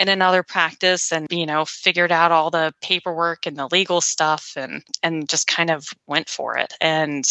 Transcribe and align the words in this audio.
in 0.00 0.08
another 0.08 0.42
practice 0.42 1.12
and, 1.12 1.26
you 1.30 1.44
know, 1.44 1.66
figured 1.66 2.10
out 2.10 2.32
all 2.32 2.50
the 2.50 2.72
paperwork 2.80 3.46
and 3.46 3.56
the 3.56 3.68
legal 3.70 4.00
stuff 4.00 4.54
and, 4.56 4.82
and 5.02 5.28
just 5.28 5.46
kind 5.46 5.70
of 5.70 5.86
went 6.06 6.26
for 6.26 6.56
it. 6.56 6.72
And 6.80 7.22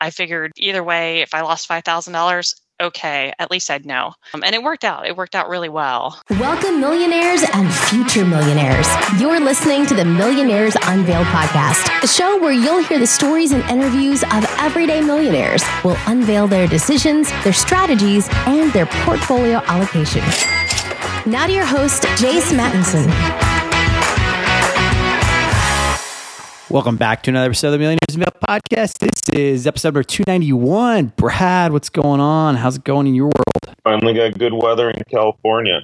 I 0.00 0.08
figured 0.08 0.52
either 0.56 0.82
way, 0.82 1.20
if 1.20 1.34
I 1.34 1.42
lost 1.42 1.68
$5,000, 1.68 2.54
okay, 2.80 3.32
at 3.38 3.50
least 3.50 3.70
I'd 3.70 3.84
know. 3.84 4.14
Um, 4.32 4.42
and 4.42 4.54
it 4.54 4.62
worked 4.62 4.84
out. 4.84 5.06
It 5.06 5.18
worked 5.18 5.34
out 5.34 5.50
really 5.50 5.68
well. 5.68 6.18
Welcome, 6.30 6.80
millionaires 6.80 7.44
and 7.52 7.72
future 7.72 8.24
millionaires. 8.24 8.88
You're 9.20 9.38
listening 9.38 9.84
to 9.86 9.94
the 9.94 10.06
Millionaires 10.06 10.76
Unveiled 10.84 11.26
podcast, 11.26 12.02
a 12.02 12.08
show 12.08 12.40
where 12.40 12.52
you'll 12.52 12.82
hear 12.82 12.98
the 12.98 13.06
stories 13.06 13.52
and 13.52 13.62
interviews 13.64 14.22
of 14.22 14.46
everyday 14.60 15.02
millionaires. 15.02 15.62
We'll 15.84 15.98
unveil 16.06 16.46
their 16.48 16.66
decisions, 16.66 17.30
their 17.44 17.52
strategies, 17.52 18.28
and 18.46 18.72
their 18.72 18.86
portfolio 18.86 19.58
allocation. 19.66 20.22
Now 21.26 21.46
to 21.46 21.52
your 21.54 21.64
host, 21.64 22.02
Jace 22.02 22.52
Mattinson. 22.52 23.08
Welcome 26.68 26.98
back 26.98 27.22
to 27.22 27.30
another 27.30 27.46
episode 27.46 27.68
of 27.68 27.72
the 27.72 27.78
Millionaires 27.78 28.14
Unveiled 28.14 28.34
podcast. 28.46 28.98
This 28.98 29.34
is 29.34 29.66
episode 29.66 29.88
number 29.88 30.02
291. 30.02 31.14
Brad, 31.16 31.72
what's 31.72 31.88
going 31.88 32.20
on? 32.20 32.56
How's 32.56 32.76
it 32.76 32.84
going 32.84 33.06
in 33.06 33.14
your 33.14 33.28
world? 33.28 33.74
Finally 33.84 34.12
got 34.12 34.38
good 34.38 34.52
weather 34.52 34.90
in 34.90 35.02
California. 35.10 35.80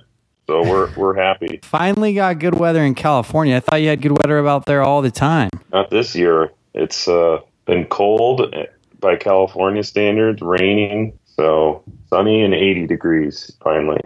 So 0.47 0.62
we're 0.62 0.95
we're 0.95 1.15
happy. 1.15 1.61
Finally 1.62 2.12
got 2.12 2.39
good 2.39 2.59
weather 2.59 2.84
in 2.84 2.95
California. 2.95 3.57
I 3.57 3.61
thought 3.61 3.77
you 3.77 3.89
had 3.89 4.03
good 4.03 4.12
weather 4.12 4.47
out 4.47 4.67
there 4.67 4.83
all 4.83 5.01
the 5.01 5.11
time. 5.11 5.48
Not 5.73 5.89
this 5.89 6.15
year. 6.15 6.51
It's 6.75 7.09
uh, 7.09 7.39
been 7.65 7.87
cold 7.87 8.55
by 9.01 9.17
California 9.17 9.84
standards, 9.84 10.43
raining. 10.43 11.19
So 11.25 11.83
sunny 12.11 12.43
and 12.43 12.53
80 12.53 12.87
degrees 12.87 13.51
finally. 13.65 14.03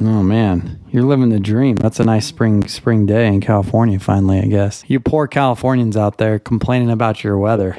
Oh 0.00 0.24
man, 0.24 0.80
you're 0.90 1.04
living 1.04 1.28
the 1.28 1.38
dream. 1.38 1.76
That's 1.76 2.00
a 2.00 2.04
nice 2.04 2.26
spring 2.26 2.66
spring 2.66 3.06
day 3.06 3.28
in 3.28 3.40
California 3.40 4.00
finally, 4.00 4.40
I 4.40 4.46
guess. 4.46 4.82
You 4.88 4.98
poor 4.98 5.28
Californians 5.28 5.96
out 5.96 6.18
there 6.18 6.40
complaining 6.40 6.90
about 6.90 7.22
your 7.22 7.38
weather. 7.38 7.76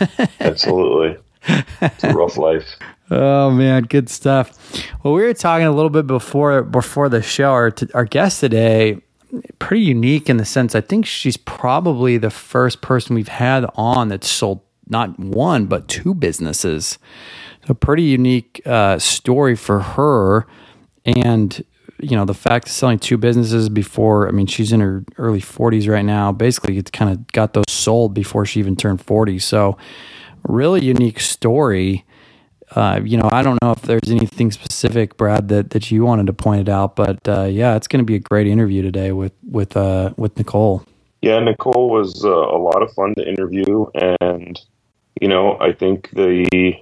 Absolutely. 0.40 1.18
It's 1.82 2.04
a 2.04 2.14
rough 2.14 2.38
life. 2.38 2.64
Oh 3.10 3.50
man, 3.50 3.82
good 3.82 4.08
stuff. 4.08 4.82
Well, 5.02 5.12
we 5.12 5.22
were 5.22 5.34
talking 5.34 5.66
a 5.66 5.72
little 5.72 5.90
bit 5.90 6.06
before 6.06 6.62
before 6.62 7.10
the 7.10 7.20
show. 7.20 7.50
Our, 7.50 7.74
our 7.92 8.06
guest 8.06 8.40
today, 8.40 9.02
pretty 9.58 9.82
unique 9.82 10.30
in 10.30 10.38
the 10.38 10.46
sense 10.46 10.74
I 10.74 10.80
think 10.80 11.04
she's 11.04 11.36
probably 11.36 12.16
the 12.16 12.30
first 12.30 12.80
person 12.80 13.14
we've 13.14 13.28
had 13.28 13.66
on 13.74 14.08
that 14.08 14.24
sold 14.24 14.62
not 14.88 15.18
one 15.18 15.66
but 15.66 15.86
two 15.86 16.14
businesses. 16.14 16.98
So 17.66 17.74
pretty 17.74 18.04
unique 18.04 18.62
uh, 18.64 18.98
story 18.98 19.54
for 19.54 19.80
her 19.80 20.46
and 21.16 21.64
you 22.00 22.16
know 22.16 22.24
the 22.24 22.34
fact 22.34 22.68
of 22.68 22.72
selling 22.72 22.98
two 22.98 23.16
businesses 23.16 23.68
before 23.68 24.28
i 24.28 24.30
mean 24.30 24.46
she's 24.46 24.72
in 24.72 24.80
her 24.80 25.04
early 25.16 25.40
40s 25.40 25.88
right 25.88 26.04
now 26.04 26.32
basically 26.32 26.78
it's 26.78 26.90
kind 26.90 27.10
of 27.10 27.26
got 27.28 27.54
those 27.54 27.64
sold 27.68 28.14
before 28.14 28.44
she 28.44 28.60
even 28.60 28.76
turned 28.76 29.00
40 29.00 29.38
so 29.38 29.76
really 30.44 30.84
unique 30.84 31.20
story. 31.20 32.04
Uh, 32.72 33.00
you 33.02 33.16
know 33.16 33.28
i 33.32 33.42
don't 33.42 33.58
know 33.62 33.70
if 33.70 33.80
there's 33.82 34.10
anything 34.10 34.52
specific 34.52 35.16
brad 35.16 35.48
that, 35.48 35.70
that 35.70 35.90
you 35.90 36.04
wanted 36.04 36.26
to 36.26 36.34
point 36.34 36.60
it 36.60 36.68
out 36.68 36.96
but 36.96 37.18
uh, 37.26 37.44
yeah 37.44 37.74
it's 37.76 37.86
going 37.86 37.98
to 37.98 38.04
be 38.04 38.14
a 38.14 38.18
great 38.20 38.46
interview 38.46 38.82
today 38.82 39.10
with 39.10 39.32
with 39.50 39.74
uh, 39.74 40.12
with 40.18 40.36
nicole. 40.36 40.84
Yeah 41.22 41.40
nicole 41.40 41.88
was 41.88 42.22
uh, 42.26 42.28
a 42.28 42.58
lot 42.58 42.82
of 42.82 42.92
fun 42.92 43.14
to 43.14 43.26
interview. 43.26 43.86
And 43.94 44.60
you 45.18 45.28
know 45.28 45.56
i 45.60 45.72
think 45.72 46.10
the 46.10 46.74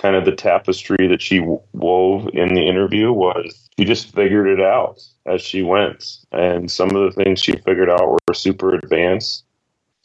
kind 0.00 0.16
of 0.16 0.24
the 0.24 0.32
tapestry 0.32 1.06
that 1.08 1.20
she 1.20 1.40
wove 1.40 2.28
in 2.32 2.54
the 2.54 2.66
interview 2.66 3.12
was 3.12 3.68
she 3.78 3.84
just 3.84 4.14
figured 4.14 4.46
it 4.46 4.60
out 4.60 5.00
as 5.26 5.42
she 5.42 5.62
went. 5.62 6.18
And 6.32 6.70
some 6.70 6.94
of 6.96 7.02
the 7.14 7.22
things 7.22 7.40
she 7.40 7.52
figured 7.52 7.90
out 7.90 8.18
were 8.26 8.34
super 8.34 8.74
advanced. 8.74 9.44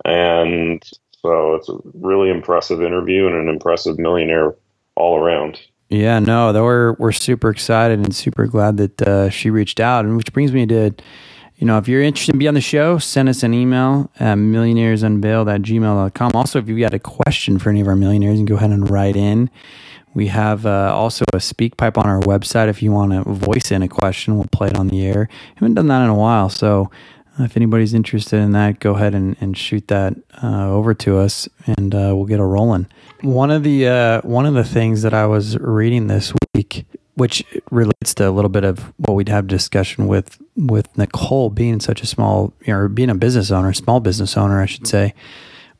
And 0.03 0.83
so 1.21 1.55
it's 1.55 1.69
a 1.69 1.77
really 1.93 2.29
impressive 2.29 2.81
interview 2.81 3.27
and 3.27 3.35
an 3.35 3.47
impressive 3.47 3.97
millionaire 3.97 4.55
all 4.95 5.17
around. 5.17 5.59
Yeah, 5.89 6.19
no, 6.19 6.51
we're 6.51 6.93
we're 6.93 7.11
super 7.11 7.49
excited 7.49 7.99
and 7.99 8.13
super 8.13 8.47
glad 8.47 8.77
that 8.77 9.01
uh, 9.03 9.29
she 9.29 9.51
reached 9.51 9.79
out, 9.79 10.03
and 10.03 10.17
which 10.17 10.33
brings 10.33 10.51
me 10.51 10.65
to, 10.65 10.91
you 11.57 11.65
know, 11.65 11.77
if 11.77 11.87
you're 11.87 12.01
interested 12.01 12.35
in 12.35 12.39
being 12.39 12.49
on 12.49 12.53
the 12.53 12.61
show, 12.61 12.97
send 12.97 13.29
us 13.29 13.41
an 13.43 13.53
email 13.53 14.11
at 14.19 14.37
millionairesunveiled 14.37 15.53
at 15.53 15.61
gmail.com. 15.61 16.31
Also, 16.33 16.59
if 16.59 16.67
you've 16.67 16.79
got 16.79 16.93
a 16.93 16.99
question 16.99 17.59
for 17.59 17.69
any 17.69 17.79
of 17.81 17.87
our 17.87 17.95
millionaires, 17.95 18.33
you 18.39 18.45
can 18.45 18.45
go 18.45 18.57
ahead 18.57 18.71
and 18.71 18.89
write 18.89 19.15
in. 19.15 19.49
We 20.13 20.27
have 20.27 20.65
uh, 20.65 20.93
also 20.93 21.23
a 21.33 21.37
SpeakPipe 21.37 21.97
on 21.97 22.05
our 22.05 22.21
website. 22.21 22.69
If 22.69 22.81
you 22.81 22.91
want 22.91 23.11
to 23.11 23.23
voice 23.23 23.71
in 23.71 23.81
a 23.81 23.87
question, 23.87 24.35
we'll 24.35 24.47
play 24.51 24.67
it 24.67 24.77
on 24.77 24.87
the 24.87 25.05
air. 25.05 25.29
Haven't 25.55 25.75
done 25.75 25.87
that 25.87 26.03
in 26.03 26.09
a 26.09 26.15
while, 26.15 26.49
so 26.49 26.89
uh, 27.39 27.43
if 27.43 27.57
anybody's 27.57 27.93
interested 27.93 28.37
in 28.37 28.51
that, 28.53 28.79
go 28.79 28.95
ahead 28.95 29.13
and, 29.13 29.35
and 29.41 29.57
shoot 29.57 29.87
that 29.87 30.13
uh, 30.41 30.69
over 30.69 30.93
to 30.93 31.17
us, 31.17 31.49
and 31.65 31.93
uh, 31.93 32.13
we'll 32.15 32.25
get 32.25 32.39
a 32.39 32.45
rolling. 32.45 32.87
One 33.21 33.51
of 33.51 33.63
the 33.63 33.87
uh, 33.87 34.21
one 34.21 34.45
of 34.45 34.53
the 34.53 34.63
things 34.63 35.01
that 35.01 35.13
I 35.13 35.25
was 35.25 35.57
reading 35.57 36.07
this 36.07 36.33
week, 36.53 36.85
which 37.15 37.43
relates 37.71 38.13
to 38.15 38.29
a 38.29 38.31
little 38.31 38.49
bit 38.49 38.63
of 38.63 38.93
what 38.97 39.15
we'd 39.15 39.29
have 39.29 39.47
discussion 39.47 40.07
with 40.07 40.37
with 40.55 40.97
Nicole 40.97 41.49
being 41.49 41.79
such 41.79 42.01
a 42.01 42.05
small, 42.05 42.53
or 42.67 42.87
being 42.87 43.09
a 43.09 43.15
business 43.15 43.51
owner, 43.51 43.73
small 43.73 43.99
business 43.99 44.37
owner, 44.37 44.61
I 44.61 44.65
should 44.65 44.87
say 44.87 45.13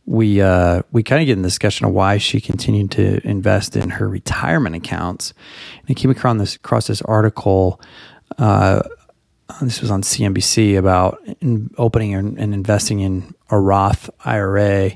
we 0.06 0.42
uh, 0.42 0.84
we 0.92 1.04
kind 1.04 1.22
of 1.22 1.26
get 1.26 1.34
in 1.34 1.42
the 1.42 1.48
discussion 1.48 1.86
of 1.86 1.94
why 1.94 2.18
she 2.18 2.40
continued 2.40 2.92
to 2.92 3.26
invest 3.28 3.76
in 3.76 3.90
her 3.92 4.08
retirement 4.08 4.76
accounts. 4.76 5.34
And 5.80 5.90
I 5.90 6.00
came 6.00 6.12
across 6.12 6.38
this 6.38 6.56
across 6.56 6.88
this 6.88 7.02
article. 7.04 7.82
Uh, 8.38 8.82
this 9.62 9.82
was 9.82 9.92
on 9.92 10.02
CNBC 10.02 10.78
about 10.78 11.22
opening 11.78 12.14
and 12.14 12.40
investing 12.40 13.00
in 13.00 13.34
a 13.50 13.60
Roth 13.60 14.10
IRA, 14.24 14.92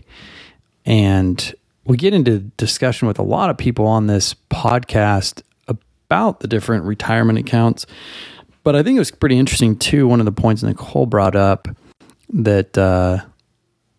and 0.86 1.54
we 1.86 1.98
get 1.98 2.14
into 2.14 2.40
discussion 2.40 3.08
with 3.08 3.20
a 3.20 3.24
lot 3.24 3.50
of 3.50 3.58
people 3.58 3.86
on 3.88 4.08
this 4.08 4.36
podcast 4.50 5.42
about 5.68 6.40
the 6.40 6.48
different 6.48 6.86
retirement 6.86 7.40
accounts. 7.40 7.86
But 8.64 8.76
I 8.76 8.84
think 8.84 8.98
it 8.98 9.00
was 9.00 9.12
pretty 9.12 9.38
interesting 9.38 9.78
too. 9.78 10.08
One 10.08 10.20
of 10.20 10.26
the 10.26 10.32
points 10.32 10.64
Nicole 10.64 11.06
brought 11.06 11.36
up 11.36 11.68
that. 12.30 12.78
Uh, 12.78 13.20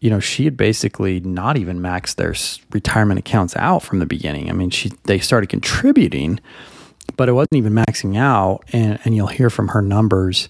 you 0.00 0.08
know, 0.08 0.18
she 0.18 0.44
had 0.44 0.56
basically 0.56 1.20
not 1.20 1.58
even 1.58 1.78
maxed 1.78 2.16
their 2.16 2.34
retirement 2.72 3.18
accounts 3.18 3.54
out 3.56 3.82
from 3.82 3.98
the 3.98 4.06
beginning. 4.06 4.48
I 4.48 4.54
mean, 4.54 4.70
she 4.70 4.90
they 5.04 5.18
started 5.18 5.48
contributing, 5.48 6.40
but 7.16 7.28
it 7.28 7.32
wasn't 7.32 7.56
even 7.56 7.74
maxing 7.74 8.16
out. 8.16 8.64
And 8.72 8.98
and 9.04 9.14
you'll 9.14 9.26
hear 9.26 9.50
from 9.50 9.68
her 9.68 9.82
numbers 9.82 10.48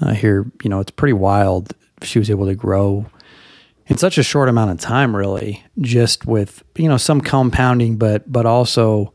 uh, 0.00 0.14
here. 0.14 0.50
You 0.62 0.70
know, 0.70 0.80
it's 0.80 0.90
pretty 0.90 1.12
wild. 1.12 1.74
She 2.02 2.18
was 2.18 2.30
able 2.30 2.46
to 2.46 2.54
grow 2.54 3.06
in 3.86 3.98
such 3.98 4.18
a 4.18 4.22
short 4.22 4.48
amount 4.48 4.70
of 4.70 4.80
time, 4.80 5.14
really, 5.14 5.62
just 5.80 6.26
with 6.26 6.62
you 6.76 6.88
know 6.88 6.96
some 6.96 7.20
compounding, 7.20 7.98
but 7.98 8.30
but 8.30 8.46
also 8.46 9.12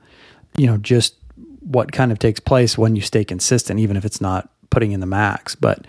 you 0.57 0.67
know 0.67 0.77
just 0.77 1.15
what 1.61 1.91
kind 1.91 2.11
of 2.11 2.19
takes 2.19 2.39
place 2.39 2.77
when 2.77 2.95
you 2.95 3.01
stay 3.01 3.23
consistent, 3.23 3.79
even 3.79 3.97
if 3.97 4.05
it's 4.05 4.21
not 4.21 4.49
putting 4.69 4.91
in 4.91 4.99
the 4.99 5.05
max. 5.05 5.55
But 5.55 5.85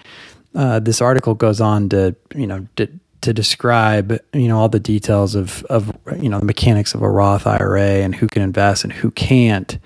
uh, 0.54 0.80
this 0.80 1.00
article 1.00 1.34
goes 1.34 1.60
on 1.60 1.88
to 1.90 2.14
you 2.34 2.46
know 2.46 2.66
to, 2.76 2.88
to 3.22 3.32
describe 3.32 4.18
you 4.32 4.48
know 4.48 4.58
all 4.58 4.68
the 4.68 4.80
details 4.80 5.34
of 5.34 5.64
of 5.64 5.96
you 6.20 6.28
know 6.28 6.38
the 6.38 6.44
mechanics 6.44 6.94
of 6.94 7.02
a 7.02 7.08
Roth 7.08 7.46
IRA 7.46 8.02
and 8.02 8.14
who 8.14 8.26
can 8.28 8.42
invest 8.42 8.84
and 8.84 8.92
who 8.92 9.10
can't. 9.10 9.78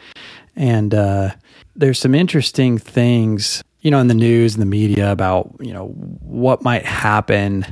And 0.56 0.94
uh, 0.94 1.34
there's 1.74 1.98
some 1.98 2.14
interesting 2.14 2.78
things 2.78 3.62
you 3.80 3.91
know 3.91 4.00
in 4.00 4.08
the 4.08 4.14
news 4.14 4.54
and 4.54 4.62
the 4.62 4.66
media 4.66 5.12
about 5.12 5.54
you 5.60 5.72
know 5.72 5.86
what 5.86 6.62
might 6.62 6.84
happen 6.84 7.64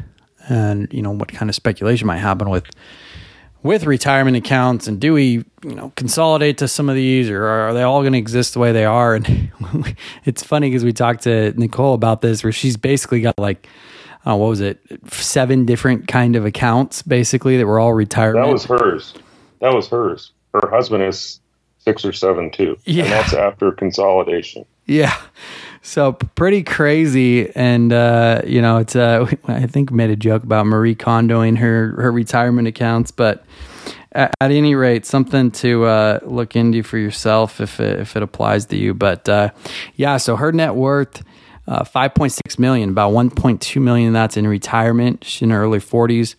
and 0.49 0.93
you 0.93 1.03
know 1.03 1.11
what 1.11 1.29
kind 1.29 1.49
of 1.49 1.55
speculation 1.57 2.07
might 2.07 2.19
happen 2.19 2.51
with 2.51 2.65
with 3.65 3.85
retirement 3.85 4.37
accounts 4.37 4.87
and 4.87 5.01
do 5.01 5.13
we 5.13 5.45
you 5.65 5.75
know 5.75 5.93
consolidate 5.97 6.59
to 6.59 6.69
some 6.69 6.89
of 6.89 6.95
these 6.95 7.29
or 7.29 7.45
are 7.45 7.75
they 7.75 7.83
all 7.83 8.03
going 8.03 8.13
to 8.13 8.19
exist 8.19 8.55
the 8.55 8.61
way 8.61 8.71
they 8.71 8.85
are 8.85 9.17
and 9.17 9.51
it's 10.25 10.43
funny 10.45 10.69
because 10.71 10.85
we 10.85 10.93
talked 10.93 11.25
to 11.25 11.53
nicole 11.59 11.95
about 11.95 12.21
this 12.21 12.45
where 12.45 12.53
she's 12.53 12.77
basically 12.77 13.21
got 13.21 13.37
like 13.39 13.67
uh, 14.27 14.35
what 14.37 14.49
was 14.49 14.61
it, 14.61 14.81
seven 15.09 15.67
different 15.67 16.09
kind 16.09 16.37
of 16.37 16.45
accounts 16.45 17.03
basically 17.03 17.57
that 17.57 17.67
were 17.67 17.79
all 17.79 17.93
retirement. 17.93 18.47
That 18.47 18.53
was 18.53 18.65
hers. 18.65 19.15
That 19.61 19.75
was 19.75 19.89
hers. 19.89 20.33
Her 20.53 20.71
husband 20.71 21.03
is 21.03 21.41
six 21.79 22.05
or 22.05 22.13
seven 22.13 22.51
too. 22.51 22.79
Yeah. 22.85 23.05
And 23.05 23.13
that's 23.13 23.35
after 23.35 23.73
consolidation. 23.73 24.65
Yeah. 24.87 25.15
So 25.85 26.13
pretty 26.13 26.63
crazy. 26.63 27.55
And, 27.55 27.93
uh, 27.93 28.41
you 28.47 28.63
know, 28.63 28.79
it's, 28.79 28.97
uh, 28.97 29.27
I 29.45 29.67
think 29.67 29.93
made 29.93 30.09
a 30.09 30.17
joke 30.17 30.43
about 30.43 30.65
Marie 30.65 30.95
Kondoing 30.97 31.59
her, 31.59 31.91
her 32.01 32.11
retirement 32.11 32.67
accounts, 32.67 33.11
but 33.11 33.45
at, 34.13 34.35
at 34.41 34.51
any 34.51 34.75
rate, 34.75 35.05
something 35.05 35.51
to, 35.51 35.85
uh, 35.85 36.21
look 36.23 36.57
into 36.57 36.83
for 36.83 36.97
yourself 36.97 37.61
if 37.61 37.81
it, 37.81 38.01
if 38.01 38.17
it 38.17 38.23
applies 38.23 38.65
to 38.67 38.79
you. 38.79 38.95
But, 38.95 39.29
uh, 39.29 39.51
yeah, 39.95 40.17
so 40.17 40.37
her 40.37 40.53
net 40.53 40.75
worth, 40.75 41.23
uh, 41.69 41.85
5.6 41.85 42.59
million, 42.59 42.89
about 42.89 43.13
1.2 43.13 43.83
million 43.83 44.15
that's 44.15 44.39
in 44.39 44.47
retirement. 44.47 45.23
She's 45.23 45.43
in 45.43 45.51
her 45.51 45.65
early 45.65 45.81
40s. 45.81 46.35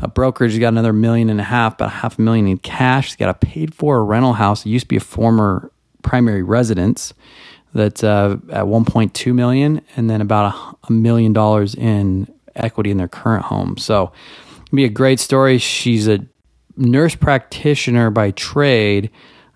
Uh, 0.00 0.06
brokerage, 0.06 0.52
has 0.52 0.60
got 0.60 0.68
another 0.68 0.92
million 0.92 1.30
and 1.30 1.40
a 1.40 1.44
half, 1.44 1.74
about 1.74 1.90
half 1.90 2.18
a 2.18 2.22
million 2.22 2.46
in 2.46 2.58
cash. 2.58 3.06
She's 3.06 3.16
got 3.16 3.28
a 3.28 3.34
paid 3.34 3.74
for 3.74 4.04
rental 4.04 4.34
house. 4.34 4.64
It 4.64 4.68
used 4.68 4.84
to 4.84 4.88
be 4.88 4.96
a 4.96 5.00
former 5.00 5.72
primary 6.02 6.44
residence. 6.44 7.12
That's 7.74 8.04
uh, 8.04 8.36
at 8.50 8.64
1.2 8.64 9.34
million, 9.34 9.82
and 9.96 10.08
then 10.08 10.20
about 10.20 10.54
a, 10.54 10.76
a 10.88 10.92
million 10.92 11.32
dollars 11.32 11.74
in 11.74 12.32
equity 12.54 12.90
in 12.90 12.98
their 12.98 13.08
current 13.08 13.44
home. 13.44 13.76
So, 13.76 14.12
it'd 14.62 14.76
be 14.76 14.84
a 14.84 14.88
great 14.88 15.20
story. 15.20 15.58
She's 15.58 16.08
a 16.08 16.24
nurse 16.76 17.14
practitioner 17.14 18.10
by 18.10 18.30
trade 18.32 19.10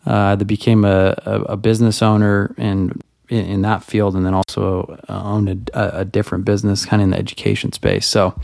uh, 0.06 0.36
that 0.36 0.44
became 0.44 0.84
a, 0.84 1.14
a, 1.24 1.40
a, 1.42 1.56
business 1.56 2.02
owner 2.02 2.54
and 2.56 3.02
in, 3.28 3.44
in, 3.44 3.62
that 3.62 3.82
field, 3.82 4.16
and 4.16 4.24
then 4.24 4.32
also 4.32 4.98
uh, 5.08 5.22
owned 5.22 5.70
a, 5.74 6.00
a 6.00 6.04
different 6.04 6.44
business, 6.44 6.86
kind 6.86 7.02
of 7.02 7.04
in 7.04 7.10
the 7.10 7.18
education 7.18 7.72
space. 7.72 8.06
So, 8.06 8.38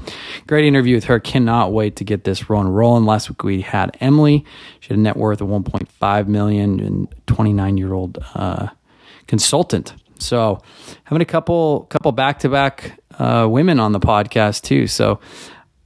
great 0.47 0.67
interview 0.67 0.97
with 0.97 1.05
her. 1.05 1.19
Cannot 1.19 1.73
wait 1.73 1.97
to 1.97 2.05
get 2.05 2.25
this 2.25 2.51
rolling. 2.51 2.69
Rolling. 2.69 3.07
Last 3.07 3.31
week 3.31 3.43
we 3.45 3.63
had 3.63 3.97
Emily. 4.01 4.45
She 4.81 4.89
had 4.89 4.99
a 4.99 5.01
net 5.01 5.17
worth 5.17 5.41
of 5.41 5.49
1.5 5.49 6.27
million 6.27 6.81
and 6.81 7.09
29 7.27 7.77
year 7.79 7.93
old 7.95 8.19
uh, 8.35 8.69
consultant. 9.27 9.95
So, 10.19 10.61
having 11.05 11.23
a 11.23 11.27
couple 11.27 11.87
couple 11.91 12.13
back 12.13 12.41
to 12.41 12.49
back 12.49 12.99
women 13.19 13.81
on 13.81 13.93
the 13.93 14.01
podcast 14.01 14.63
too. 14.63 14.87
So, 14.87 15.21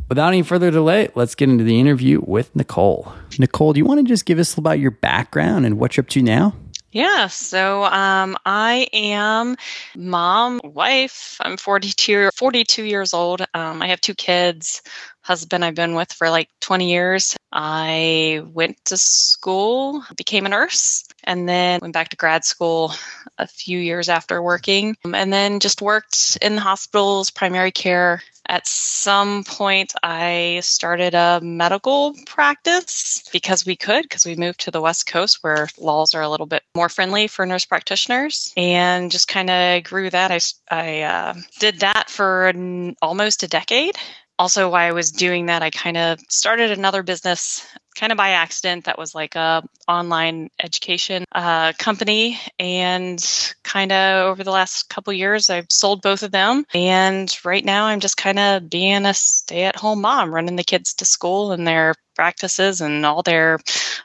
without 0.09 0.29
any 0.29 0.43
further 0.43 0.71
delay, 0.71 1.09
let's 1.15 1.35
get 1.35 1.49
into 1.49 1.65
the 1.65 1.79
interview 1.81 2.21
with 2.25 2.55
Nicole. 2.55 3.13
Nicole, 3.39 3.73
do 3.73 3.79
you 3.79 3.85
want 3.85 4.01
to 4.01 4.05
just 4.05 4.25
give 4.25 4.39
us 4.39 4.57
about 4.57 4.79
your 4.79 4.91
background 4.91 5.67
and 5.67 5.79
what 5.79 5.97
you're 5.97 6.03
up 6.03 6.11
to 6.11 6.23
now? 6.23 6.55
Yeah, 6.91 7.27
so 7.27 7.85
um, 7.85 8.37
I 8.47 8.89
am 8.95 9.57
mom, 9.95 10.61
wife. 10.65 11.37
I'm 11.41 11.59
42, 11.59 12.31
42 12.35 12.85
years 12.85 13.13
old. 13.13 13.43
Um, 13.53 13.83
I 13.83 13.89
have 13.89 14.01
two 14.01 14.15
kids, 14.15 14.81
husband 15.29 15.63
I've 15.63 15.75
been 15.75 15.95
with 15.95 16.11
for 16.11 16.31
like 16.31 16.49
20 16.61 16.91
years. 16.91 17.37
I 17.53 18.43
went 18.55 18.83
to 18.87 18.97
school, 18.97 20.03
became 20.17 20.47
a 20.47 20.49
nurse, 20.49 21.05
and 21.23 21.47
then 21.47 21.81
went 21.83 21.93
back 21.93 22.09
to 22.09 22.17
grad 22.17 22.47
school 22.47 22.95
a 23.37 23.47
few 23.47 23.79
years 23.79 24.09
after 24.09 24.43
working, 24.43 24.97
um, 25.05 25.15
and 25.15 25.31
then 25.31 25.61
just 25.61 25.83
worked 25.83 26.39
in 26.41 26.55
the 26.55 26.63
hospitals, 26.63 27.31
primary 27.31 27.71
care, 27.71 28.23
at 28.49 28.67
some 28.67 29.45
point, 29.45 29.93
I 30.03 30.61
started 30.63 31.15
a 31.15 31.39
medical 31.43 32.15
practice 32.25 33.23
because 33.31 33.67
we 33.67 33.77
could, 33.77 34.05
because 34.05 34.25
we 34.25 34.37
moved 34.37 34.61
to 34.61 34.71
the 34.71 34.81
West 34.81 35.07
Coast 35.07 35.41
where 35.43 35.69
laws 35.79 36.15
are 36.15 36.23
a 36.23 36.31
little 36.31 36.47
bit 36.47 36.63
more 36.75 36.89
friendly 36.89 37.27
for 37.27 37.45
nurse 37.45 37.67
practitioners, 37.67 38.51
and 38.57 39.11
just 39.11 39.29
kind 39.29 39.51
of 39.51 39.85
grew 39.85 40.09
that. 40.09 40.31
I, 40.31 40.41
I 40.75 41.03
uh, 41.03 41.35
did 41.61 41.81
that 41.81 42.09
for 42.09 42.49
an, 42.49 42.97
almost 43.03 43.43
a 43.43 43.49
decade 43.49 43.97
also 44.39 44.71
while 44.71 44.89
I 44.89 44.93
was 44.93 45.11
doing 45.11 45.47
that, 45.47 45.63
I 45.63 45.71
kind 45.71 45.97
of 45.97 46.21
started 46.29 46.71
another 46.71 47.03
business 47.03 47.67
kind 47.97 48.13
of 48.13 48.19
by 48.19 48.31
accident 48.31 48.85
that 48.85 48.99
was 48.99 49.15
like 49.15 49.35
a 49.35 49.63
online 49.89 50.51
education 50.63 51.25
uh, 51.33 51.73
company. 51.79 52.39
And 52.59 53.21
kind 53.65 53.93
of 53.93 54.27
over 54.29 54.45
the 54.45 54.51
last 54.51 54.89
couple 54.89 55.13
years 55.13 55.51
i've 55.51 55.67
sold 55.69 56.01
both 56.01 56.23
of 56.23 56.31
them. 56.31 56.65
And 56.75 57.35
right 57.45 57.65
now 57.65 57.87
i'm 57.87 58.01
just 58.01 58.17
kind 58.17 58.39
of 58.39 58.71
being 58.71 59.05
a 59.05 59.15
stay-at-home 59.15 60.01
mom 60.01 60.35
running 60.35 60.57
the 60.57 60.65
kids 60.65 60.95
to 60.95 61.05
school 61.05 61.53
and 61.53 61.67
their 61.67 61.95
practices 62.19 62.81
and 62.81 63.07
all 63.07 63.23
their 63.23 63.61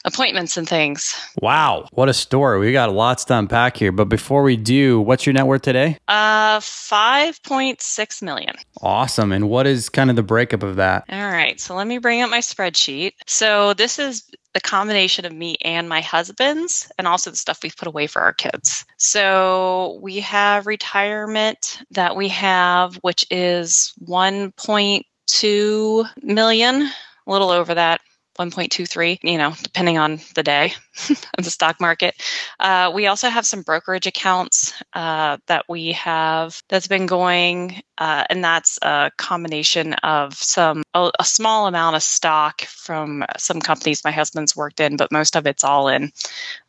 appointments 0.05 0.55
and 0.55 0.69
things. 0.69 1.15
Wow, 1.41 1.87
what 1.91 2.09
a 2.09 2.13
story. 2.13 2.59
We 2.59 2.71
got 2.71 2.93
lots 2.93 3.25
to 3.25 3.37
unpack 3.37 3.75
here, 3.75 3.91
but 3.91 4.05
before 4.05 4.43
we 4.43 4.55
do, 4.55 5.01
what's 5.01 5.25
your 5.25 5.33
net 5.33 5.47
worth 5.47 5.63
today? 5.63 5.97
Uh 6.07 6.59
5.6 6.59 8.21
million. 8.21 8.53
Awesome. 8.81 9.31
And 9.31 9.49
what 9.49 9.65
is 9.65 9.89
kind 9.89 10.11
of 10.11 10.15
the 10.15 10.21
breakup 10.21 10.61
of 10.61 10.75
that? 10.75 11.05
All 11.09 11.31
right, 11.31 11.59
so 11.59 11.73
let 11.73 11.87
me 11.87 11.97
bring 11.97 12.21
up 12.21 12.29
my 12.29 12.39
spreadsheet. 12.39 13.13
So 13.25 13.73
this 13.73 13.97
is 13.97 14.29
the 14.53 14.61
combination 14.61 15.25
of 15.25 15.33
me 15.33 15.55
and 15.63 15.89
my 15.89 16.01
husband's 16.01 16.91
and 16.99 17.07
also 17.07 17.31
the 17.31 17.37
stuff 17.37 17.61
we've 17.63 17.75
put 17.75 17.87
away 17.87 18.05
for 18.05 18.21
our 18.21 18.33
kids. 18.33 18.85
So 18.97 19.97
we 20.03 20.19
have 20.19 20.67
retirement 20.67 21.79
that 21.91 22.15
we 22.15 22.27
have 22.29 22.95
which 23.01 23.25
is 23.31 23.93
1.2 24.05 26.05
million 26.21 26.89
a 27.27 27.31
little 27.31 27.49
over 27.49 27.73
that 27.75 28.01
1.23, 28.39 29.19
you 29.23 29.37
know, 29.37 29.53
depending 29.61 29.97
on 29.97 30.19
the 30.35 30.43
day 30.43 30.73
of 31.37 31.43
the 31.43 31.51
stock 31.51 31.79
market. 31.79 32.15
Uh, 32.59 32.91
we 32.93 33.07
also 33.07 33.29
have 33.29 33.45
some 33.45 33.61
brokerage 33.61 34.07
accounts 34.07 34.73
uh, 34.93 35.37
that 35.47 35.65
we 35.69 35.91
have 35.91 36.61
that's 36.67 36.87
been 36.87 37.05
going, 37.05 37.81
uh, 37.97 38.23
and 38.29 38.43
that's 38.43 38.79
a 38.81 39.11
combination 39.17 39.93
of 39.93 40.33
some 40.33 40.83
a, 40.93 41.11
a, 41.19 41.23
small 41.23 41.67
amount 41.67 41.95
of 41.95 42.03
stock 42.03 42.61
from 42.63 43.23
some 43.37 43.59
companies 43.59 44.03
my 44.03 44.11
husband's 44.11 44.55
worked 44.55 44.79
in, 44.79 44.97
but 44.97 45.11
most 45.11 45.35
of 45.35 45.45
it's 45.45 45.63
all 45.63 45.87
in 45.87 46.11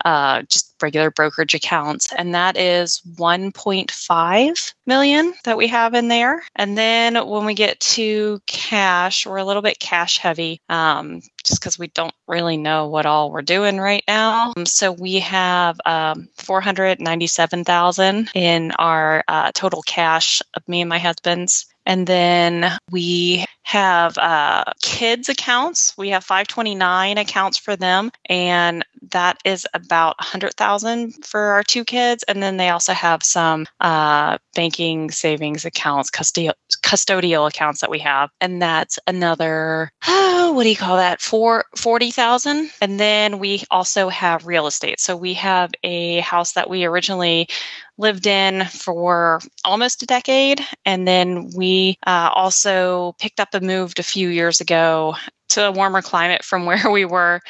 uh, 0.04 0.42
just 0.42 0.74
regular 0.82 1.10
brokerage 1.10 1.54
accounts, 1.54 2.12
and 2.12 2.34
that 2.34 2.58
is 2.58 3.00
1.5 3.16 4.74
million 4.86 5.32
that 5.44 5.56
we 5.56 5.68
have 5.68 5.94
in 5.94 6.08
there. 6.08 6.42
And 6.56 6.76
then 6.76 7.14
when 7.26 7.46
we 7.46 7.54
get 7.54 7.80
to 7.80 8.40
cash, 8.46 9.26
we're 9.26 9.38
a 9.38 9.44
little 9.44 9.62
bit 9.62 9.78
cash 9.78 10.18
heavy. 10.18 10.60
Um, 10.68 11.22
just 11.44 11.60
because 11.60 11.78
we 11.78 11.88
don't 11.88 12.14
really 12.26 12.56
know 12.56 12.88
what 12.88 13.06
all 13.06 13.30
we're 13.30 13.42
doing 13.42 13.78
right 13.78 14.02
now. 14.08 14.52
Um, 14.56 14.66
so 14.66 14.90
we 14.92 15.20
have 15.20 15.78
um, 15.84 16.28
497,000 16.36 18.30
in 18.34 18.72
our 18.72 19.22
uh, 19.28 19.52
total 19.54 19.82
cash 19.82 20.42
of 20.54 20.66
me 20.68 20.80
and 20.80 20.88
my 20.88 20.98
husband's. 20.98 21.66
And 21.86 22.06
then 22.06 22.78
we 22.90 23.44
have 23.64 24.16
uh, 24.18 24.64
kids 24.80 25.28
accounts. 25.28 25.94
We 25.96 26.10
have 26.10 26.24
529 26.24 27.18
accounts 27.18 27.58
for 27.58 27.76
them, 27.76 28.12
and 28.28 28.84
that 29.10 29.38
is 29.44 29.66
about 29.74 30.16
100,000 30.18 31.24
for 31.24 31.40
our 31.40 31.62
two 31.62 31.84
kids. 31.84 32.24
And 32.28 32.42
then 32.42 32.56
they 32.56 32.68
also 32.68 32.92
have 32.92 33.22
some 33.22 33.66
uh, 33.80 34.38
banking 34.54 35.10
savings 35.10 35.64
accounts, 35.64 36.10
custodial, 36.10 36.54
custodial 36.82 37.48
accounts 37.48 37.80
that 37.80 37.90
we 37.90 37.98
have, 38.00 38.30
and 38.40 38.62
that's 38.62 38.98
another 39.06 39.90
oh, 40.06 40.52
what 40.52 40.64
do 40.64 40.68
you 40.68 40.76
call 40.76 40.96
that? 40.96 41.20
For 41.20 41.64
40,000. 41.76 42.70
And 42.80 43.00
then 43.00 43.38
we 43.38 43.64
also 43.70 44.08
have 44.08 44.46
real 44.46 44.66
estate. 44.66 45.00
So 45.00 45.16
we 45.16 45.34
have 45.34 45.72
a 45.82 46.20
house 46.20 46.52
that 46.52 46.68
we 46.68 46.84
originally 46.84 47.48
lived 47.96 48.26
in 48.26 48.64
for 48.66 49.40
almost 49.64 50.02
a 50.02 50.06
decade. 50.06 50.60
And 50.84 51.06
then 51.06 51.50
we 51.56 51.98
uh, 52.06 52.30
also 52.34 53.14
picked 53.18 53.40
up 53.40 53.53
moved 53.60 53.98
a 53.98 54.04
few 54.04 54.28
years 54.28 54.60
ago 54.60 55.14
to 55.50 55.66
a 55.66 55.72
warmer 55.72 56.02
climate 56.02 56.44
from 56.44 56.66
where 56.66 56.90
we 56.90 57.04
were. 57.04 57.40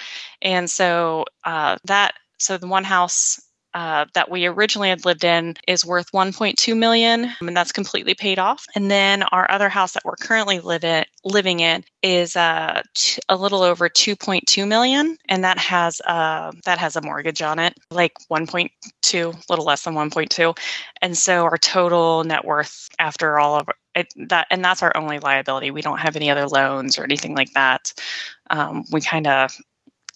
And 0.42 0.70
so 0.70 1.24
uh, 1.44 1.76
that, 1.84 2.14
so 2.38 2.58
the 2.58 2.66
one 2.66 2.84
house 2.84 3.40
uh, 3.74 4.06
that 4.14 4.30
we 4.30 4.46
originally 4.46 4.88
had 4.88 5.04
lived 5.04 5.24
in 5.24 5.56
is 5.66 5.84
worth 5.84 6.12
1.2 6.12 6.76
million 6.76 7.30
and 7.40 7.56
that's 7.56 7.72
completely 7.72 8.14
paid 8.14 8.38
off. 8.38 8.66
And 8.74 8.90
then 8.90 9.24
our 9.24 9.50
other 9.50 9.68
house 9.68 9.92
that 9.92 10.04
we're 10.04 10.16
currently 10.16 10.60
live 10.60 10.84
in, 10.84 11.04
living 11.24 11.60
in 11.60 11.84
is 12.02 12.36
uh, 12.36 12.82
t- 12.94 13.20
a 13.28 13.36
little 13.36 13.62
over 13.62 13.88
2.2 13.88 14.68
million 14.68 15.16
and 15.28 15.42
that 15.42 15.58
has 15.58 16.00
uh, 16.06 16.52
that 16.64 16.78
has 16.78 16.94
a 16.96 17.02
mortgage 17.02 17.42
on 17.42 17.58
it 17.58 17.74
like 17.90 18.14
1.2 18.30 18.70
a 19.14 19.42
little 19.50 19.64
less 19.64 19.82
than 19.82 19.94
1.2 19.94 20.56
and 21.02 21.18
so 21.18 21.42
our 21.42 21.58
total 21.58 22.22
net 22.24 22.44
worth 22.44 22.88
after 22.98 23.38
all 23.38 23.56
of 23.56 23.68
it, 23.94 24.12
that 24.28 24.46
and 24.50 24.64
that's 24.64 24.82
our 24.82 24.96
only 24.96 25.18
liability. 25.18 25.70
We 25.70 25.82
don't 25.82 25.98
have 25.98 26.16
any 26.16 26.30
other 26.30 26.46
loans 26.46 26.98
or 26.98 27.04
anything 27.04 27.34
like 27.34 27.52
that. 27.54 27.92
Um, 28.50 28.84
we 28.90 29.00
kind 29.00 29.26
of 29.26 29.56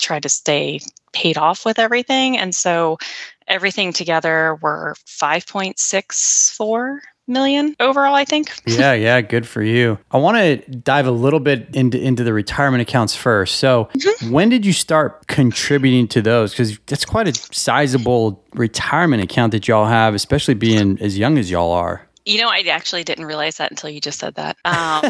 try 0.00 0.20
to 0.20 0.28
stay 0.28 0.80
paid 1.12 1.38
off 1.38 1.64
with 1.64 1.78
everything 1.78 2.36
and 2.38 2.54
so 2.54 2.98
everything 3.46 3.92
together 3.92 4.58
were 4.62 4.94
5.64 5.06 6.98
million 7.26 7.76
overall 7.78 8.14
i 8.14 8.24
think. 8.24 8.50
Yeah 8.66 8.92
yeah 8.94 9.20
good 9.20 9.46
for 9.46 9.62
you. 9.62 9.98
I 10.10 10.18
want 10.18 10.36
to 10.36 10.56
dive 10.70 11.06
a 11.06 11.10
little 11.10 11.40
bit 11.40 11.68
into 11.74 12.00
into 12.00 12.24
the 12.24 12.32
retirement 12.32 12.82
accounts 12.82 13.14
first. 13.14 13.56
So 13.56 13.88
mm-hmm. 13.94 14.30
when 14.30 14.48
did 14.48 14.64
you 14.64 14.72
start 14.72 15.26
contributing 15.26 16.08
to 16.08 16.22
those? 16.22 16.52
Because 16.52 16.78
that's 16.86 17.04
quite 17.04 17.28
a 17.28 17.34
sizable 17.34 18.44
retirement 18.54 19.22
account 19.22 19.52
that 19.52 19.68
y'all 19.68 19.86
have 19.86 20.14
especially 20.14 20.54
being 20.54 20.98
as 21.00 21.18
young 21.18 21.38
as 21.38 21.50
y'all 21.50 21.72
are 21.72 22.07
you 22.28 22.38
know, 22.42 22.48
I 22.50 22.60
actually 22.70 23.04
didn't 23.04 23.24
realize 23.24 23.56
that 23.56 23.70
until 23.70 23.88
you 23.88 24.00
just 24.00 24.20
said 24.20 24.34
that. 24.34 24.56
Um, 24.68 24.74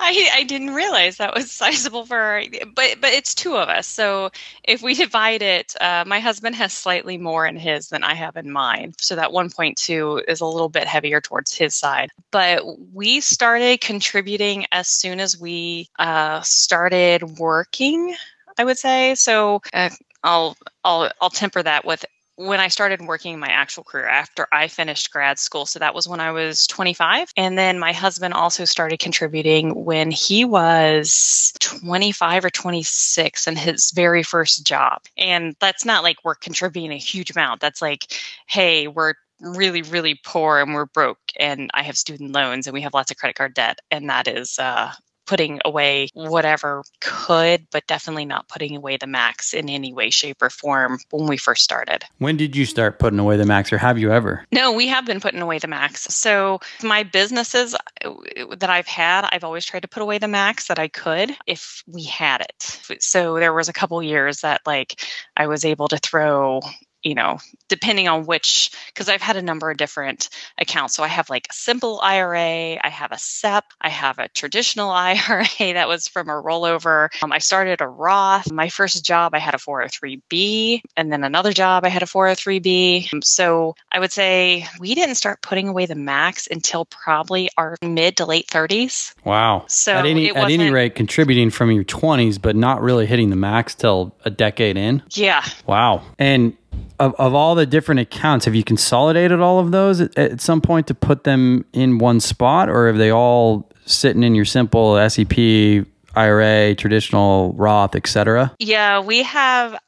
I, 0.00 0.30
I 0.34 0.44
didn't 0.44 0.70
realize 0.74 1.18
that 1.18 1.34
was 1.34 1.50
sizable 1.50 2.06
for, 2.06 2.42
but 2.74 2.96
but 3.00 3.12
it's 3.12 3.34
two 3.34 3.56
of 3.56 3.68
us. 3.68 3.86
So 3.86 4.30
if 4.64 4.82
we 4.82 4.94
divide 4.94 5.42
it, 5.42 5.74
uh, 5.80 6.04
my 6.06 6.18
husband 6.20 6.56
has 6.56 6.72
slightly 6.72 7.18
more 7.18 7.46
in 7.46 7.56
his 7.56 7.90
than 7.90 8.02
I 8.04 8.14
have 8.14 8.36
in 8.36 8.50
mine. 8.50 8.94
So 8.98 9.16
that 9.16 9.30
1.2 9.30 10.22
is 10.26 10.40
a 10.40 10.46
little 10.46 10.68
bit 10.70 10.86
heavier 10.86 11.20
towards 11.20 11.54
his 11.54 11.74
side. 11.74 12.10
But 12.30 12.62
we 12.92 13.20
started 13.20 13.80
contributing 13.80 14.66
as 14.72 14.88
soon 14.88 15.20
as 15.20 15.38
we 15.38 15.88
uh, 15.98 16.40
started 16.40 17.38
working. 17.38 18.14
I 18.58 18.64
would 18.64 18.78
say 18.78 19.14
so. 19.14 19.60
Uh, 19.74 19.90
I'll 20.24 20.56
I'll 20.84 21.10
I'll 21.20 21.30
temper 21.30 21.62
that 21.62 21.84
with 21.84 22.04
when 22.42 22.60
I 22.60 22.68
started 22.68 23.00
working 23.02 23.38
my 23.38 23.48
actual 23.48 23.84
career 23.84 24.06
after 24.06 24.46
I 24.52 24.68
finished 24.68 25.12
grad 25.12 25.38
school. 25.38 25.64
So 25.66 25.78
that 25.78 25.94
was 25.94 26.08
when 26.08 26.20
I 26.20 26.32
was 26.32 26.66
25. 26.66 27.32
And 27.36 27.56
then 27.56 27.78
my 27.78 27.92
husband 27.92 28.34
also 28.34 28.64
started 28.64 28.98
contributing 28.98 29.84
when 29.84 30.10
he 30.10 30.44
was 30.44 31.52
25 31.60 32.44
or 32.44 32.50
26 32.50 33.46
in 33.46 33.56
his 33.56 33.92
very 33.92 34.22
first 34.22 34.66
job. 34.66 35.02
And 35.16 35.54
that's 35.60 35.84
not 35.84 36.02
like 36.02 36.16
we're 36.24 36.34
contributing 36.34 36.92
a 36.92 36.96
huge 36.96 37.30
amount. 37.30 37.60
That's 37.60 37.80
like, 37.80 38.12
hey, 38.46 38.88
we're 38.88 39.14
really 39.40 39.82
really 39.82 40.20
poor 40.24 40.60
and 40.60 40.72
we're 40.72 40.86
broke 40.86 41.18
and 41.36 41.68
i 41.74 41.82
have 41.82 41.96
student 41.98 42.30
loans 42.30 42.68
and 42.68 42.74
we 42.74 42.80
have 42.80 42.94
lots 42.94 43.10
of 43.10 43.16
credit 43.16 43.34
card 43.34 43.52
debt 43.54 43.80
and 43.90 44.08
that 44.08 44.28
is 44.28 44.56
uh, 44.60 44.92
putting 45.26 45.60
away 45.64 46.08
whatever 46.14 46.82
could, 47.00 47.66
but 47.70 47.86
definitely 47.86 48.24
not 48.24 48.48
putting 48.48 48.76
away 48.76 48.96
the 48.96 49.06
max 49.06 49.54
in 49.54 49.68
any 49.68 49.92
way, 49.92 50.10
shape, 50.10 50.42
or 50.42 50.50
form 50.50 50.98
when 51.10 51.26
we 51.26 51.36
first 51.36 51.62
started. 51.62 52.04
When 52.18 52.36
did 52.36 52.56
you 52.56 52.66
start 52.66 52.98
putting 52.98 53.18
away 53.18 53.36
the 53.36 53.46
max, 53.46 53.72
or 53.72 53.78
have 53.78 53.98
you 53.98 54.12
ever? 54.12 54.44
No, 54.52 54.72
we 54.72 54.88
have 54.88 55.06
been 55.06 55.20
putting 55.20 55.42
away 55.42 55.58
the 55.58 55.68
max. 55.68 56.02
So, 56.14 56.60
my 56.82 57.02
businesses 57.02 57.74
uh, 58.04 58.10
that 58.58 58.70
I've 58.70 58.86
had, 58.86 59.28
I've 59.30 59.44
always 59.44 59.64
tried 59.64 59.82
to 59.82 59.88
put 59.88 60.02
away 60.02 60.18
the 60.18 60.28
max 60.28 60.66
that 60.68 60.78
I 60.78 60.88
could 60.88 61.36
if 61.46 61.82
we 61.86 62.04
had 62.04 62.40
it. 62.40 63.02
So, 63.02 63.34
there 63.34 63.54
was 63.54 63.68
a 63.68 63.72
couple 63.72 64.02
years 64.02 64.40
that, 64.40 64.60
like, 64.66 65.02
I 65.36 65.46
was 65.46 65.64
able 65.64 65.88
to 65.88 65.98
throw 65.98 66.60
you 67.02 67.14
know, 67.14 67.38
depending 67.68 68.08
on 68.08 68.26
which, 68.26 68.70
because 68.86 69.08
I've 69.08 69.22
had 69.22 69.36
a 69.36 69.42
number 69.42 69.70
of 69.70 69.76
different 69.76 70.28
accounts. 70.58 70.94
So 70.94 71.02
I 71.02 71.08
have 71.08 71.28
like 71.30 71.46
a 71.50 71.54
simple 71.54 72.00
IRA, 72.00 72.78
I 72.82 72.88
have 72.88 73.12
a 73.12 73.18
SEP, 73.18 73.64
I 73.80 73.88
have 73.88 74.18
a 74.18 74.28
traditional 74.28 74.90
IRA 74.90 75.46
that 75.58 75.88
was 75.88 76.08
from 76.08 76.28
a 76.28 76.32
rollover. 76.32 77.08
Um, 77.22 77.32
I 77.32 77.38
started 77.38 77.80
a 77.80 77.88
Roth. 77.88 78.50
My 78.52 78.68
first 78.68 79.04
job, 79.04 79.34
I 79.34 79.38
had 79.38 79.54
a 79.54 79.58
403B, 79.58 80.82
and 80.96 81.12
then 81.12 81.24
another 81.24 81.52
job, 81.52 81.84
I 81.84 81.88
had 81.88 82.02
a 82.02 82.06
403B. 82.06 83.12
Um, 83.12 83.22
so 83.22 83.74
I 83.90 83.98
would 83.98 84.12
say 84.12 84.66
we 84.78 84.94
didn't 84.94 85.16
start 85.16 85.42
putting 85.42 85.68
away 85.68 85.86
the 85.86 85.94
max 85.94 86.46
until 86.50 86.84
probably 86.84 87.50
our 87.56 87.76
mid 87.82 88.18
to 88.18 88.26
late 88.26 88.46
30s. 88.46 89.14
Wow. 89.24 89.64
So 89.68 89.92
at 89.92 90.06
any, 90.06 90.30
at 90.30 90.50
any 90.50 90.70
rate, 90.70 90.94
contributing 90.94 91.50
from 91.50 91.70
your 91.70 91.84
20s, 91.84 92.40
but 92.40 92.56
not 92.56 92.82
really 92.82 93.06
hitting 93.06 93.30
the 93.30 93.36
max 93.36 93.74
till 93.74 94.14
a 94.24 94.30
decade 94.30 94.76
in. 94.76 95.02
Yeah. 95.10 95.44
Wow. 95.66 96.02
And 96.18 96.56
of, 96.98 97.14
of 97.18 97.34
all 97.34 97.54
the 97.54 97.66
different 97.66 98.00
accounts, 98.00 98.44
have 98.44 98.54
you 98.54 98.64
consolidated 98.64 99.40
all 99.40 99.58
of 99.58 99.72
those 99.72 100.00
at, 100.00 100.16
at, 100.16 100.40
some 100.40 100.60
point 100.60 100.86
to 100.86 100.94
put 100.94 101.24
them 101.24 101.64
in 101.72 101.98
one 101.98 102.20
spot, 102.20 102.68
or 102.68 102.86
have 102.86 102.96
they 102.96 103.10
all 103.10 103.70
sitting 103.86 104.22
in 104.22 104.34
your 104.34 104.44
simple 104.44 104.96
SEP, 105.08 105.86
IRA, 106.14 106.74
traditional 106.74 107.52
Roth, 107.54 107.96
etc.? 107.96 108.54
Yeah, 108.58 109.00
we 109.00 109.22
have 109.22 109.78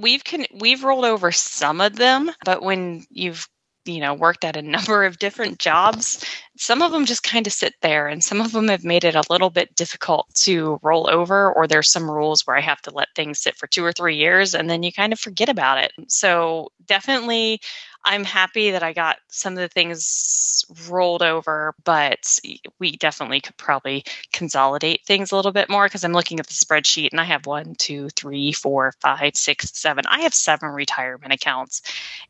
we've 0.00 0.24
can 0.24 0.46
we've 0.58 0.82
rolled 0.82 1.04
over 1.04 1.30
some 1.30 1.80
of 1.80 1.96
them, 1.96 2.30
but 2.44 2.62
when 2.62 3.04
you've 3.10 3.48
you 3.84 4.00
know 4.00 4.14
worked 4.14 4.44
at 4.44 4.56
a 4.56 4.62
number 4.76 5.04
of 5.04 5.18
different 5.18 5.58
jobs 5.58 6.24
some 6.56 6.82
of 6.82 6.92
them 6.92 7.04
just 7.04 7.22
kind 7.22 7.46
of 7.46 7.52
sit 7.52 7.74
there 7.82 8.06
and 8.06 8.22
some 8.22 8.40
of 8.40 8.52
them 8.52 8.68
have 8.68 8.84
made 8.84 9.04
it 9.04 9.16
a 9.16 9.24
little 9.28 9.50
bit 9.50 9.74
difficult 9.74 10.32
to 10.34 10.78
roll 10.82 11.08
over 11.10 11.52
or 11.52 11.66
there's 11.66 11.90
some 11.90 12.10
rules 12.10 12.46
where 12.46 12.56
i 12.56 12.60
have 12.60 12.80
to 12.80 12.92
let 12.94 13.08
things 13.14 13.40
sit 13.40 13.56
for 13.56 13.66
two 13.66 13.84
or 13.84 13.92
three 13.92 14.16
years 14.16 14.54
and 14.54 14.70
then 14.70 14.82
you 14.82 14.92
kind 14.92 15.12
of 15.12 15.18
forget 15.18 15.48
about 15.48 15.78
it 15.78 15.92
so 16.08 16.68
definitely 16.86 17.60
I'm 18.06 18.24
happy 18.24 18.72
that 18.72 18.82
I 18.82 18.92
got 18.92 19.16
some 19.28 19.54
of 19.54 19.60
the 19.60 19.68
things 19.68 20.66
rolled 20.88 21.22
over, 21.22 21.74
but 21.84 22.38
we 22.78 22.96
definitely 22.96 23.40
could 23.40 23.56
probably 23.56 24.04
consolidate 24.30 25.06
things 25.06 25.32
a 25.32 25.36
little 25.36 25.52
bit 25.52 25.70
more 25.70 25.86
because 25.86 26.04
I'm 26.04 26.12
looking 26.12 26.38
at 26.38 26.46
the 26.46 26.52
spreadsheet 26.52 27.10
and 27.12 27.20
I 27.20 27.24
have 27.24 27.46
one, 27.46 27.74
two, 27.76 28.10
three, 28.10 28.52
four, 28.52 28.92
five, 29.00 29.36
six, 29.36 29.70
seven. 29.72 30.04
I 30.06 30.20
have 30.20 30.34
seven 30.34 30.70
retirement 30.70 31.32
accounts, 31.32 31.80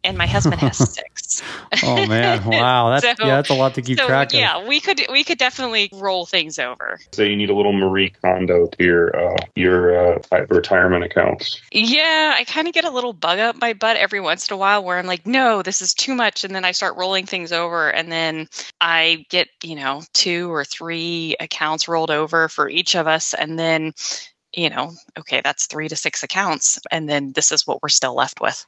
and 0.04 0.16
my 0.16 0.26
husband 0.26 0.60
has 0.60 0.76
six. 0.94 1.42
oh 1.82 2.06
man, 2.06 2.44
wow, 2.44 2.90
that's 3.00 3.18
so, 3.18 3.26
yeah, 3.26 3.36
that's 3.36 3.50
a 3.50 3.54
lot 3.54 3.74
to 3.74 3.82
keep 3.82 3.98
so, 3.98 4.06
track 4.14 4.28
of. 4.28 4.38
Yeah, 4.38 4.66
we 4.66 4.80
could 4.80 5.00
we 5.10 5.24
could 5.24 5.38
definitely 5.38 5.90
roll 5.92 6.26
things 6.26 6.58
over. 6.58 6.98
So 7.12 7.22
you 7.22 7.36
need 7.36 7.50
a 7.50 7.54
little 7.54 7.72
Marie 7.72 8.10
Kondo 8.10 8.66
to 8.66 8.84
your 8.84 9.16
uh, 9.16 9.36
your 9.54 10.14
uh, 10.14 10.46
retirement 10.48 11.04
accounts. 11.04 11.60
Yeah, 11.72 12.34
I 12.36 12.44
kind 12.44 12.68
of 12.68 12.74
get 12.74 12.84
a 12.84 12.90
little 12.90 13.12
bug 13.12 13.38
up 13.38 13.56
my 13.60 13.72
butt 13.72 13.96
every 13.96 14.20
once 14.20 14.48
in 14.48 14.54
a 14.54 14.56
while 14.56 14.84
where 14.84 14.98
I'm 14.98 15.06
like, 15.06 15.26
no, 15.26 15.62
this 15.62 15.82
is 15.82 15.94
too 15.94 16.14
much. 16.14 16.44
And 16.44 16.54
then 16.54 16.64
I 16.64 16.72
start 16.72 16.96
rolling 16.96 17.26
things 17.26 17.52
over. 17.52 17.90
And 17.90 18.10
then 18.10 18.48
I 18.80 19.24
get, 19.30 19.48
you 19.62 19.76
know, 19.76 20.02
two 20.12 20.52
or 20.52 20.64
three 20.64 21.36
accounts 21.40 21.88
rolled 21.88 22.10
over 22.10 22.48
for 22.48 22.68
each 22.68 22.94
of 22.94 23.06
us. 23.06 23.34
And 23.34 23.58
then, 23.58 23.92
you 24.56 24.70
know, 24.70 24.92
okay, 25.18 25.40
that's 25.42 25.66
three 25.66 25.88
to 25.88 25.96
six 25.96 26.22
accounts. 26.22 26.78
And 26.90 27.08
then 27.08 27.32
this 27.32 27.52
is 27.52 27.66
what 27.66 27.82
we're 27.82 27.88
still 27.88 28.14
left 28.14 28.40
with. 28.40 28.64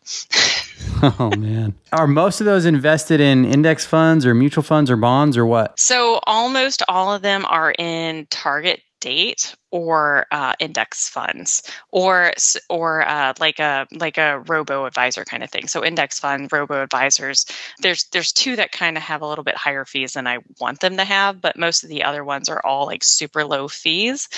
oh, 1.19 1.31
man. 1.37 1.75
Are 1.93 2.07
most 2.07 2.41
of 2.41 2.47
those 2.47 2.65
invested 2.65 3.21
in 3.21 3.45
index 3.45 3.85
funds 3.87 4.27
or 4.27 4.35
mutual 4.35 4.63
funds 4.63 4.91
or 4.91 4.97
bonds 4.97 5.37
or 5.37 5.47
what? 5.47 5.79
So 5.79 6.21
almost 6.27 6.83
all 6.89 7.13
of 7.15 7.23
them 7.23 7.45
are 7.47 7.75
in 7.79 8.27
target 8.31 8.83
date 9.01 9.55
or 9.77 10.27
uh, 10.33 10.55
index 10.59 11.09
funds 11.09 11.63
or 11.93 12.33
or 12.71 13.07
uh, 13.07 13.35
like 13.39 13.59
a 13.59 13.87
like 13.93 14.17
a 14.17 14.43
robo 14.47 14.87
advisor 14.87 15.25
kind 15.25 15.43
of 15.43 15.51
thing. 15.51 15.69
So 15.69 15.85
index 15.85 16.19
fund 16.19 16.51
robo 16.51 16.83
advisors 16.83 17.45
there's 17.81 18.05
there's 18.13 18.33
two 18.33 18.57
that 18.57 18.73
kind 18.73 18.97
of 18.97 19.03
have 19.03 19.23
a 19.23 19.27
little 19.27 19.45
bit 19.45 19.55
higher 19.57 19.85
fees 19.85 20.15
than 20.15 20.27
i 20.27 20.39
want 20.61 20.81
them 20.81 20.97
to 20.97 21.05
have 21.05 21.41
but 21.41 21.59
most 21.59 21.83
of 21.83 21.91
the 21.91 22.03
other 22.03 22.25
ones 22.25 22.49
are 22.49 22.65
all 22.65 22.87
like 22.87 23.05
super 23.05 23.45
low 23.45 23.69
fees 23.69 24.29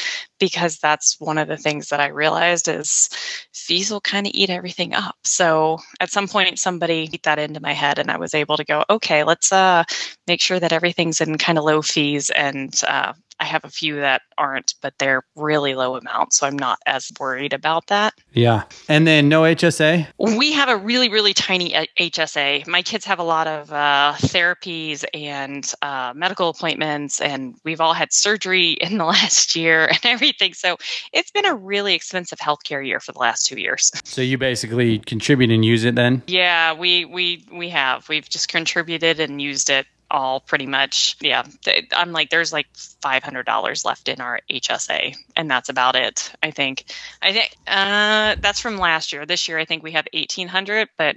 because 0.41 0.79
that's 0.79 1.17
one 1.21 1.39
of 1.39 1.49
the 1.49 1.57
things 1.57 1.89
that 1.89 2.01
i 2.01 2.09
realized 2.09 2.69
is 2.69 3.09
fees 3.53 3.91
will 3.91 4.01
kind 4.01 4.27
of 4.27 4.33
eat 4.35 4.51
everything 4.51 4.95
up. 4.95 5.17
So 5.25 5.79
at 6.01 6.11
some 6.11 6.29
point 6.29 6.59
somebody 6.59 7.09
beat 7.09 7.23
that 7.25 7.39
into 7.39 7.61
my 7.61 7.73
head 7.73 7.99
and 7.99 8.11
i 8.11 8.17
was 8.17 8.35
able 8.35 8.57
to 8.57 8.65
go 8.65 8.85
okay 8.91 9.25
let's 9.25 9.53
uh 9.53 9.85
make 10.27 10.41
sure 10.41 10.61
that 10.61 10.73
everything's 10.73 11.21
in 11.21 11.39
kind 11.39 11.59
of 11.59 11.65
low 11.65 11.83
fees 11.83 12.31
and 12.31 12.81
uh, 12.87 13.13
I 13.41 13.45
have 13.45 13.65
a 13.65 13.71
few 13.71 13.97
that 13.97 14.23
aren't, 14.37 14.75
but 14.83 14.95
they're 14.99 15.23
really 15.37 15.75
low 15.75 15.97
amount. 15.97 16.33
So 16.33 16.47
I'm 16.47 16.59
not 16.59 16.79
as 16.87 17.11
worried 17.19 17.53
about 17.53 17.87
that. 17.87 18.15
Yeah. 18.33 18.65
And 18.89 19.07
then 19.07 19.29
no 19.29 19.43
HSA? 19.43 20.07
We 20.19 20.53
have 20.53 20.69
a 20.69 20.77
really, 20.77 21.09
really 21.09 21.35
tiny 21.35 21.73
HSA. 21.99 22.67
My 22.67 22.83
kids 22.83 23.05
have 23.05 23.19
a 23.19 23.25
lot 23.25 23.47
of 23.47 23.73
uh, 23.73 24.15
therapies 24.19 25.05
and 25.15 25.71
uh, 25.83 26.13
medical 26.15 26.49
appointments, 26.49 27.21
and 27.21 27.55
we've 27.65 27.81
all 27.81 27.95
had 27.95 28.13
surgery 28.13 28.71
in 28.81 28.99
the 28.99 29.05
last 29.05 29.57
year 29.57 29.87
and 29.87 30.01
everything. 30.05 30.55
So 30.55 30.77
it's 31.13 31.31
been 31.31 31.47
a 31.47 31.55
really 31.55 31.95
expensive 31.95 32.39
healthcare 32.39 32.87
year 32.87 33.01
for 33.01 33.13
the 33.13 33.19
last 33.19 33.47
two 33.47 33.59
years. 33.59 33.91
So 34.05 34.21
you 34.21 34.39
basically 34.39 34.99
contribute 34.99 35.51
and 35.51 35.65
use 35.65 35.85
it 35.85 35.95
then? 35.95 36.23
Yeah, 36.27 36.75
we 36.75 37.05
we 37.05 37.45
we 37.53 37.69
have. 37.71 38.09
We've 38.09 38.29
just 38.29 38.49
contributed 38.49 39.21
and 39.21 39.41
used 39.41 39.71
it 39.71 39.87
all 40.11 40.41
pretty 40.41 40.67
much 40.67 41.17
yeah 41.21 41.45
i'm 41.93 42.13
like 42.13 42.31
there's 42.31 42.53
like 42.53 42.67
$500 42.73 43.85
left 43.85 44.09
in 44.09 44.21
our 44.21 44.41
hsa 44.51 45.15
and 45.37 45.51
that's 45.51 45.69
about 45.69 45.97
it 45.97 46.33
i 46.43 46.51
think. 46.51 46.85
I 47.21 47.33
think 47.33 47.57
uh, 47.67 48.37
that's 48.41 48.61
from 48.61 48.79
last 48.79 49.13
year. 49.13 49.27
This 49.27 49.49
year 49.49 49.59
i 49.59 49.65
think 49.65 49.83
we 49.83 49.93
have 49.93 50.07
1800 50.13 50.89
but 50.97 51.17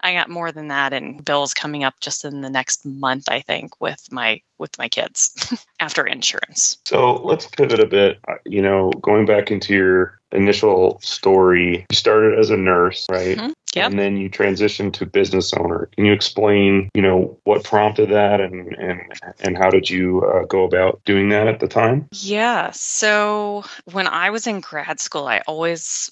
i 0.00 0.12
got 0.12 0.28
more 0.28 0.50
than 0.52 0.68
that 0.68 0.92
and 0.92 1.24
bills 1.24 1.54
coming 1.54 1.84
up 1.84 1.94
just 2.00 2.24
in 2.24 2.40
the 2.40 2.50
next 2.50 2.84
month 2.84 3.28
i 3.28 3.40
think 3.40 3.80
with 3.80 4.10
my 4.10 4.40
with 4.62 4.78
my 4.78 4.88
kids 4.88 5.64
after 5.80 6.06
insurance. 6.06 6.78
So 6.86 7.14
let's 7.14 7.46
pivot 7.46 7.80
a 7.80 7.86
bit. 7.86 8.18
Uh, 8.26 8.34
you 8.46 8.62
know 8.62 8.90
going 8.90 9.26
back 9.26 9.50
into 9.50 9.74
your 9.74 10.18
initial 10.30 10.98
story 11.02 11.84
you 11.90 11.96
started 11.96 12.38
as 12.38 12.48
a 12.48 12.56
nurse 12.56 13.06
right? 13.10 13.36
Mm-hmm. 13.36 13.50
Yep. 13.74 13.90
And 13.90 13.98
then 13.98 14.16
you 14.16 14.28
transition 14.28 14.92
to 14.92 15.06
business 15.06 15.52
owner. 15.54 15.88
Can 15.94 16.04
you 16.04 16.12
explain, 16.12 16.90
you 16.94 17.02
know, 17.02 17.38
what 17.44 17.64
prompted 17.64 18.10
that 18.10 18.40
and 18.40 18.74
and 18.74 19.00
and 19.40 19.56
how 19.56 19.70
did 19.70 19.88
you 19.88 20.22
uh, 20.22 20.44
go 20.44 20.64
about 20.64 21.00
doing 21.04 21.30
that 21.30 21.48
at 21.48 21.60
the 21.60 21.68
time? 21.68 22.08
Yeah. 22.12 22.70
So 22.72 23.64
when 23.90 24.06
I 24.06 24.30
was 24.30 24.46
in 24.46 24.60
grad 24.60 25.00
school, 25.00 25.26
I 25.26 25.42
always 25.46 26.10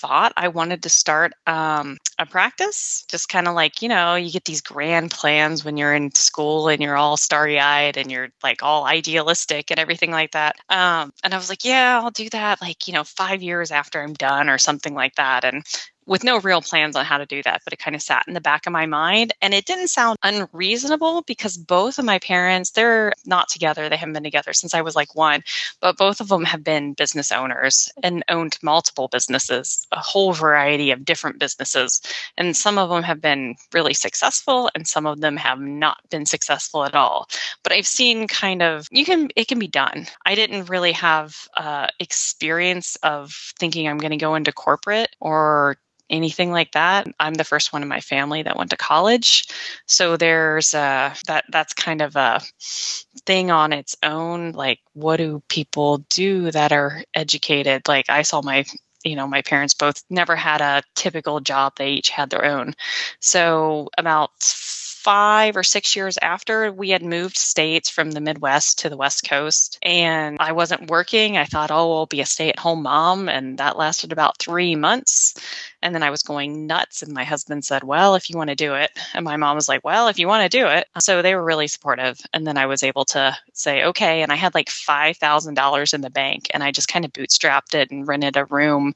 thought 0.00 0.32
I 0.36 0.48
wanted 0.48 0.84
to 0.84 0.88
start 0.88 1.32
um, 1.46 1.98
a 2.18 2.26
practice. 2.26 3.04
Just 3.08 3.28
kind 3.28 3.48
of 3.48 3.54
like, 3.54 3.82
you 3.82 3.88
know, 3.88 4.14
you 4.14 4.30
get 4.30 4.44
these 4.44 4.60
grand 4.62 5.10
plans 5.10 5.64
when 5.64 5.76
you're 5.76 5.94
in 5.94 6.14
school 6.14 6.68
and 6.68 6.80
you're 6.80 6.96
all 6.96 7.16
starry 7.16 7.58
eyed 7.58 7.96
and 7.96 8.10
you're 8.10 8.28
like 8.42 8.62
all 8.62 8.84
idealistic 8.84 9.70
and 9.70 9.78
everything 9.78 10.10
like 10.10 10.32
that. 10.32 10.56
Um, 10.68 11.12
and 11.22 11.34
I 11.34 11.36
was 11.36 11.48
like, 11.48 11.64
yeah, 11.64 12.00
I'll 12.02 12.10
do 12.10 12.28
that 12.30 12.62
like, 12.62 12.88
you 12.88 12.94
know, 12.94 13.04
five 13.04 13.42
years 13.42 13.70
after 13.70 14.00
I'm 14.00 14.14
done 14.14 14.48
or 14.48 14.58
something 14.58 14.94
like 14.94 15.16
that. 15.16 15.44
And 15.44 15.64
with 16.06 16.24
no 16.24 16.40
real 16.40 16.60
plans 16.60 16.96
on 16.96 17.04
how 17.04 17.18
to 17.18 17.26
do 17.26 17.42
that, 17.42 17.62
but 17.64 17.72
it 17.72 17.78
kind 17.78 17.94
of 17.94 18.02
sat 18.02 18.24
in 18.26 18.34
the 18.34 18.40
back 18.40 18.66
of 18.66 18.72
my 18.72 18.86
mind. 18.86 19.32
And 19.42 19.54
it 19.54 19.66
didn't 19.66 19.88
sound 19.88 20.18
unreasonable 20.22 21.22
because 21.22 21.56
both 21.56 21.98
of 21.98 22.04
my 22.04 22.18
parents, 22.18 22.70
they're 22.70 23.12
not 23.26 23.48
together. 23.48 23.88
They 23.88 23.96
haven't 23.96 24.14
been 24.14 24.24
together 24.24 24.52
since 24.52 24.74
I 24.74 24.80
was 24.80 24.96
like 24.96 25.14
one, 25.14 25.42
but 25.80 25.96
both 25.96 26.20
of 26.20 26.28
them 26.28 26.44
have 26.44 26.64
been 26.64 26.94
business 26.94 27.30
owners 27.30 27.90
and 28.02 28.24
owned 28.28 28.58
multiple 28.62 29.08
businesses, 29.08 29.86
a 29.92 30.00
whole 30.00 30.32
variety 30.32 30.90
of 30.90 31.04
different 31.04 31.38
businesses. 31.38 32.00
And 32.36 32.56
some 32.56 32.78
of 32.78 32.88
them 32.88 33.02
have 33.02 33.20
been 33.20 33.56
really 33.72 33.94
successful 33.94 34.70
and 34.74 34.88
some 34.88 35.06
of 35.06 35.20
them 35.20 35.36
have 35.36 35.60
not 35.60 35.98
been 36.10 36.26
successful 36.26 36.84
at 36.84 36.94
all. 36.94 37.28
But 37.62 37.72
I've 37.72 37.86
seen 37.86 38.26
kind 38.26 38.62
of, 38.62 38.88
you 38.90 39.04
can, 39.04 39.28
it 39.36 39.48
can 39.48 39.58
be 39.58 39.68
done. 39.68 40.06
I 40.26 40.34
didn't 40.34 40.68
really 40.68 40.92
have 40.92 41.36
uh, 41.56 41.88
experience 42.00 42.96
of 43.02 43.32
thinking 43.58 43.86
I'm 43.86 43.98
going 43.98 44.10
to 44.10 44.16
go 44.16 44.34
into 44.34 44.52
corporate 44.52 45.14
or 45.20 45.76
anything 46.10 46.50
like 46.50 46.72
that. 46.72 47.06
I'm 47.18 47.34
the 47.34 47.44
first 47.44 47.72
one 47.72 47.82
in 47.82 47.88
my 47.88 48.00
family 48.00 48.42
that 48.42 48.56
went 48.56 48.70
to 48.70 48.76
college. 48.76 49.46
So 49.86 50.16
there's 50.16 50.74
uh, 50.74 51.14
that 51.26 51.44
that's 51.48 51.72
kind 51.72 52.02
of 52.02 52.16
a 52.16 52.40
thing 53.26 53.50
on 53.50 53.72
its 53.72 53.96
own. 54.02 54.52
Like, 54.52 54.80
what 54.92 55.16
do 55.16 55.42
people 55.48 55.98
do 56.10 56.50
that 56.50 56.72
are 56.72 57.02
educated? 57.14 57.88
Like, 57.88 58.10
I 58.10 58.22
saw 58.22 58.42
my 58.42 58.64
you 59.04 59.16
know, 59.16 59.26
my 59.26 59.40
parents 59.42 59.72
both 59.72 60.02
never 60.10 60.36
had 60.36 60.60
a 60.60 60.82
typical 60.94 61.40
job. 61.40 61.72
They 61.76 61.92
each 61.92 62.10
had 62.10 62.28
their 62.28 62.44
own. 62.44 62.74
So 63.18 63.88
about 63.96 64.30
five 65.00 65.56
or 65.56 65.62
six 65.62 65.96
years 65.96 66.18
after 66.20 66.70
we 66.70 66.90
had 66.90 67.02
moved 67.02 67.38
states 67.38 67.88
from 67.88 68.10
the 68.10 68.20
Midwest 68.20 68.80
to 68.80 68.90
the 68.90 68.98
West 68.98 69.26
Coast 69.26 69.78
and 69.82 70.36
I 70.38 70.52
wasn't 70.52 70.90
working, 70.90 71.38
I 71.38 71.46
thought, 71.46 71.70
oh, 71.70 71.96
I'll 71.96 72.06
be 72.06 72.20
a 72.20 72.26
stay 72.26 72.50
at 72.50 72.58
home 72.58 72.82
mom. 72.82 73.30
And 73.30 73.56
that 73.58 73.78
lasted 73.78 74.12
about 74.12 74.38
three 74.38 74.76
months. 74.76 75.34
And 75.82 75.94
then 75.94 76.02
I 76.02 76.10
was 76.10 76.22
going 76.22 76.66
nuts. 76.66 77.02
And 77.02 77.12
my 77.12 77.24
husband 77.24 77.64
said, 77.64 77.84
Well, 77.84 78.14
if 78.14 78.30
you 78.30 78.36
want 78.36 78.50
to 78.50 78.56
do 78.56 78.74
it. 78.74 78.90
And 79.14 79.24
my 79.24 79.36
mom 79.36 79.56
was 79.56 79.68
like, 79.68 79.84
Well, 79.84 80.08
if 80.08 80.18
you 80.18 80.28
want 80.28 80.50
to 80.50 80.58
do 80.58 80.66
it. 80.66 80.86
So 80.98 81.22
they 81.22 81.34
were 81.34 81.44
really 81.44 81.68
supportive. 81.68 82.20
And 82.32 82.46
then 82.46 82.58
I 82.58 82.66
was 82.66 82.82
able 82.82 83.04
to 83.06 83.36
say, 83.52 83.84
Okay. 83.84 84.22
And 84.22 84.32
I 84.32 84.36
had 84.36 84.54
like 84.54 84.68
$5,000 84.68 85.94
in 85.94 86.00
the 86.00 86.10
bank. 86.10 86.48
And 86.52 86.62
I 86.62 86.70
just 86.70 86.88
kind 86.88 87.04
of 87.04 87.12
bootstrapped 87.12 87.74
it 87.74 87.90
and 87.90 88.06
rented 88.06 88.36
a 88.36 88.44
room 88.46 88.94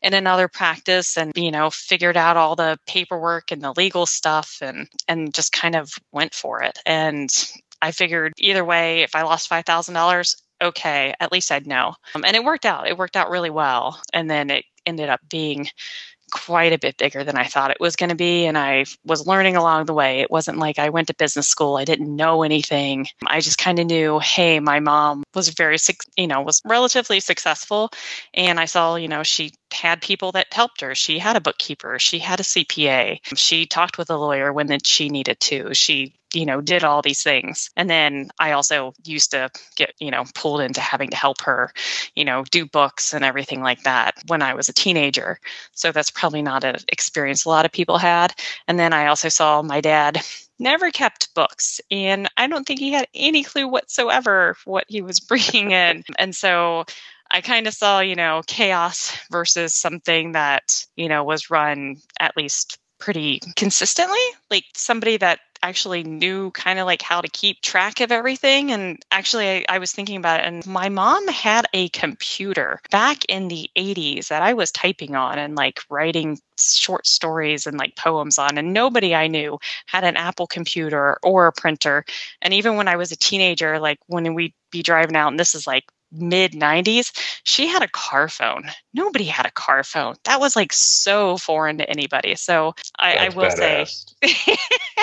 in 0.00 0.14
another 0.14 0.48
practice 0.48 1.16
and, 1.16 1.32
you 1.36 1.50
know, 1.50 1.70
figured 1.70 2.16
out 2.16 2.36
all 2.36 2.56
the 2.56 2.78
paperwork 2.86 3.52
and 3.52 3.62
the 3.62 3.72
legal 3.76 4.06
stuff 4.06 4.58
and, 4.62 4.88
and 5.08 5.34
just 5.34 5.52
kind 5.52 5.76
of 5.76 5.92
went 6.12 6.34
for 6.34 6.62
it. 6.62 6.78
And 6.86 7.30
I 7.80 7.90
figured 7.90 8.32
either 8.38 8.64
way, 8.64 9.02
if 9.02 9.16
I 9.16 9.22
lost 9.22 9.50
$5,000, 9.50 10.36
okay, 10.62 11.14
at 11.18 11.32
least 11.32 11.50
I'd 11.50 11.66
know. 11.66 11.94
Um, 12.14 12.24
and 12.24 12.36
it 12.36 12.44
worked 12.44 12.64
out. 12.64 12.86
It 12.86 12.96
worked 12.96 13.16
out 13.16 13.30
really 13.30 13.50
well. 13.50 14.00
And 14.12 14.30
then 14.30 14.50
it 14.50 14.64
ended 14.86 15.08
up 15.08 15.20
being 15.28 15.68
quite 16.32 16.72
a 16.72 16.78
bit 16.78 16.96
bigger 16.96 17.22
than 17.22 17.36
I 17.36 17.44
thought 17.44 17.70
it 17.70 17.80
was 17.80 17.94
going 17.94 18.10
to 18.10 18.16
be. 18.16 18.46
And 18.46 18.58
I 18.58 18.86
was 19.04 19.26
learning 19.26 19.54
along 19.54 19.86
the 19.86 19.94
way. 19.94 20.20
It 20.20 20.30
wasn't 20.30 20.58
like 20.58 20.78
I 20.78 20.88
went 20.88 21.08
to 21.08 21.14
business 21.14 21.48
school, 21.48 21.76
I 21.76 21.84
didn't 21.84 22.14
know 22.14 22.42
anything. 22.42 23.06
I 23.26 23.40
just 23.40 23.58
kind 23.58 23.78
of 23.78 23.86
knew, 23.86 24.18
hey, 24.18 24.58
my 24.58 24.80
mom 24.80 25.22
was 25.34 25.50
very, 25.50 25.76
you 26.16 26.26
know, 26.26 26.40
was 26.40 26.60
relatively 26.64 27.20
successful. 27.20 27.90
And 28.34 28.58
I 28.58 28.64
saw, 28.64 28.96
you 28.96 29.08
know, 29.08 29.22
she 29.22 29.52
had 29.72 30.02
people 30.02 30.32
that 30.32 30.52
helped 30.52 30.80
her. 30.80 30.94
She 30.94 31.18
had 31.18 31.36
a 31.36 31.40
bookkeeper, 31.40 31.98
she 31.98 32.18
had 32.18 32.40
a 32.40 32.42
CPA, 32.42 33.20
she 33.36 33.66
talked 33.66 33.98
with 33.98 34.10
a 34.10 34.16
lawyer 34.16 34.52
when 34.52 34.78
she 34.84 35.08
needed 35.08 35.38
to. 35.40 35.74
She 35.74 36.14
you 36.34 36.46
know, 36.46 36.60
did 36.60 36.84
all 36.84 37.02
these 37.02 37.22
things. 37.22 37.70
And 37.76 37.88
then 37.88 38.30
I 38.38 38.52
also 38.52 38.94
used 39.04 39.30
to 39.32 39.50
get, 39.76 39.94
you 39.98 40.10
know, 40.10 40.24
pulled 40.34 40.60
into 40.60 40.80
having 40.80 41.10
to 41.10 41.16
help 41.16 41.40
her, 41.42 41.72
you 42.14 42.24
know, 42.24 42.44
do 42.50 42.66
books 42.66 43.12
and 43.12 43.24
everything 43.24 43.62
like 43.62 43.82
that 43.82 44.14
when 44.28 44.42
I 44.42 44.54
was 44.54 44.68
a 44.68 44.72
teenager. 44.72 45.38
So 45.72 45.92
that's 45.92 46.10
probably 46.10 46.42
not 46.42 46.64
an 46.64 46.76
experience 46.88 47.44
a 47.44 47.48
lot 47.48 47.64
of 47.64 47.72
people 47.72 47.98
had. 47.98 48.34
And 48.68 48.78
then 48.78 48.92
I 48.92 49.06
also 49.06 49.28
saw 49.28 49.62
my 49.62 49.80
dad 49.80 50.20
never 50.58 50.90
kept 50.90 51.34
books 51.34 51.80
and 51.90 52.28
I 52.36 52.46
don't 52.46 52.66
think 52.66 52.78
he 52.78 52.92
had 52.92 53.08
any 53.14 53.42
clue 53.42 53.66
whatsoever 53.66 54.56
what 54.64 54.84
he 54.88 55.02
was 55.02 55.20
bringing 55.28 55.72
in. 55.72 56.04
And 56.18 56.34
so 56.34 56.84
I 57.30 57.40
kind 57.40 57.66
of 57.66 57.74
saw, 57.74 58.00
you 58.00 58.14
know, 58.14 58.42
chaos 58.46 59.16
versus 59.30 59.74
something 59.74 60.32
that, 60.32 60.84
you 60.96 61.08
know, 61.08 61.24
was 61.24 61.50
run 61.50 61.96
at 62.20 62.36
least 62.36 62.78
pretty 62.98 63.40
consistently, 63.56 64.20
like 64.50 64.64
somebody 64.74 65.16
that 65.16 65.40
actually 65.62 66.02
knew 66.02 66.50
kind 66.50 66.78
of 66.78 66.86
like 66.86 67.02
how 67.02 67.20
to 67.20 67.28
keep 67.28 67.60
track 67.60 68.00
of 68.00 68.12
everything. 68.12 68.72
And 68.72 68.98
actually, 69.10 69.48
I, 69.48 69.64
I, 69.68 69.78
was 69.78 69.92
thinking 69.92 70.16
about 70.16 70.40
it, 70.40 70.46
and 70.46 70.66
my 70.66 70.88
mom 70.88 71.26
had 71.28 71.66
a 71.72 71.88
computer 71.90 72.80
back 72.90 73.24
in 73.26 73.48
the 73.48 73.70
80s 73.76 74.28
that 74.28 74.42
I 74.42 74.54
was 74.54 74.72
typing 74.72 75.14
on 75.14 75.38
and 75.38 75.54
like 75.54 75.80
writing 75.88 76.38
short 76.58 77.06
stories 77.06 77.66
and 77.66 77.78
like 77.78 77.96
poems 77.96 78.38
on. 78.38 78.58
And 78.58 78.72
nobody 78.72 79.14
I 79.14 79.28
knew 79.28 79.58
had 79.86 80.04
an 80.04 80.16
Apple 80.16 80.46
computer 80.46 81.18
or 81.22 81.46
a 81.46 81.52
printer. 81.52 82.04
And 82.40 82.52
even 82.54 82.76
when 82.76 82.88
I 82.88 82.96
was 82.96 83.12
a 83.12 83.16
teenager, 83.16 83.78
like 83.78 83.98
when 84.06 84.34
we'd 84.34 84.54
be 84.70 84.82
driving 84.82 85.16
out, 85.16 85.28
and 85.28 85.40
this 85.40 85.54
is 85.54 85.66
like 85.66 85.84
mid 86.10 86.52
90s, 86.52 87.12
she 87.44 87.66
had 87.66 87.82
a 87.82 87.88
car 87.88 88.28
phone. 88.28 88.64
Nobody 88.94 89.24
had 89.24 89.46
a 89.46 89.50
car 89.50 89.84
phone. 89.84 90.14
That 90.24 90.40
was 90.40 90.56
like 90.56 90.72
so 90.72 91.36
foreign 91.36 91.78
to 91.78 91.88
anybody. 91.88 92.34
So 92.34 92.74
I, 92.98 93.16
I 93.16 93.28
will 93.30 93.44
badass. 93.44 94.14
say, 94.22 94.56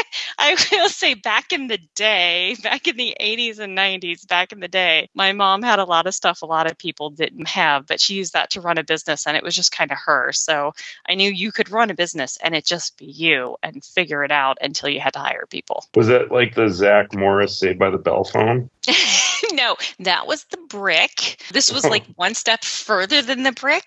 I 0.38 0.56
will 0.72 0.90
say, 0.90 1.14
back 1.16 1.52
in 1.52 1.68
the 1.68 1.80
day, 1.96 2.56
back 2.64 2.88
in 2.88 2.98
the 2.98 3.16
80s 3.20 3.60
and 3.60 3.78
90s, 3.78 4.28
back 4.28 4.52
in 4.52 4.60
the 4.60 4.68
day, 4.68 5.10
my 5.14 5.34
mom 5.34 5.64
had 5.64 5.80
a 5.80 5.86
lot 5.86 6.08
of 6.08 6.16
stuff 6.16 6.42
a 6.42 6.46
lot 6.46 6.70
of 6.70 6.78
people 6.78 7.10
didn't 7.10 7.48
have, 7.48 7.88
but 7.88 8.00
she 8.00 8.16
used 8.16 8.34
that 8.34 8.52
to 8.52 8.62
run 8.62 8.78
a 8.78 8.84
business 8.84 9.26
and 9.28 9.36
it 9.36 9.44
was 9.44 9.56
just 9.56 9.72
kind 9.72 9.92
of 9.92 9.98
her. 10.06 10.32
So 10.32 10.74
I 11.08 11.16
knew 11.16 11.30
you 11.30 11.52
could 11.52 11.72
run 11.72 11.90
a 11.90 11.96
business 11.96 12.38
and 12.44 12.56
it 12.56 12.66
just 12.66 12.98
be 12.98 13.06
you 13.06 13.58
and 13.64 13.84
figure 13.84 14.24
it 14.24 14.32
out 14.32 14.58
until 14.62 14.90
you 14.90 15.00
had 15.00 15.14
to 15.14 15.20
hire 15.20 15.46
people. 15.50 15.86
Was 15.96 16.08
that 16.08 16.32
like 16.32 16.56
the 16.56 16.70
Zach 16.70 17.14
Morris 17.14 17.58
Saved 17.58 17.80
by 17.80 17.90
the 17.90 17.98
Bell 17.98 18.24
phone? 18.24 18.70
no, 19.54 19.76
that 20.00 20.28
was 20.28 20.46
the 20.46 20.58
brick. 20.58 21.42
This 21.52 21.72
was 21.72 21.86
like 21.86 22.06
one 22.16 22.36
step 22.36 22.64
further 22.64 23.22
than 23.22 23.44
the 23.44 23.52
brick. 23.52 23.79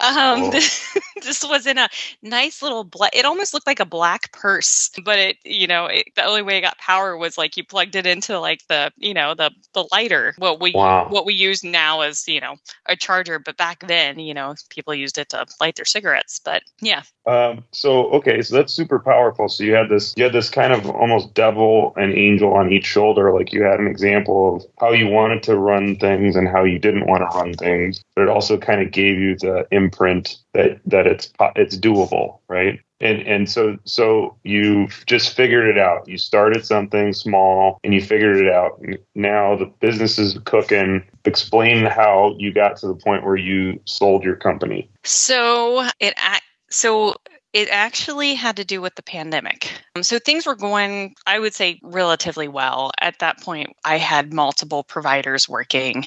Um, 0.00 0.50
this, 0.50 0.96
this, 1.22 1.44
was 1.44 1.66
in 1.66 1.78
a 1.78 1.88
nice 2.22 2.62
little 2.62 2.84
black. 2.84 3.14
It 3.14 3.24
almost 3.24 3.54
looked 3.54 3.66
like 3.66 3.80
a 3.80 3.84
black 3.84 4.32
purse, 4.32 4.90
but 5.04 5.18
it, 5.18 5.36
you 5.44 5.66
know, 5.66 5.86
it, 5.86 6.06
the 6.14 6.24
only 6.24 6.42
way 6.42 6.58
it 6.58 6.62
got 6.62 6.78
power 6.78 7.16
was 7.16 7.38
like 7.38 7.56
you 7.56 7.64
plugged 7.64 7.96
it 7.96 8.06
into 8.06 8.38
like 8.38 8.66
the, 8.68 8.92
you 8.96 9.14
know, 9.14 9.34
the 9.34 9.50
the 9.74 9.86
lighter. 9.92 10.34
What 10.38 10.60
we 10.60 10.72
wow. 10.72 11.08
what 11.08 11.26
we 11.26 11.34
use 11.34 11.64
now 11.64 12.02
is 12.02 12.26
you 12.28 12.40
know 12.40 12.56
a 12.86 12.96
charger, 12.96 13.38
but 13.38 13.56
back 13.56 13.86
then, 13.86 14.18
you 14.18 14.34
know, 14.34 14.54
people 14.70 14.94
used 14.94 15.18
it 15.18 15.30
to 15.30 15.46
light 15.60 15.76
their 15.76 15.84
cigarettes. 15.84 16.40
But 16.44 16.62
yeah. 16.80 17.02
Um, 17.26 17.64
so 17.72 18.10
okay, 18.10 18.42
so 18.42 18.56
that's 18.56 18.72
super 18.72 18.98
powerful. 18.98 19.48
So 19.48 19.64
you 19.64 19.74
had 19.74 19.88
this, 19.88 20.14
you 20.16 20.24
had 20.24 20.32
this 20.32 20.48
kind 20.48 20.72
of 20.72 20.88
almost 20.88 21.34
devil 21.34 21.92
and 21.96 22.14
angel 22.14 22.54
on 22.54 22.72
each 22.72 22.86
shoulder. 22.86 23.32
Like 23.32 23.52
you 23.52 23.62
had 23.62 23.80
an 23.80 23.86
example 23.86 24.56
of 24.56 24.66
how 24.80 24.92
you 24.92 25.08
wanted 25.08 25.42
to 25.44 25.56
run 25.56 25.96
things 25.96 26.36
and 26.36 26.48
how 26.48 26.64
you 26.64 26.78
didn't 26.78 27.06
want 27.06 27.30
to 27.30 27.38
run 27.38 27.54
things, 27.54 28.02
but 28.16 28.22
it 28.22 28.28
also 28.28 28.56
kind 28.56 28.80
of 28.80 28.90
gave 28.90 29.18
you 29.18 29.36
the 29.38 29.66
imprint 29.70 30.36
that 30.54 30.80
that 30.86 31.06
it's 31.06 31.32
it's 31.56 31.76
doable, 31.76 32.38
right? 32.48 32.80
And 33.00 33.22
and 33.22 33.48
so 33.48 33.78
so 33.84 34.36
you've 34.42 35.04
just 35.06 35.34
figured 35.34 35.68
it 35.68 35.78
out. 35.78 36.08
You 36.08 36.18
started 36.18 36.64
something 36.64 37.12
small 37.12 37.78
and 37.84 37.94
you 37.94 38.00
figured 38.00 38.38
it 38.38 38.52
out. 38.52 38.82
Now 39.14 39.56
the 39.56 39.66
business 39.80 40.18
is 40.18 40.38
cooking. 40.44 41.04
Explain 41.24 41.84
how 41.84 42.34
you 42.38 42.52
got 42.52 42.76
to 42.78 42.88
the 42.88 42.94
point 42.94 43.24
where 43.24 43.36
you 43.36 43.80
sold 43.84 44.24
your 44.24 44.36
company. 44.36 44.90
So 45.04 45.86
it 46.00 46.14
so 46.70 47.14
it 47.52 47.68
actually 47.70 48.34
had 48.34 48.56
to 48.56 48.64
do 48.64 48.80
with 48.80 48.94
the 48.94 49.02
pandemic. 49.02 49.72
Um, 49.96 50.02
so 50.02 50.18
things 50.18 50.46
were 50.46 50.54
going, 50.54 51.14
I 51.26 51.38
would 51.38 51.54
say, 51.54 51.80
relatively 51.82 52.46
well. 52.46 52.90
At 53.00 53.18
that 53.20 53.40
point, 53.40 53.74
I 53.84 53.96
had 53.96 54.32
multiple 54.32 54.84
providers 54.84 55.48
working. 55.48 56.06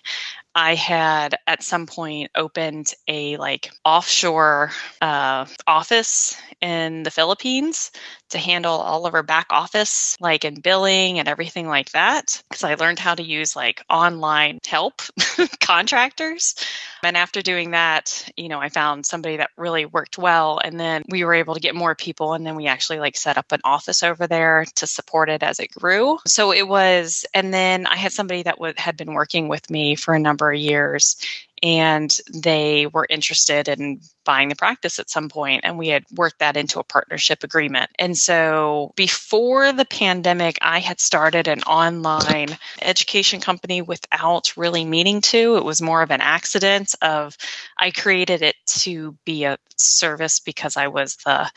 I 0.54 0.76
had 0.76 1.36
at 1.48 1.64
some 1.64 1.86
point 1.88 2.32
opened 2.36 2.94
a 3.08 3.38
like 3.38 3.72
offshore 3.86 4.72
uh, 5.02 5.46
office 5.66 6.36
in 6.60 7.04
the 7.04 7.12
Philippines 7.12 7.92
to 8.32 8.38
handle 8.38 8.74
all 8.74 9.06
of 9.06 9.14
our 9.14 9.24
back 9.24 9.48
office, 9.52 10.18
like 10.20 10.44
in 10.44 10.60
billing 10.60 11.20
and 11.20 11.28
everything 11.28 11.68
like 11.68 11.92
that. 11.92 12.42
Because 12.50 12.64
I 12.64 12.76
learned 12.76 13.00
how 13.00 13.16
to 13.16 13.24
use 13.24 13.56
like 13.56 13.84
online 13.90 14.60
help 14.66 15.02
contractors. 15.62 16.56
And 17.04 17.18
after 17.18 17.42
doing 17.42 17.72
that, 17.72 18.30
you 18.38 18.50
know, 18.50 18.60
I 18.60 18.70
found 18.70 19.06
somebody 19.06 19.38
that 19.38 19.50
really 19.58 19.86
worked 19.86 20.18
well. 20.18 20.60
And 20.64 20.80
then 20.80 21.04
we 21.10 21.24
were 21.24 21.34
able 21.34 21.54
to 21.54 21.60
get 21.60 21.76
more 21.76 21.96
people. 21.96 22.34
And 22.34 22.46
then 22.46 22.56
we 22.56 22.68
actually 22.68 23.00
like 23.00 23.18
set 23.18 23.38
up 23.38 23.52
an 23.52 23.62
office 23.64 24.04
over 24.04 24.28
there 24.28 24.66
to 24.76 24.88
support 24.88 25.30
it 25.30 25.44
as 25.44 25.60
it 25.60 25.72
grew. 25.72 26.20
So 26.26 26.52
it 26.52 26.68
was, 26.68 27.26
and 27.34 27.54
then 27.54 27.88
I 27.88 27.96
had 27.96 28.12
somebody 28.12 28.44
that 28.44 28.56
w- 28.56 28.74
had 28.78 28.98
been 28.98 29.14
working 29.14 29.48
with 29.48 29.70
me 29.70 29.96
for 29.96 30.14
a 30.14 30.20
number 30.20 30.52
of 30.52 30.60
years 30.60 31.18
and 31.64 32.18
they 32.34 32.88
were 32.88 33.06
interested 33.10 33.68
in 33.68 34.02
buying 34.24 34.50
the 34.50 34.56
practice 34.56 35.00
at 35.00 35.10
some 35.10 35.30
point 35.30 35.62
and 35.64 35.78
we 35.78 35.88
had 35.88 36.04
worked 36.16 36.40
that 36.40 36.58
into 36.58 36.80
a 36.80 36.84
partnership 36.84 37.44
agreement. 37.44 37.90
And 38.00 38.18
so 38.18 38.94
before 38.96 39.72
the 39.72 39.86
pandemic 39.86 40.58
i 40.62 40.80
had 40.80 41.00
started 41.00 41.48
an 41.48 41.62
online 41.64 42.58
education 42.82 43.40
company 43.40 43.82
without 43.82 44.56
really 44.58 44.86
meaning 44.86 45.22
to. 45.22 45.58
It 45.58 45.66
was 45.66 45.82
more 45.82 46.02
of 46.02 46.12
an 46.12 46.22
accident 46.22 46.96
of 47.02 47.38
i 47.78 47.92
created 47.92 48.42
it 48.42 48.56
to 48.68 49.18
be 49.26 49.44
a 49.44 49.58
service 49.76 50.40
because 50.40 50.78
i 50.78 50.88
was 50.88 51.18
the 51.26 51.50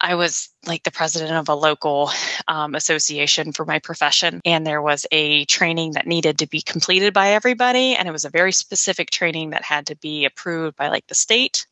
I 0.00 0.14
was 0.14 0.48
like 0.66 0.82
the 0.82 0.90
president 0.90 1.32
of 1.32 1.48
a 1.48 1.54
local 1.54 2.10
um, 2.48 2.74
association 2.74 3.52
for 3.52 3.64
my 3.64 3.78
profession, 3.78 4.40
and 4.44 4.66
there 4.66 4.80
was 4.80 5.06
a 5.10 5.44
training 5.44 5.92
that 5.92 6.06
needed 6.06 6.38
to 6.38 6.46
be 6.46 6.62
completed 6.62 7.12
by 7.12 7.32
everybody, 7.32 7.94
and 7.94 8.08
it 8.08 8.12
was 8.12 8.24
a 8.24 8.30
very 8.30 8.52
specific 8.52 9.10
training 9.10 9.50
that 9.50 9.62
had 9.62 9.86
to 9.86 9.96
be 9.96 10.24
approved 10.24 10.76
by 10.76 10.88
like 10.88 11.06
the 11.06 11.14
state. 11.14 11.66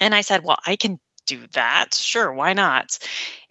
And 0.00 0.14
I 0.14 0.20
said, 0.20 0.44
well, 0.44 0.58
I 0.66 0.76
can 0.76 1.00
do 1.26 1.46
that. 1.52 1.94
Sure, 1.94 2.32
why 2.32 2.52
not? 2.52 2.98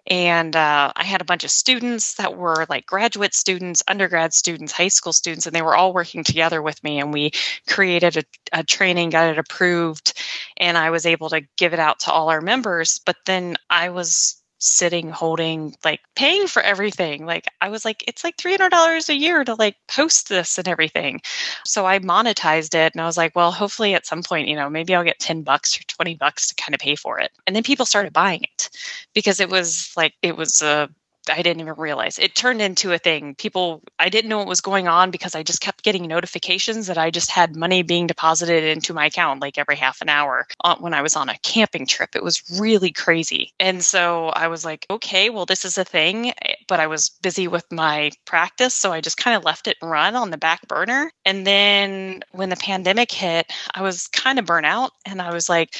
And 0.07 0.55
uh, 0.55 0.91
I 0.95 1.03
had 1.03 1.21
a 1.21 1.25
bunch 1.25 1.43
of 1.43 1.51
students 1.51 2.15
that 2.15 2.35
were 2.35 2.65
like 2.69 2.85
graduate 2.85 3.33
students, 3.33 3.83
undergrad 3.87 4.33
students, 4.33 4.71
high 4.71 4.87
school 4.87 5.13
students, 5.13 5.45
and 5.45 5.55
they 5.55 5.61
were 5.61 5.75
all 5.75 5.93
working 5.93 6.23
together 6.23 6.61
with 6.61 6.83
me. 6.83 6.99
And 6.99 7.13
we 7.13 7.31
created 7.67 8.17
a, 8.17 8.23
a 8.51 8.63
training, 8.63 9.11
got 9.11 9.29
it 9.29 9.37
approved, 9.37 10.19
and 10.57 10.77
I 10.77 10.89
was 10.89 11.05
able 11.05 11.29
to 11.29 11.41
give 11.57 11.73
it 11.73 11.79
out 11.79 11.99
to 12.01 12.11
all 12.11 12.29
our 12.29 12.41
members. 12.41 12.99
But 13.05 13.17
then 13.25 13.57
I 13.69 13.89
was 13.89 14.40
sitting 14.61 15.09
holding 15.09 15.75
like 15.83 15.99
paying 16.15 16.47
for 16.47 16.61
everything. 16.61 17.25
Like 17.25 17.47
i 17.61 17.69
was 17.69 17.83
like 17.83 18.03
it's 18.07 18.23
like 18.23 18.37
$300 18.37 19.09
a 19.09 19.15
year 19.15 19.43
to 19.43 19.55
like 19.55 19.75
post 19.87 20.29
this 20.29 20.57
and 20.57 20.67
everything. 20.67 21.21
So 21.65 21.85
i 21.85 21.99
monetized 21.99 22.75
it 22.75 22.93
and 22.93 23.01
i 23.01 23.05
was 23.05 23.17
like 23.17 23.35
well 23.35 23.51
hopefully 23.51 23.95
at 23.95 24.05
some 24.05 24.23
point 24.23 24.47
you 24.47 24.55
know 24.55 24.69
maybe 24.69 24.93
i'll 24.95 25.03
get 25.03 25.19
10 25.19 25.41
bucks 25.41 25.79
or 25.79 25.83
20 25.87 26.15
bucks 26.15 26.47
to 26.47 26.55
kind 26.55 26.75
of 26.75 26.79
pay 26.79 26.95
for 26.95 27.19
it. 27.19 27.31
And 27.47 27.55
then 27.55 27.63
people 27.63 27.85
started 27.85 28.13
buying 28.13 28.43
it 28.43 28.69
because 29.13 29.39
it 29.39 29.49
was 29.49 29.91
like 29.97 30.13
it 30.21 30.37
was 30.37 30.61
a 30.61 30.89
I 31.29 31.41
didn't 31.41 31.61
even 31.61 31.75
realize 31.75 32.17
it 32.17 32.35
turned 32.35 32.61
into 32.61 32.91
a 32.93 32.97
thing. 32.97 33.35
People, 33.35 33.81
I 33.99 34.09
didn't 34.09 34.29
know 34.29 34.39
what 34.39 34.47
was 34.47 34.61
going 34.61 34.87
on 34.87 35.11
because 35.11 35.35
I 35.35 35.43
just 35.43 35.61
kept 35.61 35.83
getting 35.83 36.07
notifications 36.07 36.87
that 36.87 36.97
I 36.97 37.11
just 37.11 37.29
had 37.29 37.55
money 37.55 37.83
being 37.83 38.07
deposited 38.07 38.63
into 38.63 38.93
my 38.93 39.05
account 39.05 39.41
like 39.41 39.57
every 39.57 39.75
half 39.75 40.01
an 40.01 40.09
hour 40.09 40.47
when 40.79 40.93
I 40.93 41.01
was 41.01 41.15
on 41.15 41.29
a 41.29 41.37
camping 41.39 41.85
trip. 41.85 42.15
It 42.15 42.23
was 42.23 42.43
really 42.59 42.91
crazy. 42.91 43.53
And 43.59 43.83
so 43.83 44.27
I 44.29 44.47
was 44.47 44.65
like, 44.65 44.85
okay, 44.89 45.29
well, 45.29 45.45
this 45.45 45.65
is 45.65 45.77
a 45.77 45.85
thing, 45.85 46.33
but 46.67 46.79
I 46.79 46.87
was 46.87 47.09
busy 47.09 47.47
with 47.47 47.71
my 47.71 48.11
practice. 48.25 48.73
So 48.73 48.91
I 48.91 49.01
just 49.01 49.17
kind 49.17 49.37
of 49.37 49.43
left 49.43 49.67
it 49.67 49.77
run 49.81 50.15
on 50.15 50.31
the 50.31 50.37
back 50.37 50.67
burner. 50.67 51.11
And 51.25 51.45
then 51.45 52.23
when 52.31 52.49
the 52.49 52.55
pandemic 52.55 53.11
hit, 53.11 53.51
I 53.75 53.81
was 53.81 54.07
kind 54.07 54.39
of 54.39 54.45
burnt 54.45 54.65
out 54.65 54.91
and 55.05 55.21
I 55.21 55.33
was 55.33 55.49
like, 55.49 55.75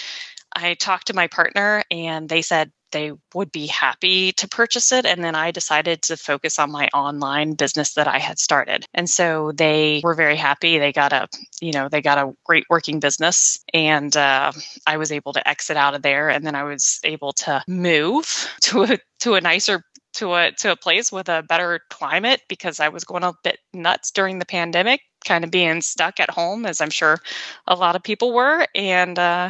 I 0.54 0.74
talked 0.76 1.08
to 1.08 1.16
my 1.16 1.28
partner 1.28 1.84
and 1.90 2.28
they 2.28 2.42
said, 2.42 2.72
they 2.92 3.14
would 3.34 3.52
be 3.52 3.68
happy 3.68 4.32
to 4.34 4.48
purchase 4.48 4.92
it. 4.92 5.06
And 5.06 5.24
then 5.24 5.36
I 5.36 5.52
decided 5.52 6.04
to 6.04 6.18
focus 6.18 6.60
on 6.60 6.72
my 6.72 6.88
online 6.94 7.54
business 7.54 7.94
that 7.94 8.08
I 8.08 8.20
had 8.20 8.40
started. 8.40 8.86
And 8.94 9.10
so 9.10 9.52
they 9.54 10.02
were 10.04 10.14
very 10.14 10.36
happy. 10.36 10.78
They 10.78 10.92
got 10.92 11.14
a, 11.14 11.28
you 11.62 11.72
know, 11.72 11.90
they 11.90 12.02
got 12.02 12.18
a 12.18 12.34
great 12.46 12.66
working 12.70 13.00
business. 13.00 13.64
And 13.74 14.16
uh, 14.16 14.52
I 14.86 14.98
was 14.98 15.12
able 15.12 15.34
to 15.34 15.48
exit 15.48 15.78
out 15.78 15.96
of 15.96 16.02
there. 16.02 16.30
And 16.30 16.46
then 16.46 16.56
I 16.56 16.64
was 16.64 17.00
able 17.04 17.34
to 17.34 17.64
move 17.68 18.50
to 18.64 18.84
a 18.84 18.98
to 19.22 19.36
a 19.36 19.42
nicer 19.42 19.84
to 20.14 20.34
a 20.34 20.52
to 20.60 20.72
a 20.72 20.76
place 20.76 21.12
with 21.12 21.30
a 21.30 21.44
better 21.44 21.80
climate 21.90 22.42
because 22.50 22.80
I 22.80 22.90
was 22.90 23.06
going 23.06 23.24
a 23.24 23.34
bit 23.44 23.60
nuts 23.74 24.12
during 24.12 24.40
the 24.40 24.46
pandemic, 24.46 25.02
kind 25.26 25.44
of 25.44 25.52
being 25.52 25.82
stuck 25.82 26.20
at 26.20 26.30
home, 26.30 26.66
as 26.66 26.82
I'm 26.82 26.90
sure 26.90 27.20
a 27.68 27.76
lot 27.76 27.96
of 27.96 28.04
people 28.04 28.34
were. 28.34 28.68
And 28.76 29.18
uh, 29.18 29.50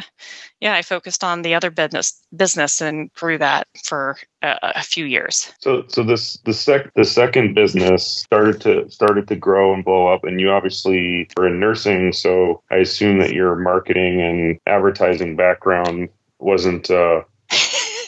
yeah, 0.60 0.74
I 0.74 0.82
focused 0.82 1.24
on 1.24 1.42
the 1.42 1.54
other 1.54 1.70
business 1.70 2.20
business 2.34 2.80
and 2.80 3.12
grew 3.14 3.38
that 3.38 3.66
for 3.84 4.16
a, 4.42 4.56
a 4.62 4.82
few 4.82 5.04
years. 5.04 5.52
So 5.60 5.84
so 5.88 6.02
this 6.02 6.38
the 6.44 6.54
sec 6.54 6.92
the 6.94 7.04
second 7.04 7.54
business 7.54 8.06
started 8.06 8.60
to 8.62 8.90
started 8.90 9.28
to 9.28 9.36
grow 9.36 9.72
and 9.74 9.84
blow 9.84 10.08
up, 10.08 10.24
and 10.24 10.40
you 10.40 10.50
obviously 10.50 11.28
are 11.38 11.46
in 11.46 11.60
nursing, 11.60 12.12
so 12.12 12.62
I 12.70 12.76
assume 12.76 13.18
that 13.18 13.32
your 13.32 13.56
marketing 13.56 14.20
and 14.20 14.58
advertising 14.66 15.36
background 15.36 16.08
wasn't. 16.38 16.90
Uh, 16.90 17.22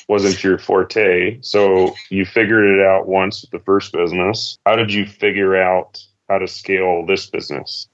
wasn't 0.09 0.43
your 0.45 0.59
forte. 0.59 1.39
So 1.41 1.95
you 2.11 2.27
figured 2.27 2.79
it 2.79 2.85
out 2.85 3.09
once 3.09 3.43
with 3.43 3.51
the 3.51 3.65
first 3.65 3.93
business. 3.93 4.59
How 4.67 4.77
did 4.77 4.93
you 4.93 5.07
figure 5.07 5.57
out 5.57 6.05
how 6.35 6.39
to 6.39 6.49
scale 6.49 7.07
this 7.07 7.27
business? 7.27 7.89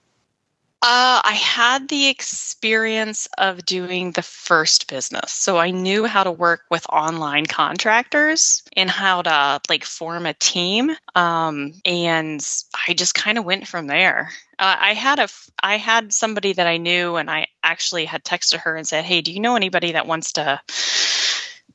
Uh, 0.82 1.20
I 1.22 1.34
had 1.34 1.90
the 1.90 2.08
experience 2.08 3.28
of 3.36 3.66
doing 3.66 4.12
the 4.12 4.22
first 4.22 4.88
business. 4.88 5.30
So 5.30 5.58
I 5.58 5.72
knew 5.72 6.06
how 6.06 6.24
to 6.24 6.32
work 6.32 6.62
with 6.70 6.88
online 6.88 7.44
contractors 7.44 8.62
and 8.78 8.88
how 8.88 9.20
to 9.20 9.60
like 9.68 9.84
form 9.84 10.24
a 10.24 10.32
team. 10.32 10.92
Um, 11.14 11.74
and 11.84 12.40
I 12.88 12.94
just 12.94 13.14
kind 13.14 13.36
of 13.36 13.44
went 13.44 13.68
from 13.68 13.88
there. 13.88 14.30
Uh, 14.58 14.76
I 14.80 14.94
had 14.94 15.18
a, 15.18 15.28
I 15.62 15.76
had 15.76 16.14
somebody 16.14 16.54
that 16.54 16.66
I 16.66 16.78
knew, 16.78 17.16
and 17.16 17.30
I 17.30 17.48
actually 17.62 18.06
had 18.06 18.24
texted 18.24 18.60
her 18.60 18.76
and 18.76 18.86
said, 18.86 19.04
"Hey, 19.04 19.22
do 19.22 19.32
you 19.32 19.40
know 19.40 19.56
anybody 19.56 19.92
that 19.92 20.06
wants 20.06 20.32
to 20.32 20.60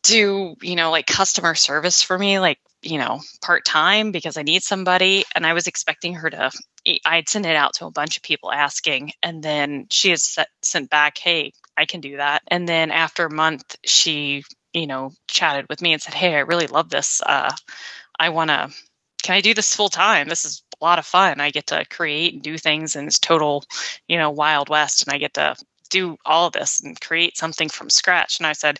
do, 0.05 0.55
you 0.61 0.75
know, 0.75 0.91
like 0.91 1.07
customer 1.07 1.55
service 1.55 2.01
for 2.01 2.17
me, 2.17 2.39
like, 2.39 2.59
you 2.81 2.99
know, 2.99 3.19
part 3.41 3.65
time 3.65 4.11
because 4.11 4.37
I 4.37 4.43
need 4.43 4.61
somebody. 4.61 5.25
And 5.33 5.45
I 5.45 5.53
was 5.53 5.67
expecting 5.67 6.13
her 6.13 6.29
to, 6.29 6.51
I'd 7.05 7.27
send 7.27 7.45
it 7.45 7.55
out 7.55 7.73
to 7.75 7.85
a 7.85 7.91
bunch 7.91 8.15
of 8.15 8.23
people 8.23 8.51
asking. 8.51 9.11
And 9.23 9.43
then 9.43 9.87
she 9.89 10.11
has 10.11 10.23
set, 10.23 10.47
sent 10.61 10.89
back, 10.89 11.17
hey, 11.17 11.51
I 11.75 11.85
can 11.85 12.01
do 12.01 12.17
that. 12.17 12.43
And 12.47 12.69
then 12.69 12.91
after 12.91 13.25
a 13.25 13.33
month, 13.33 13.75
she, 13.83 14.43
you 14.73 14.85
know, 14.85 15.11
chatted 15.27 15.65
with 15.69 15.81
me 15.81 15.93
and 15.93 16.01
said, 16.01 16.13
hey, 16.13 16.35
I 16.35 16.41
really 16.41 16.67
love 16.67 16.89
this. 16.89 17.21
Uh, 17.25 17.51
I 18.19 18.29
want 18.29 18.51
to, 18.51 18.71
can 19.23 19.35
I 19.35 19.41
do 19.41 19.55
this 19.55 19.75
full 19.75 19.89
time? 19.89 20.29
This 20.29 20.45
is 20.45 20.61
a 20.79 20.85
lot 20.85 20.99
of 20.99 21.05
fun. 21.05 21.41
I 21.41 21.49
get 21.49 21.67
to 21.67 21.83
create 21.85 22.33
and 22.35 22.43
do 22.43 22.59
things 22.59 22.95
and 22.95 23.07
it's 23.07 23.17
total, 23.17 23.63
you 24.07 24.17
know, 24.17 24.29
wild 24.29 24.69
west. 24.69 25.07
And 25.07 25.15
I 25.15 25.17
get 25.17 25.33
to 25.33 25.55
do 25.89 26.17
all 26.25 26.47
of 26.47 26.53
this 26.53 26.81
and 26.81 26.99
create 26.99 27.37
something 27.37 27.69
from 27.69 27.89
scratch. 27.89 28.39
And 28.39 28.47
I 28.47 28.53
said, 28.53 28.79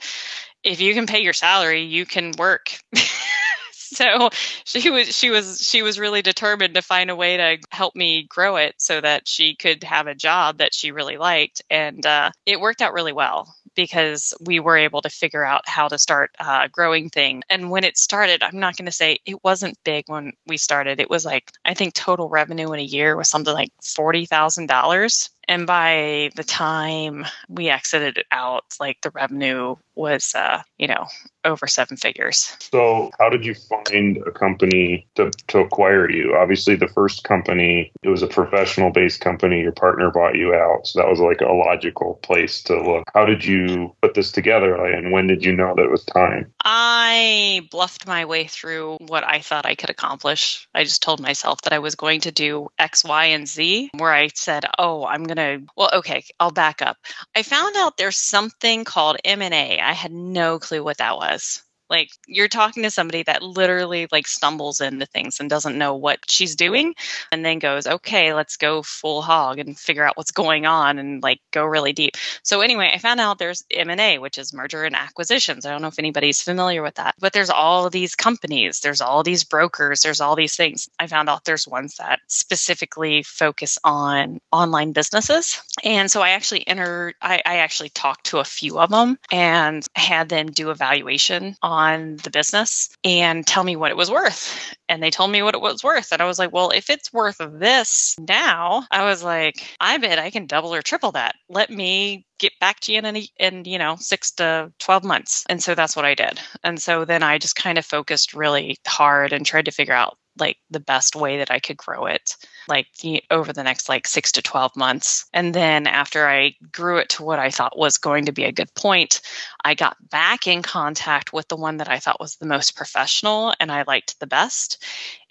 if 0.66 0.82
you 0.82 0.94
can 0.94 1.06
pay 1.06 1.22
your 1.22 1.34
salary, 1.34 1.84
you 1.84 2.06
can 2.06 2.34
work. 2.38 2.78
so 3.72 4.30
she 4.66 4.90
was 4.90 5.16
she 5.16 5.30
was 5.30 5.60
she 5.62 5.84
was 5.84 6.00
really 6.00 6.22
determined 6.22 6.74
to 6.74 6.82
find 6.82 7.10
a 7.10 7.16
way 7.16 7.38
to 7.38 7.58
help 7.72 7.96
me 7.96 8.24
grow 8.24 8.58
it 8.58 8.76
so 8.78 9.00
that 9.00 9.28
she 9.28 9.56
could 9.56 9.84
have 9.84 10.08
a 10.08 10.16
job 10.16 10.58
that 10.58 10.74
she 10.74 10.92
really 10.92 11.18
liked. 11.18 11.62
And 11.70 12.06
uh, 12.06 12.32
it 12.46 12.60
worked 12.60 12.82
out 12.82 12.94
really 12.94 13.14
well 13.14 13.56
because 13.76 14.34
we 14.42 14.60
were 14.60 14.78
able 14.78 15.02
to 15.02 15.10
figure 15.10 15.46
out 15.46 15.68
how 15.68 15.88
to 15.88 16.00
start 16.00 16.32
uh, 16.40 16.68
growing 16.72 17.10
things 17.10 17.44
and 17.50 17.70
when 17.70 17.84
it 17.84 17.98
started 17.98 18.42
i'm 18.42 18.60
not 18.60 18.78
going 18.78 18.86
to 18.86 18.92
say 18.92 19.20
it 19.26 19.44
wasn't 19.44 19.78
big 19.84 20.06
when 20.08 20.32
we 20.48 20.56
started. 20.58 21.00
It 21.00 21.10
was 21.10 21.26
like 21.26 21.52
i 21.66 21.74
think 21.74 21.94
total 21.94 22.30
revenue 22.30 22.72
in 22.72 22.80
a 22.80 22.84
year 22.84 23.16
was 23.16 23.30
something 23.30 23.54
like 23.54 23.72
$40000 23.82 25.30
and 25.48 25.68
by 25.68 26.30
the 26.36 26.44
time 26.44 27.26
we 27.50 27.70
exited 27.70 28.24
out 28.32 28.64
like 28.80 29.02
the 29.02 29.12
revenue 29.12 29.76
was 29.96 30.34
uh 30.36 30.62
you 30.78 30.88
know 30.88 31.06
over 31.46 31.68
seven 31.68 31.96
figures. 31.96 32.56
So 32.60 33.12
how 33.20 33.30
did 33.30 33.46
you 33.46 33.54
find 33.54 34.18
a 34.26 34.32
company 34.32 35.08
to, 35.16 35.30
to 35.48 35.60
acquire 35.60 36.10
you? 36.10 36.36
Obviously 36.36 36.76
the 36.76 36.88
first 36.88 37.24
company 37.24 37.92
it 38.02 38.10
was 38.10 38.24
a 38.24 38.28
professional 38.28 38.92
based 38.92 39.22
company. 39.22 39.62
Your 39.62 39.72
partner 39.72 40.12
bought 40.12 40.36
you 40.36 40.54
out. 40.54 40.88
So 40.88 41.00
that 41.00 41.08
was 41.08 41.20
like 41.20 41.42
a 41.42 41.54
logical 41.54 42.16
place 42.24 42.64
to 42.64 42.82
look. 42.82 43.04
How 43.14 43.26
did 43.26 43.46
you 43.46 43.96
put 44.02 44.16
this 44.16 44.32
together 44.32 44.76
and 44.86 45.12
when 45.12 45.28
did 45.28 45.46
you 45.46 45.56
know 45.56 45.74
that 45.76 45.86
it 45.86 45.92
was 45.92 46.04
time? 46.04 46.52
I 46.64 47.68
bluffed 47.72 48.08
my 48.08 48.26
way 48.26 48.48
through 48.48 48.98
what 49.08 49.24
i 49.24 49.40
thought 49.40 49.66
i 49.66 49.76
could 49.76 49.90
accomplish. 49.90 50.68
I 50.74 50.84
just 50.84 51.04
told 51.04 51.20
myself 51.20 51.62
that 51.62 51.74
i 51.74 51.80
was 51.80 51.96
going 51.96 52.22
to 52.22 52.32
do 52.32 52.70
x 52.80 53.04
y 53.04 53.26
and 53.26 53.48
z 53.48 53.90
where 53.98 54.12
i 54.12 54.28
said 54.34 54.66
oh 54.78 55.06
i'm 55.06 55.24
going 55.24 55.35
gonna 55.36 55.60
well 55.78 55.92
okay 55.96 56.24
i'll 56.40 56.52
back 56.52 56.82
up. 56.82 56.98
I 57.36 57.44
found 57.44 57.76
out 57.78 57.98
there's 57.98 58.18
something 58.18 58.86
called 58.86 59.18
m&a 59.26 59.80
i 59.82 59.94
had 59.94 60.12
no 60.14 60.60
clue 60.60 60.84
what 60.84 60.98
that 61.00 61.18
was 61.18 61.64
like 61.90 62.10
you're 62.28 62.48
talking 62.48 62.84
to 62.84 62.90
somebody 62.90 63.24
that 63.24 63.44
literally 63.44 64.08
like 64.12 64.28
stumbles 64.28 64.82
into 64.82 65.06
things 65.06 65.40
and 65.40 65.50
doesn't 65.50 65.78
know 65.78 65.96
what 65.96 66.20
she's 66.30 66.56
doing 66.56 66.96
and 67.32 67.46
then 67.46 67.60
goes, 67.60 67.86
okay, 67.88 68.34
let's 68.34 68.58
go 68.58 68.82
full 68.82 69.22
hog 69.22 69.60
and 69.60 69.78
figure 69.78 70.04
out 70.04 70.18
what's 70.18 70.32
going 70.32 70.66
on 70.66 70.98
and 70.98 71.22
like 71.22 71.40
go 71.52 71.64
really 71.64 71.94
deep. 71.94 72.16
So 72.44 72.62
anyway, 72.62 72.92
I 72.94 72.98
found 72.98 73.20
out 73.20 73.38
there's 73.38 73.64
M&A, 73.72 74.18
which 74.18 74.38
is 74.38 74.54
merger 74.54 74.84
and 74.84 74.96
acquisitions. 74.96 75.66
I 75.66 75.72
don't 75.72 75.82
know 75.82 75.88
if 75.88 76.00
anybody's 76.00 76.42
familiar 76.42 76.82
with 76.82 76.96
that, 76.96 77.16
but 77.20 77.34
there's 77.34 77.50
all 77.50 77.90
these 77.90 78.16
companies, 78.16 78.80
there's 78.80 79.02
all 79.02 79.24
these 79.24 79.44
brokers, 79.44 80.02
there's 80.02 80.22
all 80.22 80.36
these 80.36 80.56
things. 80.56 80.90
I 81.00 81.08
found 81.08 81.30
out 81.30 81.46
there's 81.46 81.68
ones 81.68 81.96
that 81.98 82.20
specifically 82.28 83.24
focus 83.24 83.78
on 83.84 84.40
online 84.52 84.92
businesses. 84.92 85.62
And 85.84 86.10
so 86.10 86.22
I 86.22 86.32
actually 86.32 86.68
entered, 86.68 87.16
I, 87.22 87.42
I 87.46 87.58
actually 87.58 87.90
talked 87.90 88.28
to 88.28 88.40
a 88.40 88.44
few 88.44 88.80
of 88.80 88.90
them 88.90 89.18
and 89.32 89.86
had 89.96 90.30
them 90.30 90.48
do 90.48 90.72
evaluation 90.72 91.56
on 91.62 91.75
on 91.76 92.16
the 92.24 92.30
business 92.30 92.90
and 93.04 93.46
tell 93.46 93.64
me 93.64 93.76
what 93.76 93.92
it 93.92 93.98
was 93.98 94.10
worth. 94.10 94.74
And 94.88 95.04
they 95.04 95.12
told 95.12 95.32
me 95.32 95.42
what 95.42 95.56
it 95.56 95.62
was 95.62 95.84
worth. 95.84 96.12
And 96.12 96.22
I 96.22 96.26
was 96.26 96.40
like, 96.40 96.54
well, 96.54 96.70
if 96.70 96.90
it's 96.90 97.12
worth 97.12 97.38
this 97.40 98.16
now, 98.20 98.86
I 98.92 99.04
was 99.04 99.24
like, 99.24 99.76
I 99.82 99.98
bet 99.98 100.20
I 100.20 100.30
can 100.30 100.48
double 100.48 100.74
or 100.74 100.82
triple 100.82 101.12
that. 101.12 101.36
Let 101.50 101.70
me 101.70 102.26
get 102.40 102.54
back 102.60 102.80
to 102.82 102.94
you 102.94 103.00
in, 103.00 103.06
any, 103.06 103.30
in 103.38 103.66
you 103.66 103.78
know 103.78 103.96
six 104.00 104.32
to 104.32 104.72
12 104.80 105.04
months 105.04 105.46
and 105.50 105.64
so 105.64 105.74
that's 105.74 105.96
what 105.96 106.04
i 106.04 106.14
did 106.14 106.38
and 106.66 106.82
so 106.82 107.06
then 107.06 107.24
i 107.24 107.38
just 107.38 107.56
kind 107.56 107.78
of 107.78 107.86
focused 107.86 108.34
really 108.34 108.76
hard 108.86 109.32
and 109.32 109.46
tried 109.46 109.64
to 109.64 109.72
figure 109.72 109.94
out 109.94 110.18
like 110.38 110.58
the 110.70 110.80
best 110.80 111.16
way 111.16 111.38
that 111.38 111.52
I 111.52 111.60
could 111.60 111.78
grow 111.78 112.06
it 112.06 112.36
like 112.68 112.88
over 113.32 113.54
the 113.54 113.64
next 113.64 113.90
like 113.90 114.08
6 114.08 114.32
to 114.34 114.42
12 114.42 114.76
months. 114.76 115.26
And 115.34 115.54
then 115.54 115.88
after 115.88 116.28
I 116.28 116.56
grew 116.72 116.98
it 116.98 117.10
to 117.10 117.24
what 117.24 117.40
I 117.40 117.50
thought 117.50 117.78
was 117.78 117.98
going 117.98 118.26
to 118.26 118.32
be 118.32 118.44
a 118.44 118.52
good 118.52 118.74
point, 118.74 119.22
I 119.64 119.76
got 119.76 119.98
back 120.10 120.48
in 120.48 120.62
contact 120.62 121.34
with 121.34 121.48
the 121.48 121.56
one 121.56 121.78
that 121.78 121.90
I 121.90 122.00
thought 122.00 122.20
was 122.20 122.38
the 122.38 122.46
most 122.46 122.76
professional 122.76 123.54
and 123.60 123.72
I 123.72 123.84
liked 123.84 124.20
the 124.20 124.28
best. 124.28 124.84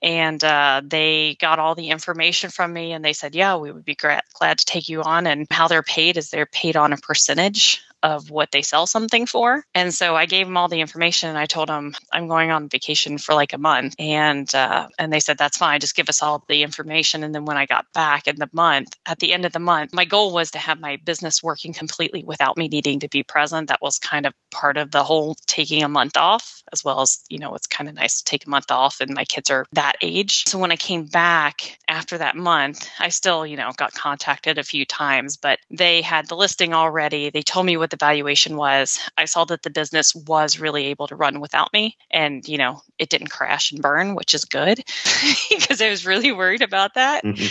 And 0.03 0.43
uh, 0.45 0.83
they 0.85 1.37
got 1.41 1.59
all 1.59 1.75
the 1.75 1.89
information 1.89 2.51
from 2.51 2.73
me 2.73 2.93
and 2.93 3.05
they 3.05 3.15
said, 3.15 3.35
Yeah, 3.35 3.57
we 3.57 3.73
would 3.73 3.85
be 3.85 3.97
glad 3.97 4.59
to 4.59 4.65
take 4.65 4.89
you 4.89 5.03
on. 5.03 5.27
And 5.27 5.47
how 5.51 5.67
they're 5.67 5.83
paid 5.83 6.17
is 6.17 6.31
they're 6.31 6.47
paid 6.47 6.77
on 6.77 6.93
a 6.93 6.99
percentage 6.99 7.81
of 8.05 8.29
what 8.31 8.51
they 8.53 8.61
sell 8.61 8.87
something 8.87 9.25
for. 9.25 9.65
And 9.75 9.93
so 9.93 10.15
I 10.15 10.27
gave 10.27 10.47
them 10.47 10.59
all 10.59 10.69
the 10.69 10.83
information 10.83 11.31
and 11.31 11.39
I 11.39 11.47
told 11.47 11.71
them 11.71 11.95
I'm 12.13 12.29
going 12.29 12.51
on 12.51 12.69
vacation 12.69 13.17
for 13.17 13.35
like 13.35 13.55
a 13.55 13.59
month. 13.59 13.95
And 13.99 14.55
uh, 14.55 14.89
and 14.99 15.11
they 15.11 15.21
said 15.21 15.39
that's 15.39 15.57
fine, 15.57 15.81
just 15.81 15.97
give 15.97 16.11
us 16.11 16.23
all 16.23 16.45
the 16.47 16.63
information. 16.63 17.25
And 17.25 17.35
then 17.35 17.47
when 17.47 17.57
I 17.57 17.65
got 17.65 17.87
back 17.95 18.29
in 18.29 18.37
the 18.37 18.51
month, 18.53 18.95
at 19.07 19.21
the 19.21 19.33
end 19.33 19.47
of 19.47 19.53
the 19.53 19.59
month, 19.59 19.95
my 19.95 20.05
goal 20.05 20.35
was 20.35 20.51
to 20.51 20.59
have 20.59 20.79
my 20.79 20.97
business 20.97 21.43
working 21.43 21.73
completely 21.73 22.23
without 22.25 22.59
me 22.59 22.69
needing 22.69 23.01
to 23.01 23.09
be 23.09 23.23
present. 23.23 23.69
That 23.69 23.81
was 23.81 23.99
kind 23.99 24.27
of 24.27 24.35
part 24.51 24.77
of 24.77 24.91
the 24.91 25.03
whole 25.03 25.35
taking 25.47 25.83
a 25.83 25.89
month 25.89 26.19
off, 26.19 26.63
as 26.75 26.85
well 26.85 27.01
as, 27.01 27.25
you 27.31 27.39
know, 27.39 27.55
it's 27.55 27.67
kind 27.67 27.89
of 27.89 27.95
nice 27.95 28.19
to 28.19 28.25
take 28.25 28.47
a 28.47 28.51
month 28.51 28.71
off 28.71 29.01
and 29.01 29.15
my 29.15 29.25
kids 29.25 29.51
are 29.51 29.65
that 29.73 29.97
age. 30.03 30.45
So 30.47 30.59
when 30.59 30.73
I 30.73 30.77
came 30.77 31.07
back 31.07 31.79
after 31.89 32.19
that 32.19 32.37
month, 32.37 32.87
I 32.99 33.09
still, 33.09 33.47
you 33.47 33.57
know, 33.57 33.73
got 33.79 33.95
contacted 33.95 34.59
a 34.59 34.63
few 34.63 34.85
times, 34.85 35.39
but 35.39 35.59
they 35.71 36.03
had 36.03 36.29
the 36.29 36.37
listing 36.37 36.75
already. 36.75 37.31
They 37.31 37.43
told 37.43 37.65
me 37.65 37.79
what 37.79 37.94
the 37.95 38.05
valuation 38.05 38.57
was. 38.57 38.99
I 39.17 39.27
saw 39.27 39.45
that 39.45 39.63
the 39.63 39.71
business 39.71 40.15
was 40.15 40.59
really 40.59 40.87
able 40.87 41.07
to 41.07 41.17
run 41.17 41.41
without 41.41 41.73
me 41.73 41.97
and, 42.11 42.47
you 42.47 42.59
know, 42.59 42.83
it 42.99 43.09
didn't 43.09 43.29
crash 43.29 43.71
and 43.71 43.81
burn, 43.81 44.17
which 44.17 44.35
is 44.35 44.45
good 44.45 44.79
because 45.51 45.81
I 45.81 45.91
was 45.91 46.05
really 46.05 46.33
worried 46.33 46.63
about 46.63 46.95
that. 46.95 47.25
Mm-hmm 47.25 47.47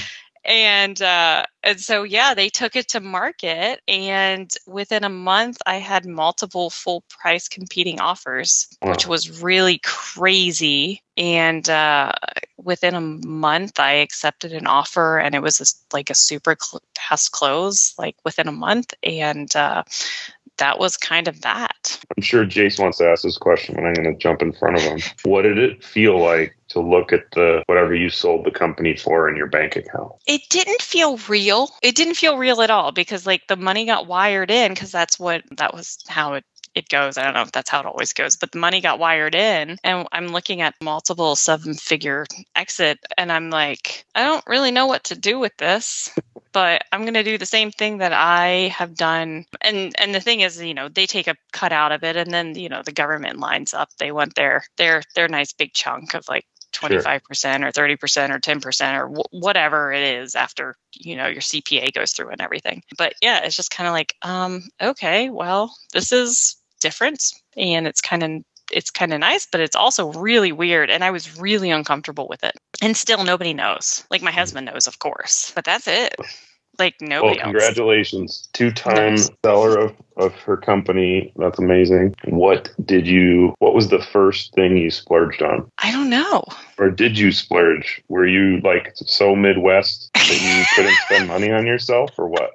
and 0.46 1.02
uh, 1.02 1.44
and 1.64 1.80
so 1.80 2.04
yeah, 2.04 2.34
they 2.34 2.50
took 2.50 2.76
it 2.76 2.90
to 2.90 3.00
market, 3.00 3.80
and 3.88 4.52
within 4.68 5.04
a 5.04 5.10
month, 5.10 5.58
I 5.66 5.76
had 5.76 6.06
multiple 6.06 6.70
full 6.70 7.04
price 7.10 7.48
competing 7.48 8.02
offers, 8.02 8.68
wow. 8.82 8.92
which 8.92 9.08
was 9.08 9.42
really 9.42 9.80
crazy. 9.84 11.02
And 11.16 11.70
uh, 11.70 12.12
within 12.58 12.96
a 12.96 13.02
month, 13.02 13.80
I 13.80 13.94
accepted 13.94 14.52
an 14.52 14.68
offer, 14.68 15.20
and 15.20 15.36
it 15.36 15.42
was 15.42 15.62
a, 15.62 15.96
like 15.96 16.10
a 16.10 16.16
super 16.16 16.58
cl- 16.60 16.82
fast 16.96 17.32
close, 17.32 17.94
like 17.98 18.16
within 18.26 18.48
a 18.48 18.54
month, 18.54 18.94
and 19.04 19.54
uh, 19.56 19.84
that 20.58 20.80
was 20.80 20.98
kind 20.98 21.28
of 21.28 21.42
that. 21.42 22.00
I'm 22.16 22.24
sure 22.24 22.46
Jace 22.46 22.80
wants 22.80 23.00
to 23.00 23.08
ask 23.08 23.24
this 23.24 23.38
question, 23.38 23.76
but 23.76 23.86
I'm 23.86 23.94
going 23.94 24.12
to 24.12 24.18
jump 24.18 24.42
in 24.42 24.54
front 24.54 24.78
of 24.78 24.84
him. 24.84 25.00
What 25.24 25.44
did 25.44 25.58
it 25.58 25.84
feel 25.84 26.20
like 26.20 26.56
to 26.70 26.80
look 26.80 27.12
at 27.12 27.32
the 27.32 27.63
whatever 27.68 27.94
you 27.96 28.10
sold 28.10 28.46
the 28.46 28.52
company 28.52 28.96
for 28.96 29.30
in 29.30 29.36
your 29.36 29.48
bank 29.48 29.76
account? 29.76 30.13
It 30.28 30.42
didn't 30.50 30.82
feel 30.82 31.18
real. 31.30 31.70
It 31.82 31.96
didn't 31.96 32.16
feel 32.16 32.38
real 32.38 32.62
at 32.62 32.70
all 32.70 32.92
because 32.92 33.26
like 33.26 33.48
the 33.48 33.56
money 33.56 33.86
got 33.86 34.08
wired 34.08 34.52
in 34.52 34.74
because 34.74 34.92
that's 34.92 35.20
what 35.20 35.44
that 35.58 35.74
was 35.74 35.98
how 36.08 36.34
it 36.34 36.46
it 36.76 36.90
goes. 36.90 37.18
I 37.18 37.24
don't 37.24 37.34
know 37.34 37.42
if 37.42 37.52
that's 37.52 37.70
how 37.70 37.80
it 37.82 37.86
always 37.86 38.14
goes, 38.14 38.36
but 38.36 38.52
the 38.52 38.60
money 38.60 38.82
got 38.82 39.00
wired 39.00 39.36
in. 39.36 39.78
And 39.84 40.08
I'm 40.12 40.28
looking 40.28 40.62
at 40.62 40.76
multiple 40.82 41.36
seven 41.36 41.74
figure 41.74 42.26
exit, 42.56 43.00
and 43.18 43.32
I'm 43.32 43.50
like, 43.50 44.06
I 44.16 44.24
don't 44.24 44.46
really 44.48 44.72
know 44.72 44.88
what 44.88 45.06
to 45.06 45.16
do 45.16 45.40
with 45.40 45.56
this. 45.58 46.10
but 46.54 46.84
I'm 46.92 47.02
going 47.02 47.16
to 47.16 47.24
do 47.24 47.38
the 47.38 47.46
same 47.46 47.72
thing 47.72 47.98
that 47.98 48.14
I 48.14 48.74
have 48.78 48.96
done. 48.96 49.46
And 49.62 49.94
and 50.00 50.14
the 50.14 50.22
thing 50.22 50.42
is, 50.42 50.62
you 50.62 50.74
know, 50.74 50.90
they 50.90 51.06
take 51.06 51.28
a 51.28 51.36
cut 51.52 51.72
out 51.72 51.92
of 51.92 52.04
it, 52.04 52.16
and 52.16 52.32
then 52.32 52.56
you 52.56 52.70
know 52.70 52.82
the 52.84 52.92
government 52.92 53.40
lines 53.40 53.74
up. 53.74 53.90
They 53.98 54.12
want 54.12 54.36
their 54.36 54.64
their 54.78 55.04
their 55.16 55.28
nice 55.28 55.54
big 55.54 55.74
chunk 55.74 56.14
of 56.14 56.28
like 56.28 56.46
25% 56.74 57.22
or 57.64 57.72
30% 57.72 58.30
or 58.32 58.40
10% 58.40 58.98
or 58.98 59.08
w- 59.08 59.24
whatever 59.32 59.94
it 59.94 60.02
is 60.02 60.34
after 60.34 60.76
you 60.96 61.16
know 61.16 61.28
your 61.28 61.42
cpa 61.42 61.94
goes 61.94 62.12
through 62.12 62.30
and 62.30 62.42
everything 62.42 62.82
but 62.98 63.14
yeah 63.22 63.44
it's 63.44 63.56
just 63.56 63.70
kind 63.70 63.88
of 63.88 63.94
like 63.94 64.16
um 64.24 64.64
okay 64.82 65.30
well 65.30 65.76
this 65.94 66.12
is 66.12 66.58
different 66.84 67.34
and 67.56 67.88
it's 67.88 68.02
kind 68.02 68.22
of 68.22 68.43
it's 68.72 68.91
kind 68.91 69.13
of 69.13 69.19
nice 69.19 69.48
but 69.52 69.62
it's 69.62 69.76
also 69.76 70.12
really 70.13 70.52
weird 70.52 70.89
and 70.89 71.04
i 71.04 71.10
was 71.10 71.39
really 71.39 71.72
uncomfortable 71.72 72.28
with 72.28 72.43
it. 72.43 72.54
And 72.82 72.98
still 72.98 73.24
nobody 73.24 73.54
knows. 73.54 74.06
Like 74.12 74.22
my 74.22 74.32
hmm. 74.32 74.38
husband 74.38 74.65
knows 74.65 74.88
of 74.88 75.00
course 75.00 75.52
but 75.56 75.63
that's 75.63 75.88
it. 75.88 76.15
Like 76.80 76.96
nobody 77.00 77.38
well 77.38 77.43
congratulations. 77.43 78.50
Two-time 78.54 79.17
seller 79.46 79.78
of, 79.80 79.96
of 80.17 80.34
her 80.39 80.58
company. 80.58 81.32
That's 81.38 81.60
amazing. 81.60 82.15
What 82.26 82.72
did 82.84 83.08
you 83.08 83.54
what 83.60 83.76
was 83.76 83.89
the 83.89 84.02
first 84.02 84.54
thing 84.54 84.78
you 84.78 84.89
splurged 84.89 85.41
on? 85.41 85.69
I 85.78 85.91
don't 85.91 86.10
know. 86.10 86.43
Or 86.78 86.89
did 86.89 87.17
you 87.17 87.32
splurge? 87.32 88.04
Were 88.10 88.28
you 88.28 88.60
like 88.62 88.91
so 88.96 89.36
midwest 89.36 90.10
that 90.15 90.41
you 90.41 90.65
couldn't 90.76 90.98
spend 91.06 91.28
money 91.28 91.52
on 91.52 91.65
yourself 91.65 92.12
or 92.17 92.28
what 92.28 92.52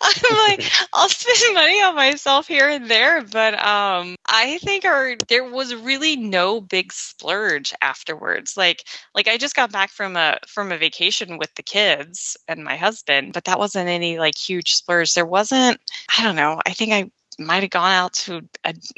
I'm 0.00 0.48
like, 0.48 0.70
I'll 0.92 1.08
spend 1.08 1.54
money 1.54 1.82
on 1.82 1.94
myself 1.94 2.46
here 2.46 2.68
and 2.68 2.90
there, 2.90 3.22
but 3.22 3.54
um, 3.54 4.16
I 4.26 4.58
think 4.58 4.84
our 4.84 5.16
there 5.28 5.50
was 5.50 5.74
really 5.74 6.16
no 6.16 6.60
big 6.60 6.92
splurge 6.92 7.74
afterwards. 7.82 8.56
Like, 8.56 8.84
like 9.14 9.28
I 9.28 9.36
just 9.36 9.56
got 9.56 9.72
back 9.72 9.90
from 9.90 10.16
a 10.16 10.38
from 10.46 10.72
a 10.72 10.78
vacation 10.78 11.38
with 11.38 11.54
the 11.54 11.62
kids 11.62 12.36
and 12.46 12.64
my 12.64 12.76
husband, 12.76 13.32
but 13.32 13.44
that 13.44 13.58
wasn't 13.58 13.88
any 13.88 14.18
like 14.18 14.36
huge 14.36 14.74
splurge. 14.74 15.14
There 15.14 15.26
wasn't. 15.26 15.80
I 16.16 16.22
don't 16.22 16.36
know. 16.36 16.60
I 16.66 16.72
think 16.72 16.92
I 16.92 17.10
might 17.38 17.62
have 17.62 17.70
gone 17.70 17.92
out 17.92 18.12
to 18.12 18.42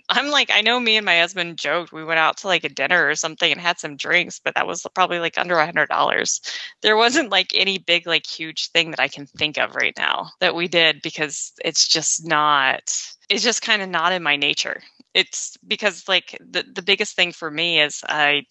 I'm 0.09 0.29
like 0.29 0.51
I 0.53 0.63
know 0.63 0.81
me 0.81 0.97
and 0.97 1.05
my 1.05 1.19
husband 1.21 1.59
joked 1.59 1.93
we 1.93 2.05
went 2.05 2.19
out 2.19 2.39
to 2.39 2.47
like 2.49 2.65
a 2.65 2.69
dinner 2.69 3.09
or 3.09 3.15
something 3.15 3.51
and 3.51 3.61
had 3.61 3.79
some 3.79 3.97
drinks 3.97 4.41
but 4.43 4.55
that 4.55 4.67
was 4.67 4.87
probably 4.95 5.19
like 5.21 5.39
under 5.39 5.59
a 5.59 5.67
hundred 5.67 5.89
dollars. 5.89 6.41
There 6.83 6.97
wasn't 6.97 7.31
like 7.31 7.53
any 7.55 7.79
big 7.79 8.07
like 8.07 8.27
huge 8.27 8.71
thing 8.71 8.91
that 8.91 9.01
I 9.01 9.09
can 9.09 9.27
think 9.27 9.59
of 9.59 9.75
right 9.75 9.95
now 9.97 10.31
that 10.41 10.55
we 10.55 10.69
did 10.69 11.03
because 11.03 11.53
it's 11.65 11.87
just 11.87 12.27
not 12.27 12.83
it's 13.29 13.45
just 13.45 13.63
kind 13.63 13.83
of 13.83 13.89
not 13.89 14.13
in 14.13 14.23
my 14.23 14.37
nature. 14.37 14.83
It's 15.15 15.57
because 15.67 16.09
like 16.09 16.37
the, 16.41 16.65
the 16.73 16.83
biggest 16.83 17.17
thing 17.17 17.33
for 17.33 17.51
me 17.51 17.81
is 17.81 18.03
i 18.09 18.45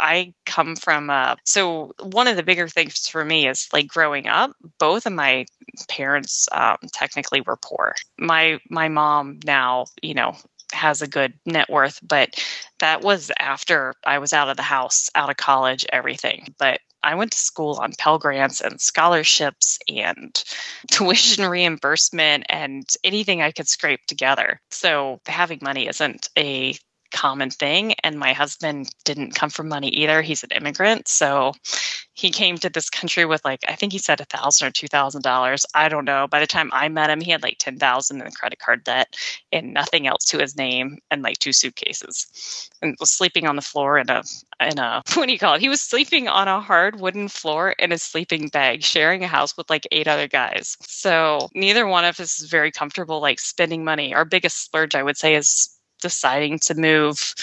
i 0.00 0.32
come 0.46 0.76
from 0.76 1.10
uh 1.10 1.36
so 1.44 1.92
one 2.00 2.26
of 2.26 2.36
the 2.36 2.42
bigger 2.42 2.68
things 2.68 3.06
for 3.08 3.24
me 3.24 3.48
is 3.48 3.68
like 3.72 3.86
growing 3.86 4.26
up 4.26 4.52
both 4.78 5.06
of 5.06 5.12
my 5.12 5.44
parents 5.88 6.48
um, 6.52 6.76
technically 6.92 7.40
were 7.40 7.56
poor 7.56 7.94
my 8.18 8.58
my 8.70 8.88
mom 8.88 9.38
now 9.44 9.84
you 10.02 10.14
know 10.14 10.34
has 10.72 11.02
a 11.02 11.06
good 11.06 11.34
net 11.44 11.68
worth 11.68 11.98
but 12.02 12.42
that 12.78 13.02
was 13.02 13.30
after 13.38 13.94
i 14.04 14.18
was 14.18 14.32
out 14.32 14.48
of 14.48 14.56
the 14.56 14.62
house 14.62 15.10
out 15.14 15.30
of 15.30 15.36
college 15.36 15.84
everything 15.92 16.54
but 16.58 16.80
I 17.02 17.16
went 17.16 17.32
to 17.32 17.38
school 17.38 17.78
on 17.82 17.92
Pell 17.98 18.18
Grants 18.18 18.60
and 18.60 18.80
scholarships 18.80 19.78
and 19.88 20.32
tuition 20.90 21.44
reimbursement 21.44 22.46
and 22.48 22.88
anything 23.02 23.42
I 23.42 23.50
could 23.50 23.68
scrape 23.68 24.06
together. 24.06 24.60
So 24.70 25.20
having 25.26 25.58
money 25.62 25.88
isn't 25.88 26.28
a 26.38 26.76
common 27.12 27.50
thing. 27.50 27.94
And 28.02 28.18
my 28.18 28.32
husband 28.32 28.90
didn't 29.04 29.34
come 29.34 29.50
from 29.50 29.68
money 29.68 29.88
either. 29.88 30.22
He's 30.22 30.42
an 30.42 30.50
immigrant. 30.50 31.08
So 31.08 31.52
he 32.14 32.30
came 32.30 32.58
to 32.58 32.68
this 32.68 32.90
country 32.90 33.24
with 33.24 33.44
like, 33.44 33.60
I 33.68 33.74
think 33.74 33.92
he 33.92 33.98
said 33.98 34.20
a 34.20 34.24
thousand 34.24 34.68
or 34.68 34.70
two 34.70 34.88
thousand 34.88 35.22
dollars. 35.22 35.64
I 35.74 35.88
don't 35.88 36.04
know. 36.04 36.26
By 36.28 36.40
the 36.40 36.46
time 36.46 36.70
I 36.72 36.88
met 36.88 37.10
him, 37.10 37.20
he 37.20 37.30
had 37.30 37.42
like 37.42 37.56
ten 37.58 37.78
thousand 37.78 38.20
in 38.20 38.30
credit 38.32 38.58
card 38.58 38.84
debt 38.84 39.16
and 39.52 39.72
nothing 39.72 40.06
else 40.06 40.24
to 40.26 40.38
his 40.38 40.56
name 40.56 40.98
and 41.10 41.22
like 41.22 41.38
two 41.38 41.52
suitcases. 41.52 42.70
And 42.82 42.96
was 43.00 43.10
sleeping 43.10 43.46
on 43.46 43.56
the 43.56 43.62
floor 43.62 43.98
in 43.98 44.10
a 44.10 44.22
in 44.60 44.78
a 44.78 45.02
what 45.14 45.26
do 45.26 45.32
you 45.32 45.38
call 45.38 45.54
it? 45.54 45.60
He 45.60 45.68
was 45.68 45.80
sleeping 45.80 46.28
on 46.28 46.48
a 46.48 46.60
hard 46.60 47.00
wooden 47.00 47.28
floor 47.28 47.70
in 47.78 47.92
a 47.92 47.98
sleeping 47.98 48.48
bag, 48.48 48.82
sharing 48.82 49.24
a 49.24 49.28
house 49.28 49.56
with 49.56 49.70
like 49.70 49.86
eight 49.92 50.08
other 50.08 50.28
guys. 50.28 50.76
So 50.82 51.48
neither 51.54 51.86
one 51.86 52.04
of 52.04 52.20
us 52.20 52.40
is 52.40 52.50
very 52.50 52.70
comfortable 52.70 53.20
like 53.20 53.40
spending 53.40 53.84
money. 53.84 54.14
Our 54.14 54.24
biggest 54.24 54.62
splurge, 54.62 54.94
I 54.94 55.02
would 55.02 55.16
say, 55.16 55.34
is 55.34 55.70
deciding 56.02 56.58
to 56.58 56.74
move, 56.74 57.34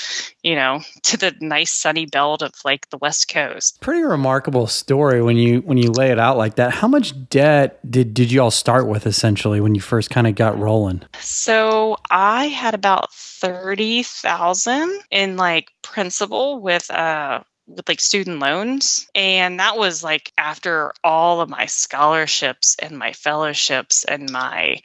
you 0.44 0.56
know, 0.56 0.82
to 1.04 1.18
the 1.18 1.34
nice 1.42 1.72
sunny 1.72 2.06
belt 2.06 2.42
of 2.42 2.54
like 2.64 2.90
the 2.90 2.98
West 2.98 3.30
Coast. 3.30 3.82
Pretty 3.82 4.04
remarkable 4.04 4.68
story 4.68 5.22
when 5.22 5.38
you 5.38 5.62
when 5.62 5.78
you 5.78 5.90
lay 5.90 6.12
it 6.12 6.20
out 6.20 6.38
like 6.38 6.56
that. 6.56 6.74
How 6.74 6.88
much 6.88 7.14
debt 7.30 7.80
did 7.90 8.14
did 8.14 8.32
you 8.32 8.42
all 8.42 8.52
start 8.52 8.88
with 8.88 9.08
essentially 9.08 9.62
when 9.62 9.74
you 9.74 9.82
first 9.82 10.10
kind 10.10 10.28
of 10.28 10.36
got 10.36 10.60
rolling? 10.60 11.02
So 11.20 11.98
I 12.12 12.46
had 12.46 12.74
about 12.74 13.12
thirty 13.14 14.04
thousand 14.04 15.00
in 15.10 15.38
like 15.38 15.72
principal 15.82 16.62
with 16.62 16.90
uh 16.92 17.42
with 17.68 17.88
like 17.88 18.00
student 18.00 18.40
loans 18.40 19.08
and 19.14 19.60
that 19.60 19.78
was 19.78 20.04
like 20.04 20.32
after 20.38 20.92
all 21.04 21.40
of 21.40 21.50
my 21.50 21.68
scholarships 21.68 22.76
and 22.80 22.98
my 22.98 23.14
fellowships 23.14 24.04
and 24.06 24.32
my 24.32 24.82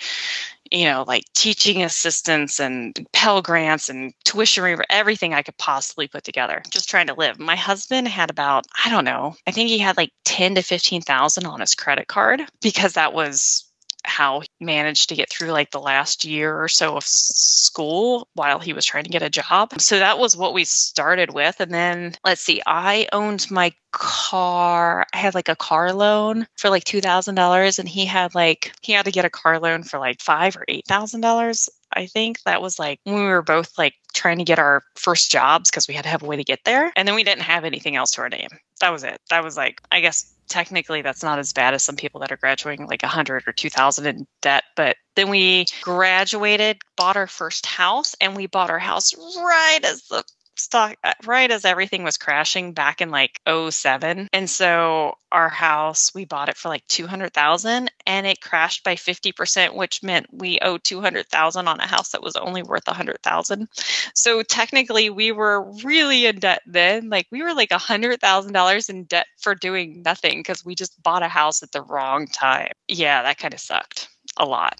you 0.74 0.86
know, 0.86 1.04
like 1.06 1.24
teaching 1.34 1.82
assistants 1.82 2.58
and 2.58 3.06
Pell 3.12 3.40
Grants 3.40 3.88
and 3.88 4.12
tuition 4.24 4.64
reimbursement, 4.64 4.90
everything 4.90 5.32
I 5.32 5.42
could 5.42 5.56
possibly 5.56 6.08
put 6.08 6.24
together, 6.24 6.62
just 6.70 6.90
trying 6.90 7.06
to 7.06 7.14
live. 7.14 7.38
My 7.38 7.56
husband 7.56 8.08
had 8.08 8.30
about, 8.30 8.66
I 8.84 8.90
don't 8.90 9.04
know, 9.04 9.36
I 9.46 9.52
think 9.52 9.68
he 9.68 9.78
had 9.78 9.96
like 9.96 10.10
10 10.24 10.56
to 10.56 10.62
15,000 10.62 11.46
on 11.46 11.60
his 11.60 11.74
credit 11.74 12.08
card 12.08 12.42
because 12.60 12.94
that 12.94 13.12
was 13.12 13.70
how 14.04 14.40
he 14.40 14.48
managed 14.60 15.08
to 15.08 15.14
get 15.16 15.30
through 15.30 15.50
like 15.50 15.70
the 15.70 15.80
last 15.80 16.24
year 16.24 16.62
or 16.62 16.68
so 16.68 16.96
of 16.96 17.04
school 17.04 18.28
while 18.34 18.58
he 18.58 18.72
was 18.72 18.84
trying 18.84 19.04
to 19.04 19.10
get 19.10 19.22
a 19.22 19.30
job. 19.30 19.80
So 19.80 19.98
that 19.98 20.18
was 20.18 20.36
what 20.36 20.54
we 20.54 20.64
started 20.64 21.32
with. 21.32 21.60
And 21.60 21.72
then 21.72 22.14
let's 22.24 22.42
see, 22.42 22.60
I 22.66 23.08
owned 23.12 23.50
my 23.50 23.72
car 23.94 25.06
I 25.14 25.18
had 25.18 25.34
like 25.34 25.48
a 25.48 25.56
car 25.56 25.92
loan 25.92 26.46
for 26.56 26.68
like 26.68 26.84
$2,000 26.84 27.78
and 27.78 27.88
he 27.88 28.04
had 28.04 28.34
like 28.34 28.72
he 28.82 28.92
had 28.92 29.04
to 29.04 29.12
get 29.12 29.24
a 29.24 29.30
car 29.30 29.60
loan 29.60 29.84
for 29.84 29.98
like 29.98 30.20
5 30.20 30.56
or 30.56 30.64
$8,000 30.68 31.68
I 31.96 32.06
think 32.06 32.42
that 32.42 32.60
was 32.60 32.78
like 32.78 32.98
when 33.04 33.14
we 33.14 33.22
were 33.22 33.42
both 33.42 33.78
like 33.78 33.94
trying 34.12 34.38
to 34.38 34.44
get 34.44 34.58
our 34.58 34.82
first 34.96 35.30
jobs 35.30 35.70
because 35.70 35.86
we 35.86 35.94
had 35.94 36.02
to 36.02 36.08
have 36.08 36.22
a 36.22 36.26
way 36.26 36.36
to 36.36 36.44
get 36.44 36.58
there 36.64 36.92
and 36.96 37.06
then 37.06 37.14
we 37.14 37.22
didn't 37.22 37.42
have 37.42 37.64
anything 37.64 37.94
else 37.94 38.10
to 38.12 38.22
our 38.22 38.28
name. 38.28 38.48
That 38.80 38.90
was 38.90 39.04
it. 39.04 39.20
That 39.30 39.44
was 39.44 39.56
like 39.56 39.80
I 39.92 40.00
guess 40.00 40.34
technically 40.48 41.02
that's 41.02 41.22
not 41.22 41.38
as 41.38 41.52
bad 41.52 41.72
as 41.72 41.82
some 41.82 41.96
people 41.96 42.20
that 42.20 42.32
are 42.32 42.36
graduating 42.36 42.86
like 42.86 43.02
a 43.02 43.06
100 43.06 43.44
or 43.46 43.52
2000 43.52 44.06
in 44.06 44.26
debt 44.42 44.64
but 44.76 44.96
then 45.14 45.30
we 45.30 45.64
graduated 45.82 46.78
bought 46.96 47.16
our 47.16 47.26
first 47.26 47.64
house 47.64 48.14
and 48.20 48.36
we 48.36 48.46
bought 48.46 48.70
our 48.70 48.78
house 48.78 49.14
right 49.38 49.80
as 49.84 50.02
the 50.08 50.22
stock 50.56 50.96
uh, 51.04 51.12
right 51.24 51.50
as 51.50 51.64
everything 51.64 52.04
was 52.04 52.16
crashing 52.16 52.72
back 52.72 53.00
in 53.00 53.10
like 53.10 53.40
07 53.46 54.28
and 54.32 54.48
so 54.50 55.16
our 55.32 55.48
house 55.48 56.14
we 56.14 56.24
bought 56.24 56.48
it 56.48 56.56
for 56.56 56.68
like 56.68 56.86
200,000 56.88 57.90
and 58.06 58.26
it 58.26 58.40
crashed 58.40 58.84
by 58.84 58.94
50% 58.94 59.74
which 59.74 60.02
meant 60.02 60.26
we 60.32 60.58
owed 60.60 60.84
200,000 60.84 61.68
on 61.68 61.80
a 61.80 61.86
house 61.86 62.10
that 62.10 62.22
was 62.22 62.36
only 62.36 62.62
worth 62.62 62.86
100,000 62.86 63.68
so 64.14 64.42
technically 64.42 65.10
we 65.10 65.32
were 65.32 65.62
really 65.82 66.26
in 66.26 66.38
debt 66.38 66.62
then. 66.66 67.08
Like 67.08 67.26
we 67.30 67.42
were 67.42 67.54
like 67.54 67.70
$100,000 67.70 68.90
in 68.90 69.04
debt 69.04 69.26
for 69.38 69.54
doing 69.54 70.02
nothing 70.02 70.38
because 70.38 70.64
we 70.64 70.74
just 70.74 71.02
bought 71.02 71.22
a 71.22 71.28
house 71.28 71.62
at 71.62 71.72
the 71.72 71.82
wrong 71.82 72.26
time. 72.26 72.72
Yeah 72.88 73.22
that 73.22 73.38
kind 73.38 73.54
of 73.54 73.60
sucked 73.60 74.08
a 74.36 74.44
lot 74.44 74.78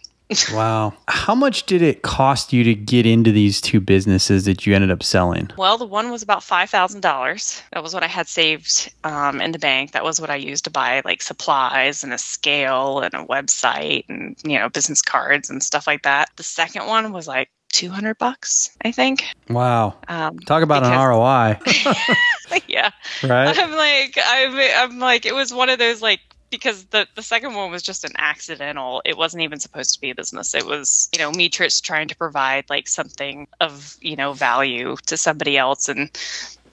wow. 0.53 0.95
How 1.09 1.35
much 1.35 1.67
did 1.67 1.83
it 1.83 2.03
cost 2.03 2.53
you 2.53 2.65
to 2.65 2.75
get 2.75 3.07
into 3.07 3.31
these 3.31 3.61
two 3.61 3.81
businesses 3.81 4.45
that 4.45 4.67
you 4.67 4.75
ended 4.75 4.91
up 4.91 5.03
selling? 5.03 5.51
Well, 5.57 5.79
the 5.79 5.87
one 5.87 6.11
was 6.11 6.23
about 6.23 6.41
$5,000. 6.41 7.63
That 7.73 7.83
was 7.83 7.95
what 7.95 8.03
I 8.03 8.07
had 8.07 8.29
saved 8.29 8.93
um, 9.05 9.41
in 9.41 9.53
the 9.53 9.59
bank. 9.59 9.93
That 9.93 10.05
was 10.05 10.21
what 10.21 10.31
I 10.31 10.37
used 10.37 10.65
to 10.65 10.71
buy 10.71 11.03
like 11.05 11.23
supplies 11.23 12.05
and 12.05 12.13
a 12.13 12.19
scale 12.19 13.01
and 13.01 13.15
a 13.15 13.25
website 13.25 14.05
and, 14.09 14.37
you 14.45 14.59
know, 14.59 14.69
business 14.69 15.03
cards 15.03 15.51
and 15.51 15.63
stuff 15.63 15.87
like 15.87 16.03
that. 16.03 16.31
The 16.37 16.43
second 16.43 16.87
one 16.87 17.13
was 17.13 17.29
like 17.29 17.51
200 17.73 18.17
bucks, 18.19 18.71
I 18.85 18.93
think. 18.93 19.25
Wow. 19.51 19.97
Um, 20.09 20.39
Talk 20.39 20.63
about 20.63 20.83
because, 20.83 20.93
an 20.93 21.09
ROI. 21.09 22.61
yeah. 22.69 22.91
Right. 23.23 23.59
I'm 23.59 23.73
like, 23.73 24.19
I'm, 24.25 24.57
I'm 24.57 24.99
like, 25.01 25.27
it 25.27 25.35
was 25.35 25.53
one 25.53 25.69
of 25.69 25.79
those 25.79 26.01
like 26.01 26.21
because 26.55 26.87
the 26.87 27.07
the 27.17 27.23
second 27.23 27.55
one 27.55 27.71
was 27.71 27.83
just 27.83 28.05
an 28.05 28.13
accidental. 28.17 29.03
It 29.05 29.17
wasn't 29.17 29.43
even 29.43 29.59
supposed 29.59 29.95
to 29.95 30.01
be 30.01 30.11
a 30.11 30.15
business. 30.15 30.55
It 30.55 30.67
was, 30.67 31.09
you 31.13 31.19
know, 31.19 31.33
me 31.33 31.49
trying 31.49 32.09
to 32.09 32.17
provide 32.17 32.65
like 32.71 32.87
something 32.87 33.49
of, 33.61 33.97
you 34.01 34.15
know, 34.17 34.33
value 34.33 34.97
to 35.07 35.17
somebody 35.17 35.59
else 35.59 35.89
and 35.89 36.11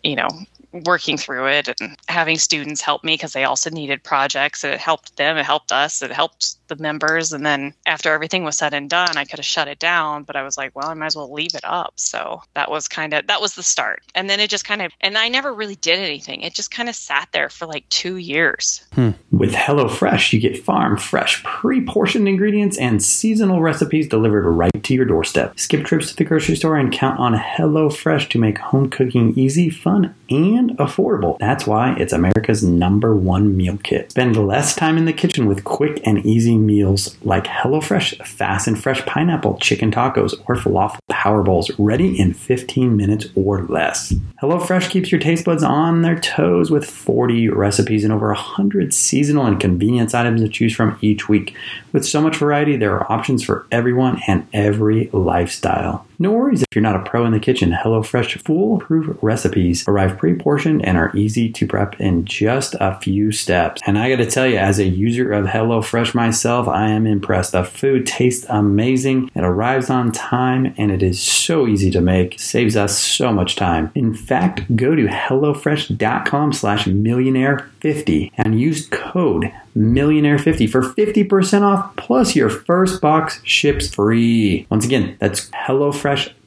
you 0.03 0.15
know, 0.15 0.29
working 0.71 1.17
through 1.17 1.47
it 1.47 1.69
and 1.81 1.97
having 2.07 2.37
students 2.37 2.81
help 2.81 3.03
me 3.03 3.13
because 3.13 3.33
they 3.33 3.43
also 3.43 3.69
needed 3.69 4.03
projects. 4.03 4.63
It 4.63 4.79
helped 4.79 5.17
them, 5.17 5.37
it 5.37 5.45
helped 5.45 5.71
us, 5.71 6.01
it 6.01 6.11
helped 6.11 6.55
the 6.67 6.81
members. 6.81 7.33
And 7.33 7.45
then 7.45 7.73
after 7.85 8.13
everything 8.13 8.43
was 8.43 8.57
said 8.57 8.73
and 8.73 8.89
done, 8.89 9.17
I 9.17 9.25
could 9.25 9.39
have 9.39 9.45
shut 9.45 9.67
it 9.67 9.79
down, 9.79 10.23
but 10.23 10.35
I 10.35 10.43
was 10.43 10.57
like, 10.57 10.75
well, 10.75 10.89
I 10.89 10.93
might 10.93 11.07
as 11.07 11.15
well 11.15 11.31
leave 11.31 11.53
it 11.53 11.63
up. 11.63 11.93
So 11.95 12.41
that 12.53 12.71
was 12.71 12.87
kind 12.87 13.13
of 13.13 13.27
that 13.27 13.41
was 13.41 13.55
the 13.55 13.63
start. 13.63 14.01
And 14.15 14.29
then 14.29 14.39
it 14.39 14.49
just 14.49 14.65
kind 14.65 14.81
of 14.81 14.91
and 15.01 15.17
I 15.17 15.27
never 15.27 15.53
really 15.53 15.75
did 15.75 15.99
anything. 15.99 16.41
It 16.41 16.53
just 16.53 16.71
kind 16.71 16.89
of 16.89 16.95
sat 16.95 17.29
there 17.33 17.49
for 17.49 17.65
like 17.65 17.87
two 17.89 18.17
years. 18.17 18.83
Hmm. 18.93 19.11
With 19.31 19.53
HelloFresh, 19.53 20.33
you 20.33 20.39
get 20.39 20.63
farm 20.63 20.97
fresh, 20.97 21.43
pre-portioned 21.43 22.27
ingredients 22.27 22.77
and 22.77 23.03
seasonal 23.03 23.61
recipes 23.61 24.07
delivered 24.07 24.49
right 24.49 24.83
to 24.83 24.93
your 24.93 25.05
doorstep. 25.05 25.59
Skip 25.59 25.85
trips 25.85 26.09
to 26.09 26.15
the 26.15 26.23
grocery 26.23 26.55
store 26.55 26.77
and 26.77 26.91
count 26.91 27.19
on 27.19 27.33
HelloFresh 27.33 28.29
to 28.29 28.39
make 28.39 28.57
home 28.57 28.89
cooking 28.89 29.37
easy, 29.37 29.69
fun, 29.69 30.15
and 30.29 30.60
affordable. 30.69 31.37
That's 31.39 31.67
why 31.67 31.95
it's 31.95 32.13
America's 32.13 32.63
number 32.63 33.15
one 33.15 33.57
meal 33.57 33.77
kit. 33.83 34.11
Spend 34.11 34.35
less 34.35 34.75
time 34.75 34.97
in 34.97 35.05
the 35.05 35.13
kitchen 35.13 35.45
with 35.45 35.63
quick 35.63 36.01
and 36.05 36.25
easy 36.25 36.57
meals 36.57 37.17
like 37.23 37.45
HelloFresh 37.45 38.25
fast 38.25 38.67
and 38.67 38.81
fresh 38.81 39.05
pineapple 39.05 39.57
chicken 39.59 39.91
tacos 39.91 40.33
or 40.47 40.55
falafel 40.55 40.99
power 41.09 41.43
bowls 41.43 41.71
ready 41.77 42.19
in 42.19 42.33
15 42.33 42.95
minutes 42.95 43.27
or 43.35 43.63
less. 43.63 44.13
HelloFresh 44.41 44.89
keeps 44.89 45.11
your 45.11 45.21
taste 45.21 45.45
buds 45.45 45.63
on 45.63 46.01
their 46.01 46.19
toes 46.19 46.71
with 46.71 46.89
40 46.89 47.49
recipes 47.49 48.03
and 48.03 48.13
over 48.13 48.27
100 48.27 48.93
seasonal 48.93 49.45
and 49.45 49.59
convenience 49.59 50.13
items 50.13 50.41
to 50.41 50.49
choose 50.49 50.75
from 50.75 50.97
each 51.01 51.29
week. 51.29 51.55
With 51.91 52.05
so 52.05 52.21
much 52.21 52.37
variety, 52.37 52.77
there 52.77 52.95
are 52.95 53.11
options 53.11 53.43
for 53.43 53.65
everyone 53.71 54.21
and 54.27 54.47
every 54.53 55.09
lifestyle. 55.11 56.05
No 56.21 56.33
worries 56.33 56.61
if 56.61 56.67
you're 56.75 56.83
not 56.83 56.95
a 56.95 56.99
pro 56.99 57.25
in 57.25 57.31
the 57.31 57.39
kitchen. 57.39 57.71
HelloFresh 57.71 58.43
foolproof 58.43 59.17
recipes 59.23 59.87
arrive 59.87 60.19
pre 60.19 60.35
portioned 60.35 60.85
and 60.85 60.95
are 60.95 61.11
easy 61.17 61.51
to 61.53 61.65
prep 61.65 61.99
in 61.99 62.25
just 62.25 62.75
a 62.79 62.99
few 62.99 63.31
steps. 63.31 63.81
And 63.87 63.97
I 63.97 64.11
gotta 64.11 64.29
tell 64.29 64.45
you, 64.45 64.57
as 64.57 64.77
a 64.77 64.85
user 64.85 65.33
of 65.33 65.47
HelloFresh 65.47 66.13
myself, 66.13 66.67
I 66.67 66.89
am 66.89 67.07
impressed. 67.07 67.53
The 67.53 67.63
food 67.63 68.05
tastes 68.05 68.45
amazing, 68.49 69.31
it 69.33 69.43
arrives 69.43 69.89
on 69.89 70.11
time, 70.11 70.75
and 70.77 70.91
it 70.91 71.01
is 71.01 71.19
so 71.19 71.65
easy 71.65 71.89
to 71.89 72.01
make. 72.01 72.39
saves 72.39 72.77
us 72.77 72.99
so 72.99 73.33
much 73.33 73.55
time. 73.55 73.89
In 73.95 74.13
fact, 74.13 74.75
go 74.75 74.93
to 74.93 75.07
HelloFresh.com 75.07 76.53
slash 76.53 76.85
millionaire50 76.85 78.33
and 78.37 78.61
use 78.61 78.87
code 78.91 79.51
millionaire50 79.75 80.69
for 80.69 80.81
50% 80.81 81.61
off 81.61 81.95
plus 81.95 82.35
your 82.35 82.49
first 82.49 83.01
box 83.01 83.41
ships 83.43 83.93
free. 83.93 84.67
Once 84.69 84.85
again, 84.85 85.15
that's 85.19 85.49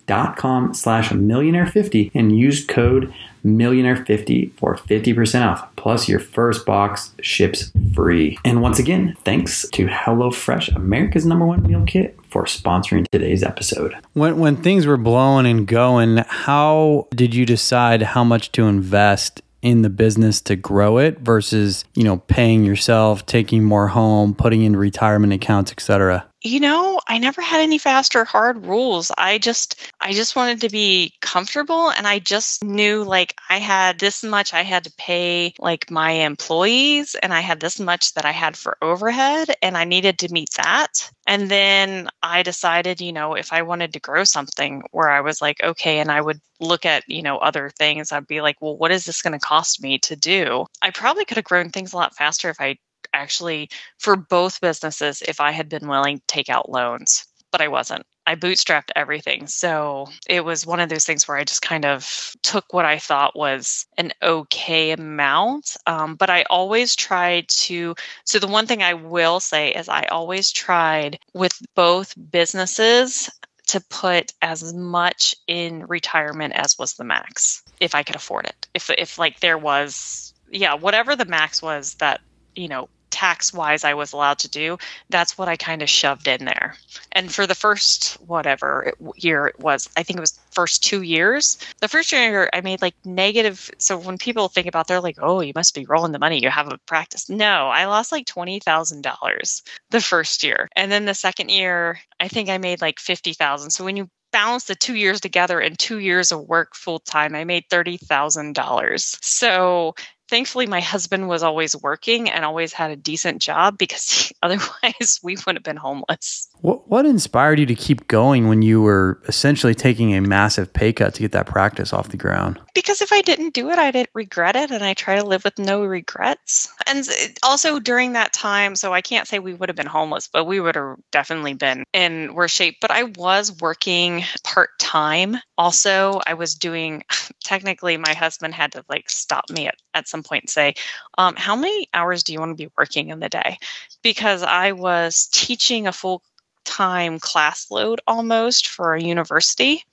HelloFresh.com 0.07 0.75
slash 0.75 1.11
millionaire50 1.11 2.11
and 2.15 2.39
use 2.39 2.65
code 2.65 3.13
millionaire50 3.45 4.53
for 4.55 4.77
50% 4.77 5.47
off 5.47 5.77
plus 5.77 6.09
your 6.09 6.19
first 6.19 6.65
box 6.65 7.13
ships 7.21 7.71
free. 7.95 8.39
And 8.45 8.63
once 8.63 8.79
again, 8.79 9.17
thanks 9.25 9.69
to 9.71 9.87
HelloFresh, 9.87 10.75
America's 10.75 11.27
number 11.27 11.45
one 11.47 11.63
meal 11.63 11.85
kit 11.87 12.19
for 12.31 12.45
sponsoring 12.45 13.07
today's 13.13 13.43
episode. 13.43 13.95
When 14.15 14.39
when 14.39 14.57
things 14.57 14.87
were 14.87 14.97
blowing 14.97 15.47
and 15.47 15.67
going, 15.67 16.19
how 16.27 17.07
did 17.11 17.35
you 17.35 17.45
decide 17.45 18.03
how 18.03 18.25
much 18.25 18.51
to 18.53 18.67
invest 18.67 19.43
in 19.63 19.83
the 19.83 19.91
business 19.91 20.43
to 20.43 20.57
grow 20.57 20.99
it 20.99 21.21
versus, 21.21 21.87
you 21.95 22.05
know, 22.05 22.19
paying 22.19 22.65
yourself, 22.65 23.25
taking 23.25 23.65
more 23.65 23.89
home, 23.89 24.35
putting 24.35 24.63
in 24.63 24.77
retirement 24.77 25.33
accounts, 25.33 25.73
etc 25.73 26.27
you 26.45 26.61
know, 26.61 27.01
I 27.09 27.17
never 27.17 27.41
had 27.41 27.63
any 27.63 27.79
fast 27.79 28.15
or 28.15 28.27
hard 28.27 28.67
rules. 28.67 29.11
I 29.17 29.39
just 29.39 29.91
I 29.99 30.13
just 30.13 30.37
wanted 30.37 30.61
to 30.61 30.69
be 30.69 31.15
comfortable 31.23 31.89
and 31.89 32.07
I 32.07 32.19
just 32.19 32.63
knew 32.63 33.03
like 33.03 33.35
I 33.49 33.59
had 33.59 33.99
this 33.99 34.23
much 34.23 34.53
I 34.53 34.61
had 34.63 34.85
to 34.85 34.93
pay 34.99 35.55
like 35.59 35.91
my 35.91 36.11
employees 36.11 37.17
and 37.23 37.33
I 37.33 37.41
had 37.41 37.61
this 37.61 37.81
much 37.81 38.13
that 38.13 38.27
I 38.27 38.33
had 38.33 38.59
for 38.59 38.77
overhead 38.83 39.55
and 39.63 39.75
I 39.75 39.85
needed 39.85 40.19
to 40.19 40.33
meet 40.33 40.51
that. 40.59 41.11
And 41.27 41.51
then 41.51 42.09
I 42.23 42.43
decided, 42.43 43.01
you 43.01 43.15
know, 43.15 43.33
if 43.33 43.51
I 43.51 43.63
wanted 43.63 43.95
to 43.95 44.01
grow 44.01 44.25
something 44.25 44.83
where 44.91 45.09
I 45.09 45.23
was 45.23 45.41
like, 45.41 45.63
okay, 45.63 45.99
and 45.99 46.11
I 46.11 46.21
would 46.21 46.41
look 46.61 46.85
at, 46.85 47.05
you 47.09 47.23
know, 47.23 47.39
other 47.39 47.71
things, 47.71 48.13
I'd 48.13 48.27
be 48.27 48.43
like, 48.43 48.57
well, 48.61 48.77
what 48.77 48.91
is 48.91 49.07
this 49.07 49.23
going 49.23 49.33
to 49.33 49.39
cost 49.39 49.83
me 49.83 49.99
to 50.01 50.15
do? 50.15 50.67
I 50.83 50.91
probably 50.91 51.25
could 51.25 51.39
have 51.39 51.45
grown 51.45 51.71
things 51.71 51.95
a 51.95 51.97
lot 51.97 52.15
faster 52.15 52.51
if 52.51 52.61
I 52.61 52.77
actually 53.15 53.71
for 53.99 54.17
both 54.17 54.61
businesses 54.61 55.23
if 55.27 55.41
I 55.41 55.53
had 55.53 55.69
been 55.69 55.89
willing 55.89 56.19
to 56.19 56.27
take 56.27 56.51
out 56.51 56.71
loans, 56.71 57.27
but 57.51 57.63
I 57.63 57.69
wasn't. 57.69 58.05
I 58.27 58.37
bootstrapped 58.37 58.91
everything. 58.97 59.47
So 59.47 60.07
it 60.29 60.45
was 60.45 60.67
one 60.67 60.81
of 60.81 60.89
those 60.89 61.05
things 61.05 61.29
where 61.29 61.37
I 61.37 61.45
just 61.45 61.63
kind 61.63 61.85
of 61.85 62.35
took 62.43 62.73
what 62.73 62.85
I 62.85 62.99
thought 62.99 63.37
was 63.37 63.87
an 63.99 64.13
okay 64.23 64.93
amount. 64.93 65.77
Um, 65.87 66.17
but 66.17 66.31
I 66.31 66.45
always 66.49 66.97
tried 66.97 67.49
to. 67.49 67.95
So 68.25 68.39
the 68.39 68.47
one 68.47 68.67
thing 68.67 68.83
I 68.83 68.95
will 68.95 69.41
say 69.41 69.73
is 69.73 69.89
I 69.89 70.05
always 70.05 70.51
tried 70.51 71.19
with 71.35 71.61
both 71.75 72.15
businesses 72.31 73.31
to 73.67 73.81
put 73.81 74.33
as 74.43 74.75
much 74.75 75.35
in 75.47 75.87
retirement 75.87 76.55
as 76.55 76.79
was 76.79 76.95
the 76.95 77.05
max 77.05 77.63
if 77.81 77.95
I 77.95 78.03
could 78.03 78.17
afford 78.17 78.47
it. 78.47 78.69
If, 78.75 78.91
if 78.91 79.19
like 79.19 79.41
there 79.41 79.59
was, 79.59 80.35
yeah, 80.51 80.75
whatever 80.75 81.17
the 81.17 81.25
max 81.25 81.63
was 81.63 81.95
that, 81.95 82.21
you 82.55 82.69
know, 82.69 82.89
tax 83.15 83.55
wise 83.55 83.85
I 83.85 83.95
was 83.95 84.13
allowed 84.13 84.41
to 84.41 84.49
do, 84.49 84.77
that's 85.09 85.39
what 85.39 85.49
I 85.49 85.55
kind 85.57 85.83
of 85.83 85.89
shoved 85.89 86.27
in 86.27 86.45
there. 86.45 86.75
And 87.13 87.33
for 87.33 87.47
the 87.47 87.55
first 87.55 88.15
whatever 88.15 88.93
year 89.15 89.47
it 89.47 89.61
was, 89.61 89.89
I 89.97 90.03
think 90.03 90.17
it 90.17 90.21
was 90.21 90.41
first 90.51 90.83
two 90.83 91.03
years. 91.03 91.57
The 91.81 91.87
first 91.87 92.11
year 92.11 92.51
I 92.53 92.61
made 92.61 92.83
like 92.83 92.97
negative. 93.05 93.71
So 93.79 93.97
when 93.97 94.19
people 94.19 94.49
think 94.49 94.67
about, 94.67 94.89
they're 94.89 95.01
like, 95.01 95.19
"Oh, 95.23 95.41
you 95.41 95.53
must 95.55 95.77
be 95.77 95.87
rolling 95.87 96.11
the 96.11 96.19
money. 96.19 96.43
You 96.43 96.51
have 96.51 96.73
a 96.73 96.79
practice." 96.87 97.31
No, 97.31 97.69
I 97.69 97.85
lost 97.85 98.11
like 98.11 98.27
twenty 98.27 98.59
thousand 98.59 99.03
dollars 99.03 99.63
the 99.91 100.01
first 100.01 100.43
year, 100.43 100.69
and 100.75 100.91
then 100.91 101.05
the 101.05 101.15
second 101.15 101.51
year 101.51 102.01
I 102.19 102.27
think 102.27 102.49
I 102.49 102.59
made 102.59 102.81
like 102.81 102.99
fifty 102.99 103.33
thousand. 103.33 103.71
So 103.71 103.85
when 103.85 103.97
you 103.97 104.11
balance 104.35 104.65
the 104.65 104.75
two 104.75 104.97
years 104.97 105.21
together 105.21 105.61
and 105.61 105.79
two 105.79 106.01
years 106.01 106.33
of 106.33 106.49
work 106.49 106.75
full 106.75 106.99
time, 106.99 107.37
I 107.37 107.45
made 107.45 107.69
$30,000. 107.71 109.17
So 109.23 109.95
thankfully 110.29 110.67
my 110.67 110.81
husband 110.81 111.29
was 111.29 111.43
always 111.43 111.77
working 111.77 112.31
and 112.31 112.45
always 112.45 112.73
had 112.73 112.91
a 112.91 112.97
decent 112.97 113.43
job 113.43 113.79
because 113.79 114.33
otherwise 114.43 115.21
we 115.23 115.37
would 115.47 115.57
have 115.57 115.63
been 115.65 115.77
homeless. 115.77 116.49
What 116.65 116.89
what 116.89 117.05
inspired 117.05 117.59
you 117.59 117.67
to 117.67 117.75
keep 117.75 118.09
going 118.09 118.49
when 118.49 118.63
you 118.63 118.81
were 118.81 119.21
essentially 119.29 119.75
taking 119.75 120.15
a 120.15 120.23
massive 120.23 120.73
pay 120.73 120.95
cut 120.95 121.13
to 121.13 121.21
get 121.21 121.33
that 121.33 121.45
practice 121.45 121.93
off 121.93 122.09
the 122.09 122.17
ground? 122.17 122.59
Because 122.75 123.03
if 123.03 123.13
I 123.13 123.21
didn't 123.21 123.53
do 123.53 123.69
it, 123.69 123.79
I 123.79 123.91
didn't 123.91 124.09
regret 124.15 124.57
it 124.57 124.71
and 124.71 124.83
I 124.83 124.95
try 124.95 125.17
to 125.17 125.27
live 125.27 125.45
with 125.45 125.59
no 125.59 125.85
regrets. 125.85 126.73
And 126.87 127.07
also 127.43 127.81
during 127.81 128.15
that 128.15 128.33
time, 128.33 128.77
so 128.77 128.95
I 128.95 129.03
can't 129.03 129.29
say 129.29 129.41
we 129.41 129.53
would 129.53 129.69
have 129.69 129.77
been 129.77 129.87
homeless, 129.87 130.27
but 130.27 130.47
we 130.47 130.59
would 130.59 130.75
have 130.75 130.97
definitely 131.13 131.53
been 131.53 131.85
in 131.93 132.33
worse 132.33 132.53
shape. 132.53 132.79
But 132.81 132.91
I 132.91 133.03
was 133.03 133.61
working 133.61 134.25
part-time. 134.43 135.37
Also, 135.59 136.23
I 136.27 136.33
was 136.33 136.55
doing 136.55 137.03
technically 137.45 137.99
my 137.99 138.15
husband 138.15 138.55
had 138.55 138.73
to 138.73 138.87
like 138.89 139.11
stop 139.11 139.51
me 139.51 139.67
at, 139.67 139.77
at 139.93 140.09
some 140.09 140.23
point 140.23 140.45
and 140.45 140.51
say, 140.51 140.75
um, 141.19 141.35
how 141.37 141.57
many 141.57 141.89
hours 141.93 142.23
do 142.23 142.33
you 142.33 142.39
want 142.39 142.57
to 142.57 142.65
be 142.65 142.73
working 142.79 143.11
in 143.11 143.21
the 143.21 143.29
day? 143.29 143.59
Because 144.03 144.43
I 144.43 144.73
was 144.73 145.29
teaching 145.31 145.87
a 145.87 145.93
full 145.93 146.23
time 146.65 147.19
class 147.19 147.71
load 147.71 148.01
almost 148.07 148.69
for 148.69 148.95
a 148.95 149.03
university 149.03 149.85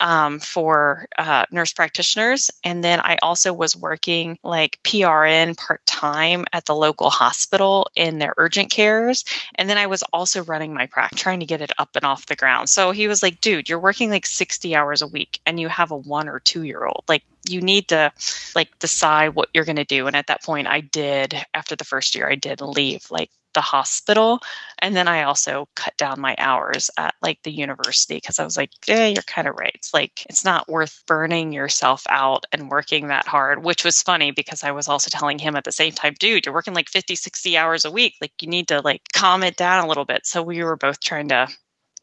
um, 0.00 0.38
for 0.38 1.06
uh, 1.18 1.46
nurse 1.50 1.72
practitioners. 1.72 2.50
And 2.62 2.82
then 2.82 3.00
I 3.00 3.16
also 3.22 3.52
was 3.52 3.76
working 3.76 4.38
like 4.42 4.78
PRN 4.82 5.56
part 5.56 5.84
time 5.86 6.44
at 6.52 6.66
the 6.66 6.74
local 6.74 7.10
hospital 7.10 7.88
in 7.96 8.18
their 8.18 8.34
urgent 8.36 8.70
cares. 8.70 9.24
And 9.54 9.68
then 9.68 9.78
I 9.78 9.86
was 9.86 10.02
also 10.12 10.44
running 10.44 10.74
my 10.74 10.86
practice, 10.86 11.20
trying 11.20 11.40
to 11.40 11.46
get 11.46 11.60
it 11.60 11.72
up 11.78 11.90
and 11.94 12.04
off 12.04 12.26
the 12.26 12.36
ground. 12.36 12.68
So 12.68 12.90
he 12.90 13.08
was 13.08 13.22
like, 13.22 13.40
dude, 13.40 13.68
you're 13.68 13.78
working 13.78 14.10
like 14.10 14.26
60 14.26 14.74
hours 14.74 15.02
a 15.02 15.06
week 15.06 15.40
and 15.46 15.60
you 15.60 15.68
have 15.68 15.90
a 15.90 15.96
one 15.96 16.28
or 16.28 16.40
two 16.40 16.62
year 16.62 16.84
old. 16.84 17.04
Like, 17.08 17.22
you 17.46 17.60
need 17.60 17.88
to 17.88 18.10
like 18.54 18.78
decide 18.78 19.34
what 19.34 19.50
you're 19.52 19.66
going 19.66 19.76
to 19.76 19.84
do 19.84 20.06
and 20.06 20.16
at 20.16 20.28
that 20.28 20.42
point 20.42 20.66
i 20.66 20.80
did 20.80 21.34
after 21.52 21.76
the 21.76 21.84
first 21.84 22.14
year 22.14 22.26
i 22.26 22.34
did 22.34 22.62
leave 22.62 23.06
like 23.10 23.30
the 23.54 23.60
hospital. 23.60 24.40
And 24.80 24.94
then 24.94 25.08
I 25.08 25.22
also 25.22 25.68
cut 25.74 25.96
down 25.96 26.20
my 26.20 26.34
hours 26.38 26.90
at 26.98 27.14
like 27.22 27.42
the 27.42 27.52
university 27.52 28.16
because 28.16 28.38
I 28.38 28.44
was 28.44 28.56
like, 28.56 28.70
yeah, 28.86 29.06
you're 29.06 29.22
kind 29.22 29.48
of 29.48 29.56
right. 29.56 29.72
It's 29.74 29.94
like, 29.94 30.26
it's 30.28 30.44
not 30.44 30.68
worth 30.68 31.02
burning 31.06 31.52
yourself 31.52 32.02
out 32.08 32.44
and 32.52 32.70
working 32.70 33.08
that 33.08 33.26
hard, 33.26 33.64
which 33.64 33.84
was 33.84 34.02
funny 34.02 34.30
because 34.30 34.62
I 34.62 34.72
was 34.72 34.88
also 34.88 35.08
telling 35.10 35.38
him 35.38 35.56
at 35.56 35.64
the 35.64 35.72
same 35.72 35.92
time, 35.92 36.14
dude, 36.18 36.46
you're 36.46 36.54
working 36.54 36.74
like 36.74 36.88
50, 36.88 37.16
60 37.16 37.56
hours 37.56 37.84
a 37.84 37.90
week. 37.90 38.14
Like 38.20 38.32
you 38.40 38.48
need 38.48 38.68
to 38.68 38.80
like 38.80 39.02
calm 39.12 39.42
it 39.42 39.56
down 39.56 39.84
a 39.84 39.88
little 39.88 40.04
bit. 40.04 40.26
So 40.26 40.42
we 40.42 40.62
were 40.62 40.76
both 40.76 41.00
trying 41.00 41.28
to 41.28 41.48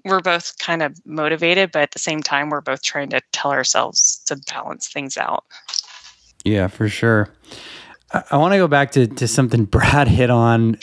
we're 0.04 0.20
both 0.20 0.58
kind 0.58 0.82
of 0.82 0.98
motivated, 1.06 1.72
but 1.72 1.84
at 1.84 1.92
the 1.92 2.00
same 2.00 2.24
time, 2.24 2.50
we're 2.50 2.62
both 2.62 2.82
trying 2.82 3.10
to 3.10 3.22
tell 3.32 3.52
ourselves 3.52 4.24
to 4.26 4.36
balance 4.52 4.88
things 4.88 5.18
out. 5.18 5.44
Yeah, 6.44 6.68
for 6.68 6.90
sure. 6.90 7.30
I 8.14 8.38
want 8.38 8.54
to 8.54 8.58
go 8.58 8.68
back 8.68 8.92
to, 8.92 9.08
to 9.08 9.28
something 9.28 9.66
Brad 9.72 10.08
hit 10.08 10.30
on, 10.30 10.78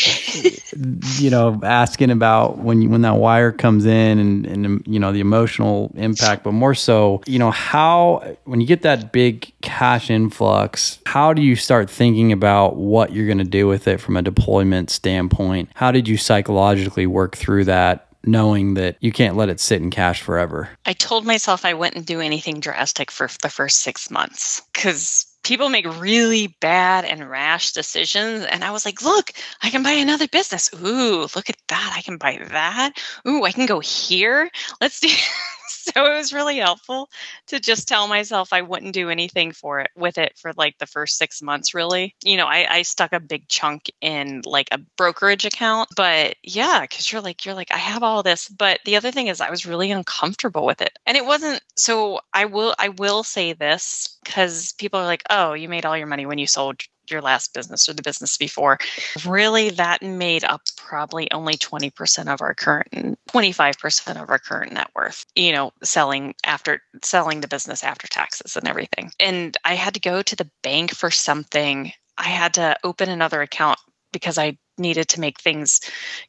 you 1.19 1.31
know, 1.31 1.61
asking 1.63 2.11
about 2.11 2.59
when 2.59 2.91
when 2.91 3.03
that 3.03 3.17
wire 3.17 3.53
comes 3.53 3.85
in 3.85 4.19
and, 4.19 4.47
and, 4.47 4.83
you 4.87 4.99
know, 4.99 5.13
the 5.13 5.21
emotional 5.21 5.93
impact, 5.97 6.45
but 6.45 6.53
more 6.53 6.75
so, 6.75 7.23
you 7.27 7.39
know, 7.39 7.51
how, 7.51 8.37
when 8.45 8.61
you 8.61 8.67
get 8.67 8.83
that 8.83 9.13
big 9.13 9.53
cash 9.61 10.11
influx, 10.11 10.99
how 11.07 11.33
do 11.33 11.43
you 11.43 11.57
start 11.57 11.91
thinking 11.91 12.33
about 12.33 12.77
what 12.77 13.13
you're 13.13 13.27
going 13.27 13.39
to 13.39 13.45
do 13.45 13.67
with 13.67 13.89
it 13.89 14.01
from 14.01 14.17
a 14.17 14.23
deployment 14.23 14.91
standpoint? 14.91 15.69
How 15.75 15.91
did 15.93 16.09
you 16.09 16.17
psychologically 16.17 17.07
work 17.07 17.37
through 17.37 17.65
that 17.65 18.07
knowing 18.25 18.75
that 18.75 18.97
you 19.01 19.13
can't 19.13 19.37
let 19.37 19.49
it 19.49 19.61
sit 19.61 19.81
in 19.83 19.91
cash 19.91 20.23
forever? 20.23 20.69
I 20.87 20.93
told 20.93 21.27
myself 21.27 21.65
I 21.65 21.75
wouldn't 21.75 22.07
do 22.07 22.21
anything 22.21 22.61
drastic 22.61 23.11
for 23.11 23.29
the 23.43 23.51
first 23.51 23.81
six 23.81 24.11
months 24.11 24.63
because 24.73 25.27
people 25.49 25.71
make 25.71 25.87
really 25.99 26.55
bad 26.61 27.07
and 27.07 27.29
rash 27.29 27.73
decisions. 27.73 28.45
And 28.45 28.63
I 28.63 28.71
was 28.71 28.85
like, 28.85 29.01
look, 29.01 29.33
I 29.63 29.71
can 29.71 29.83
buy 29.83 29.93
another 29.93 30.29
business. 30.29 30.71
Ooh, 30.75 31.23
look 31.35 31.49
at 31.49 31.57
that. 31.69 31.95
I 31.97 32.03
can 32.03 32.19
buy 32.19 32.39
that. 32.51 32.93
Ooh, 33.27 33.45
I 33.45 33.53
can 33.53 33.65
go 33.65 33.81
here. 33.81 34.51
Let's 34.79 35.01
do. 35.01 35.09
so 35.95 36.05
it 36.05 36.15
was 36.15 36.33
really 36.33 36.57
helpful 36.57 37.09
to 37.49 37.61
just 37.61 37.89
tell 37.89 38.09
myself 38.09 38.53
I 38.53 38.63
wouldn't 38.63 38.95
do 38.95 39.11
anything 39.11 39.53
for 39.53 39.81
it 39.81 39.91
with 39.97 40.19
it 40.19 40.37
for 40.37 40.53
like 40.57 40.79
the 40.79 40.87
first 40.87 41.17
six 41.17 41.43
months, 41.43 41.75
really. 41.75 42.15
You 42.25 42.37
know, 42.37 42.47
I, 42.47 42.67
I 42.69 42.83
stuck 42.83 43.13
a 43.13 43.21
big 43.21 43.49
chunk 43.49 43.91
in 44.01 44.43
like 44.45 44.69
a 44.73 44.79
brokerage 44.97 45.45
account. 45.45 45.89
But 45.97 46.37
yeah, 46.43 46.83
because 46.83 47.11
you're 47.11 47.23
like, 47.23 47.45
you're 47.45 47.55
like, 47.55 47.73
I 47.73 47.79
have 47.79 48.03
all 48.03 48.23
this. 48.23 48.49
But 48.49 48.81
the 48.85 48.97
other 48.97 49.11
thing 49.11 49.29
is 49.29 49.41
I 49.41 49.51
was 49.51 49.67
really 49.67 49.91
uncomfortable 49.91 50.67
with 50.67 50.83
it. 50.83 50.99
And 51.07 51.17
it 51.17 51.25
wasn't 51.25 51.61
so 51.77 52.21
I 52.33 52.47
will 52.47 52.75
I 52.79 52.91
will 52.91 53.23
say 53.23 53.53
this 53.53 54.19
because 54.25 54.73
people 54.75 55.01
are 55.01 55.07
like, 55.07 55.23
oh, 55.31 55.55
you 55.55 55.69
made 55.69 55.87
all 55.87 55.97
your 55.97 56.07
money 56.07 56.27
when 56.27 56.39
you 56.39 56.47
sold 56.47 56.83
your 57.11 57.23
last 57.23 57.55
business 57.55 57.89
or 57.89 57.95
the 57.95 58.03
business 58.03 58.37
before. 58.37 58.79
Really, 59.27 59.71
that 59.71 60.03
made 60.03 60.45
up 60.45 60.63
probably 60.77 61.31
only 61.33 61.55
20% 61.55 62.33
of 62.33 62.41
our 62.41 62.55
current 62.55 63.19
25% 63.29 64.23
of 64.23 64.31
our 64.31 64.39
current 64.39 64.73
net 64.73 64.91
worth, 64.95 65.25
you 65.35 65.53
know, 65.53 65.73
selling 65.83 66.35
after 66.45 66.83
selling 67.03 67.41
the 67.41 67.49
business 67.49 67.85
after 67.85 68.07
taxes 68.09 68.57
and 68.57 68.69
everything. 68.69 69.11
And 69.21 69.57
I 69.65 69.75
had 69.75 69.95
to 69.95 70.01
go 70.01 70.23
to 70.23 70.37
the 70.37 70.51
bank 70.63 70.95
for 70.95 71.11
something. 71.11 71.93
I 72.17 72.29
had 72.29 72.55
to 72.55 72.77
open 72.83 73.09
another 73.09 73.43
account 73.43 73.79
because 74.13 74.39
I 74.39 74.57
needed 74.79 75.09
to 75.09 75.21
make 75.21 75.41
things 75.41 75.81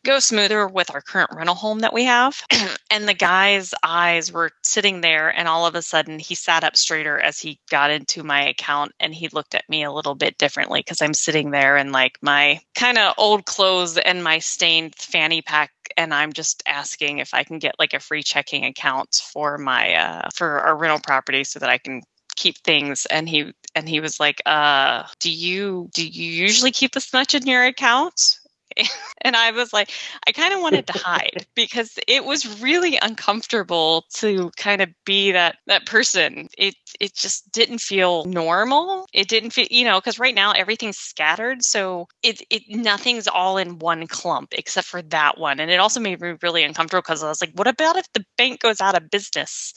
go 0.04 0.20
smoother 0.20 0.68
with 0.68 0.94
our 0.94 1.02
current 1.02 1.30
rental 1.34 1.56
home 1.56 1.80
that 1.80 1.94
we 1.94 2.06
have. 2.06 2.42
and 2.92 3.08
the 3.08 3.14
guy's 3.14 3.74
eyes 3.84 4.32
were 4.32 4.52
sitting 4.64 5.02
there, 5.02 5.30
and 5.30 5.48
all 5.48 5.66
of 5.66 5.76
a 5.76 5.82
sudden 5.82 6.20
he 6.20 6.36
sat 6.36 6.64
up 6.64 6.76
straighter 6.76 7.20
as 7.20 7.40
he 7.40 7.60
got 7.70 7.92
into 7.92 8.24
my 8.24 8.48
account 8.48 8.92
and 9.00 9.14
he 9.14 9.28
looked 9.30 9.56
at 9.56 9.70
me 9.70 9.84
a 9.84 9.92
little 9.92 10.16
bit 10.16 10.38
differently 10.38 10.80
because 10.80 11.02
I'm 11.02 11.14
sitting 11.14 11.52
there 11.52 11.78
in 11.78 11.92
like 11.92 12.18
my 12.22 12.60
kind 12.76 12.98
of 12.98 13.14
old 13.18 13.46
clothes 13.46 13.98
and 13.98 14.24
my 14.24 14.40
stained 14.40 14.96
fanny 14.96 15.42
pack 15.42 15.72
and 15.98 16.14
I'm 16.14 16.34
just 16.34 16.64
asking 16.66 17.20
if 17.20 17.34
I 17.34 17.44
can 17.44 17.60
get 17.60 17.76
like 17.80 17.94
a 17.94 18.00
free 18.00 18.24
checking 18.24 18.66
account 18.66 19.22
for 19.34 19.58
my 19.58 19.96
uh, 19.96 20.30
for 20.34 20.60
our 20.60 20.78
rental 20.78 21.00
property 21.00 21.44
so 21.44 21.60
that 21.60 21.70
I 21.70 21.78
can 21.78 22.02
keep 22.40 22.58
things 22.60 23.06
and 23.08 23.28
he 23.28 23.54
and 23.76 23.90
he 23.90 24.00
was 24.00 24.20
like 24.20 24.42
uh 24.46 25.04
do 25.20 25.30
you 25.30 25.90
do 25.94 26.08
you 26.08 26.32
usually 26.32 26.72
keep 26.72 26.94
this 26.94 27.12
much 27.12 27.36
in 27.36 27.46
your 27.46 27.66
account 27.66 28.40
and 29.22 29.36
I 29.36 29.52
was 29.52 29.74
like, 29.74 29.92
I 30.28 30.32
kind 30.32 30.54
of 30.54 30.62
wanted 30.62 30.88
to 30.88 30.94
hide 30.98 31.46
because 31.56 31.98
it 32.08 32.26
was 32.26 32.62
really 32.62 32.98
uncomfortable 33.02 34.06
to 34.16 34.52
kind 34.58 34.82
of 34.82 34.90
be 35.06 35.32
that 35.32 35.58
that 35.68 35.86
person. 35.86 36.50
It 36.58 36.76
it 37.00 37.16
just 37.16 37.52
didn't 37.52 37.80
feel 37.80 38.26
normal. 38.26 39.08
It 39.14 39.28
didn't 39.28 39.52
feel, 39.52 39.68
you 39.70 39.86
know, 39.86 40.00
because 40.00 40.20
right 40.20 40.36
now 40.36 40.52
everything's 40.52 40.98
scattered, 40.98 41.64
so 41.64 42.08
it 42.24 42.42
it 42.50 42.64
nothing's 42.70 43.28
all 43.28 43.58
in 43.58 43.80
one 43.80 44.08
clump 44.08 44.54
except 44.58 44.88
for 44.88 45.02
that 45.04 45.38
one. 45.38 45.60
And 45.60 45.72
it 45.72 45.80
also 45.80 46.00
made 46.00 46.22
me 46.22 46.36
really 46.42 46.64
uncomfortable 46.64 47.02
because 47.02 47.24
I 47.24 47.30
was 47.30 47.42
like, 47.42 47.52
what 47.56 47.68
about 47.68 47.98
if 47.98 48.12
the 48.14 48.26
bank 48.38 48.62
goes 48.62 48.82
out 48.82 48.96
of 48.96 49.10
business? 49.10 49.74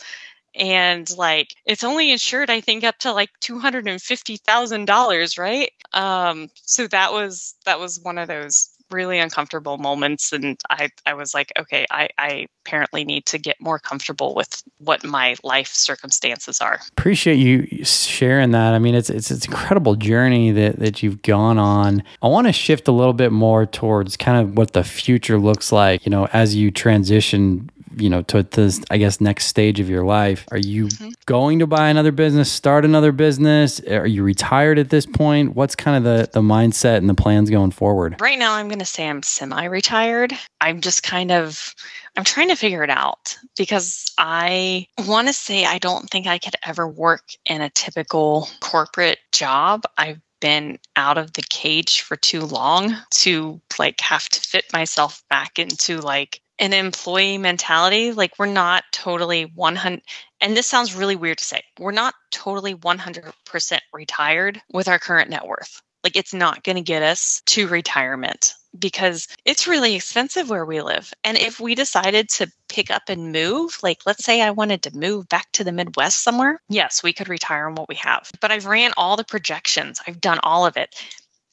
And 0.55 1.09
like 1.16 1.55
it's 1.66 1.84
only 1.84 2.11
insured 2.11 2.50
i 2.50 2.61
think 2.61 2.84
up 2.84 2.98
to 2.98 3.12
like 3.12 3.30
$250000 3.42 5.38
right? 5.38 5.72
Um 5.92 6.50
so 6.55 6.86
that 6.88 7.12
was 7.12 7.55
that 7.64 7.78
was 7.78 8.00
one 8.00 8.18
of 8.18 8.28
those 8.28 8.68
really 8.90 9.18
uncomfortable 9.18 9.78
moments 9.78 10.32
and 10.32 10.61
I, 10.68 10.90
I 11.07 11.14
was 11.14 11.32
like 11.32 11.50
okay 11.59 11.86
I, 11.90 12.11
I 12.18 12.46
apparently 12.66 13.05
need 13.05 13.24
to 13.26 13.38
get 13.38 13.59
more 13.61 13.78
comfortable 13.78 14.34
with 14.34 14.62
what 14.78 15.03
my 15.03 15.34
life 15.42 15.68
circumstances 15.68 16.61
are. 16.61 16.78
Appreciate 16.90 17.36
you 17.36 17.84
sharing 17.84 18.50
that. 18.50 18.74
I 18.74 18.78
mean 18.78 18.94
it's 18.94 19.09
it's, 19.09 19.30
it's 19.30 19.46
incredible 19.46 19.96
journey 19.96 20.50
that, 20.53 20.78
that 20.78 21.03
you've 21.03 21.22
gone 21.22 21.59
on. 21.59 22.03
I 22.20 22.28
want 22.28 22.46
to 22.46 22.53
shift 22.53 22.86
a 22.86 22.92
little 22.92 23.14
bit 23.14 23.32
more 23.32 23.64
towards 23.64 24.16
kind 24.16 24.40
of 24.46 24.57
what 24.57 24.74
the 24.74 24.84
future 24.84 25.38
looks 25.38 25.72
like 25.72 26.05
you 26.05 26.11
know 26.11 26.28
as 26.32 26.55
you 26.55 26.70
transition 26.70 27.70
you 27.97 28.09
know 28.09 28.22
to 28.22 28.43
this 28.43 28.80
i 28.90 28.97
guess 28.97 29.20
next 29.20 29.47
stage 29.47 29.80
of 29.80 29.88
your 29.88 30.05
life 30.05 30.47
are 30.51 30.59
you 30.59 30.86
mm-hmm. 30.86 31.11
going 31.26 31.59
to 31.59 31.66
buy 31.66 31.88
another 31.88 32.12
business 32.12 32.51
start 32.62 32.84
another 32.84 33.11
business? 33.11 33.80
Are 33.80 34.07
you 34.07 34.22
retired 34.22 34.78
at 34.78 34.90
this 34.90 35.07
point? 35.07 35.57
What's 35.57 35.74
kind 35.74 35.97
of 35.97 36.05
the 36.05 36.30
the 36.32 36.40
mindset 36.40 36.99
and 36.99 37.09
the 37.09 37.14
plans 37.14 37.51
going 37.51 37.70
forward? 37.70 38.20
Right 38.20 38.38
now 38.38 38.55
i'm 38.55 38.68
going 38.68 38.78
to 38.78 38.84
say 38.84 39.09
i'm 39.09 39.22
semi-retired. 39.22 40.32
I'm 40.61 40.80
just 40.80 41.03
kind 41.03 41.32
of 41.32 41.74
i'm 42.16 42.24
trying 42.24 42.49
to 42.49 42.57
figure 42.57 42.84
it 42.84 42.90
out 42.90 43.36
because 43.57 44.12
i 44.18 44.86
want 45.07 45.28
to 45.28 45.32
say 45.32 45.64
i 45.64 45.78
don't 45.78 46.09
think 46.11 46.26
i 46.26 46.38
could 46.38 46.55
ever 46.64 46.86
work 46.86 47.24
in 47.47 47.61
a 47.61 47.70
typical 47.70 48.49
corporate 48.61 49.18
job. 49.32 49.82
I've 49.99 50.20
been 50.40 50.78
out 50.97 51.18
of 51.18 51.32
the 51.34 51.43
cage 51.51 52.01
for 52.03 52.16
too 52.16 52.40
long 52.40 52.95
to 53.11 53.61
like 53.78 54.01
have 54.01 54.28
to 54.28 54.40
fit 54.40 54.64
myself 54.72 55.22
back 55.30 55.59
into 55.59 55.99
like 56.01 56.41
an 56.62 56.72
employee 56.72 57.38
mentality. 57.38 58.12
Like 58.12 58.38
we're 58.38 58.46
not 58.46 58.84
totally 58.92 59.44
100 59.54 60.00
and 60.40 60.56
this 60.56 60.68
sounds 60.68 60.94
really 60.94 61.16
weird 61.16 61.38
to 61.38 61.44
say. 61.44 61.62
We're 61.78 61.92
not 61.92 62.14
totally 62.30 62.74
100% 62.74 63.78
retired 63.92 64.62
with 64.72 64.88
our 64.88 64.98
current 64.98 65.28
net 65.28 65.46
worth. 65.46 65.82
Like 66.04 66.16
it's 66.16 66.32
not 66.32 66.64
going 66.64 66.76
to 66.76 66.82
get 66.82 67.02
us 67.02 67.42
to 67.46 67.66
retirement. 67.68 68.54
because 68.78 69.28
it's 69.44 69.66
really 69.66 69.94
expensive 69.94 70.48
where 70.48 70.64
we 70.64 70.80
live. 70.80 71.12
And 71.24 71.36
if 71.36 71.60
we 71.60 71.74
decided 71.74 72.28
to 72.30 72.50
pick 72.68 72.90
up 72.90 73.02
and 73.08 73.32
move, 73.32 73.78
like 73.82 74.00
let's 74.06 74.24
say 74.24 74.40
I 74.40 74.50
wanted 74.50 74.82
to 74.82 74.96
move 74.96 75.28
back 75.28 75.52
to 75.52 75.64
the 75.64 75.72
Midwest 75.72 76.22
somewhere, 76.22 76.60
yes, 76.68 77.02
we 77.02 77.12
could 77.12 77.28
retire 77.28 77.66
on 77.66 77.74
what 77.74 77.88
we 77.88 77.96
have. 77.96 78.30
But 78.40 78.50
I've 78.50 78.66
ran 78.66 78.92
all 78.96 79.16
the 79.16 79.24
projections, 79.24 80.00
I've 80.06 80.20
done 80.20 80.40
all 80.42 80.64
of 80.64 80.76
it 80.76 80.94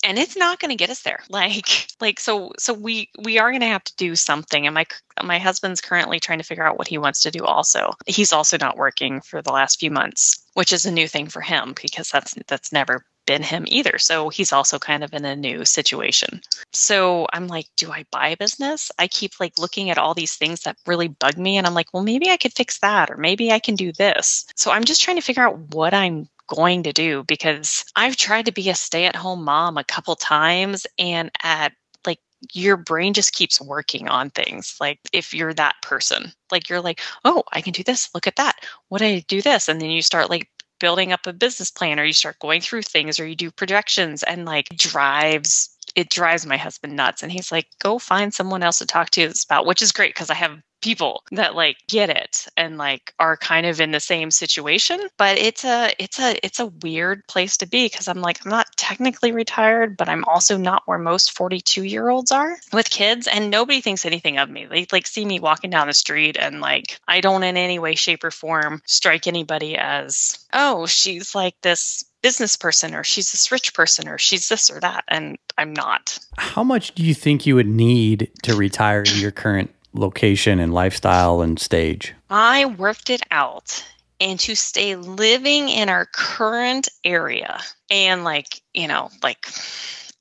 and 0.04 0.18
it's 0.18 0.38
not 0.38 0.60
going 0.60 0.70
to 0.70 0.76
get 0.76 0.90
us 0.90 1.02
there 1.02 1.20
like 1.30 1.88
like 2.00 2.20
so 2.20 2.52
so 2.58 2.74
we 2.74 3.10
we 3.24 3.38
are 3.40 3.52
going 3.52 3.62
to 3.62 3.68
have 3.68 3.84
to 3.84 3.96
do 3.96 4.16
something 4.16 4.66
and 4.66 4.74
my 4.74 4.86
my 5.24 5.38
husband's 5.38 5.82
currently 5.82 6.20
trying 6.20 6.38
to 6.38 6.46
figure 6.46 6.66
out 6.66 6.78
what 6.78 6.88
he 6.88 6.98
wants 6.98 7.24
to 7.24 7.32
do 7.32 7.44
also. 7.44 7.92
He's 8.08 8.32
also 8.32 8.58
not 8.58 8.78
working 8.78 9.20
for 9.20 9.42
the 9.42 9.52
last 9.52 9.80
few 9.80 9.92
months 9.92 10.46
which 10.54 10.74
is 10.74 10.86
a 10.86 10.92
new 10.92 11.08
thing 11.08 11.28
for 11.28 11.42
him 11.42 11.74
because 11.82 12.10
that's 12.10 12.36
that's 12.48 12.72
never 12.72 13.06
been 13.26 13.44
him 13.44 13.64
either 13.68 14.00
so 14.00 14.30
he's 14.30 14.52
also 14.52 14.80
kind 14.80 15.04
of 15.04 15.14
in 15.14 15.24
a 15.24 15.36
new 15.36 15.66
situation. 15.66 16.42
So 16.74 17.28
i'm 17.34 17.48
like 17.48 17.68
do 17.76 17.92
i 17.92 18.06
buy 18.12 18.30
a 18.30 18.38
business? 18.38 18.92
I 18.98 19.08
keep 19.08 19.34
like 19.40 19.60
looking 19.60 19.90
at 19.90 19.98
all 19.98 20.14
these 20.14 20.36
things 20.36 20.62
that 20.62 20.78
really 20.88 21.10
bug 21.10 21.38
me 21.38 21.58
and 21.58 21.68
i'm 21.68 21.74
like 21.74 21.94
well 21.94 22.04
maybe 22.04 22.30
i 22.30 22.38
could 22.38 22.54
fix 22.54 22.80
that 22.80 23.12
or 23.12 23.18
maybe 23.18 23.52
i 23.52 23.60
can 23.60 23.76
do 23.76 23.92
this. 23.92 24.46
So 24.56 24.72
i'm 24.72 24.86
just 24.86 25.02
trying 25.02 25.18
to 25.18 25.24
figure 25.24 25.44
out 25.44 25.60
what 25.74 25.94
i'm 25.94 26.28
going 26.50 26.84
to 26.84 26.94
do 26.94 27.24
because 27.28 27.86
I've 27.96 28.18
tried 28.18 28.46
to 28.46 28.52
be 28.52 28.70
a 28.70 28.76
stay 28.76 29.06
at 29.06 29.16
home 29.16 29.44
mom 29.44 29.78
a 29.78 29.84
couple 29.84 30.16
times 30.16 30.86
and 30.98 31.32
at 31.44 31.74
like 32.06 32.20
your 32.54 32.78
brain 32.78 33.14
just 33.14 33.34
keeps 33.34 33.62
working 33.62 34.08
on 34.10 34.30
things. 34.32 34.76
Like 34.82 35.00
if 35.14 35.34
you're 35.34 35.54
that 35.54 35.76
person, 35.82 36.34
like 36.52 36.70
you're 36.70 36.82
like, 36.82 37.02
oh, 37.24 37.44
I 37.54 37.62
can 37.62 37.74
do 37.74 37.84
this. 37.84 38.10
Look 38.14 38.28
at 38.28 38.36
that. 38.38 38.56
What 38.90 39.02
I 39.02 39.24
do 39.28 39.42
this? 39.42 39.70
And 39.70 39.80
then 39.80 39.90
you 39.90 40.02
start 40.02 40.30
like 40.30 40.50
building 40.80 41.12
up 41.12 41.28
a 41.28 41.34
business 41.34 41.72
plan 41.72 42.00
or 42.00 42.06
you 42.06 42.14
start 42.14 42.40
going 42.40 42.62
through 42.62 42.82
things 42.82 43.20
or 43.20 43.28
you 43.28 43.36
do 43.36 43.52
projections 43.52 44.24
and 44.24 44.46
like 44.46 44.70
drives 44.70 45.70
it 45.96 46.10
drives 46.10 46.46
my 46.46 46.58
husband 46.58 46.96
nuts 46.96 47.22
and 47.22 47.32
he's 47.32 47.52
like 47.52 47.68
go 47.82 48.00
find 48.00 48.34
someone 48.34 48.64
else 48.64 48.78
to 48.78 48.86
talk 48.86 49.10
to 49.10 49.34
about 49.48 49.66
which 49.66 49.82
is 49.82 49.92
great 49.92 50.14
because 50.14 50.30
i 50.30 50.36
have 50.36 50.58
people 50.82 51.24
that 51.32 51.56
like 51.56 51.78
get 51.88 52.10
it 52.10 52.48
and 52.56 52.78
like 52.78 53.14
are 53.20 53.36
kind 53.38 53.66
of 53.66 53.82
in 53.82 53.92
the 53.92 54.00
same 54.00 54.32
situation 54.32 55.00
but 55.18 55.38
it's 55.38 55.66
a 55.66 55.94
it's 56.00 56.20
a 56.20 56.46
it's 56.46 56.60
a 56.60 56.68
weird 56.82 57.26
place 57.28 57.58
to 57.58 57.68
be 57.68 57.86
because 57.86 58.08
i'm 58.08 58.22
like 58.22 58.46
i'm 58.46 58.50
not 58.50 58.68
technically 58.78 59.32
retired 59.32 59.98
but 59.98 60.08
i'm 60.08 60.24
also 60.26 60.58
not 60.58 60.84
where 60.86 60.98
most 60.98 61.32
42 61.32 61.84
year 61.84 62.10
olds 62.10 62.32
are 62.32 62.58
with 62.72 62.90
kids 62.90 63.28
and 63.28 63.52
nobody 63.52 63.82
thinks 63.82 64.06
anything 64.06 64.38
of 64.38 64.50
me. 64.50 64.66
They 64.66 64.88
like 64.92 65.08
see 65.08 65.26
me 65.26 65.40
walking 65.40 65.70
down 65.70 65.88
the 65.88 65.94
street 65.94 66.38
and 66.40 66.62
like 66.62 67.00
i 67.08 67.22
don't 67.22 67.44
in 67.44 67.58
any 67.58 67.80
way 67.80 67.96
shape 67.96 68.24
or 68.24 68.32
form 68.32 68.82
strike 68.86 69.28
anybody 69.28 69.78
as 69.78 70.40
oh 70.54 70.86
she's 70.86 71.36
like 71.36 71.56
this 71.62 72.04
business 72.22 72.56
person 72.56 72.96
or 72.96 73.04
she's 73.04 73.32
this 73.32 73.52
rich 73.52 73.74
person 73.74 74.08
or 74.08 74.18
she's 74.18 74.50
this 74.50 74.70
or 74.70 74.80
that 74.80 75.04
and 75.08 75.38
i'm 75.58 75.74
not. 75.74 76.20
How 76.38 76.64
much 76.64 76.96
do 76.96 77.04
you 77.04 77.14
think 77.14 77.46
you 77.46 77.56
would 77.56 77.68
need 77.68 78.32
to 78.44 78.56
retire 78.56 79.04
in 79.04 79.18
your 79.18 79.32
current 79.32 79.74
location 79.94 80.60
and 80.60 80.74
lifestyle 80.74 81.42
and 81.42 81.60
stage? 81.60 82.14
I 82.30 82.66
worked 82.66 83.10
it 83.10 83.22
out 83.32 83.84
and 84.20 84.40
to 84.42 84.56
stay 84.56 84.96
living 84.96 85.70
in 85.70 85.90
our 85.90 86.06
current 86.06 86.90
area 87.04 87.60
and 87.90 88.24
like, 88.24 88.62
you 88.74 88.88
know, 88.88 89.10
like 89.24 89.48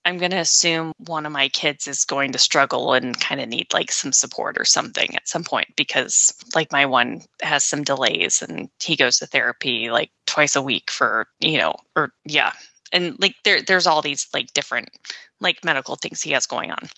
I'm 0.04 0.18
going 0.18 0.30
to 0.30 0.38
assume 0.38 0.92
one 1.06 1.26
of 1.26 1.32
my 1.32 1.48
kids 1.48 1.86
is 1.86 2.04
going 2.04 2.32
to 2.32 2.38
struggle 2.38 2.94
and 2.94 3.18
kind 3.20 3.40
of 3.40 3.48
need 3.48 3.72
like 3.74 3.92
some 3.92 4.12
support 4.12 4.56
or 4.58 4.64
something 4.64 5.14
at 5.14 5.28
some 5.28 5.44
point 5.44 5.68
because 5.76 6.32
like 6.54 6.72
my 6.72 6.86
one 6.86 7.22
has 7.42 7.64
some 7.64 7.82
delays 7.82 8.40
and 8.40 8.70
he 8.80 8.96
goes 8.96 9.18
to 9.18 9.26
therapy 9.26 9.90
like 9.90 10.10
twice 10.26 10.56
a 10.56 10.62
week 10.62 10.90
for, 10.90 11.26
you 11.40 11.58
know, 11.58 11.74
or 11.94 12.12
yeah. 12.24 12.52
And 12.92 13.16
like 13.20 13.34
there 13.44 13.62
there's 13.62 13.86
all 13.86 14.02
these 14.02 14.28
like 14.32 14.52
different 14.54 14.88
like 15.40 15.64
medical 15.64 15.96
things 15.96 16.22
he 16.22 16.32
has 16.32 16.46
going 16.46 16.70
on. 16.70 16.88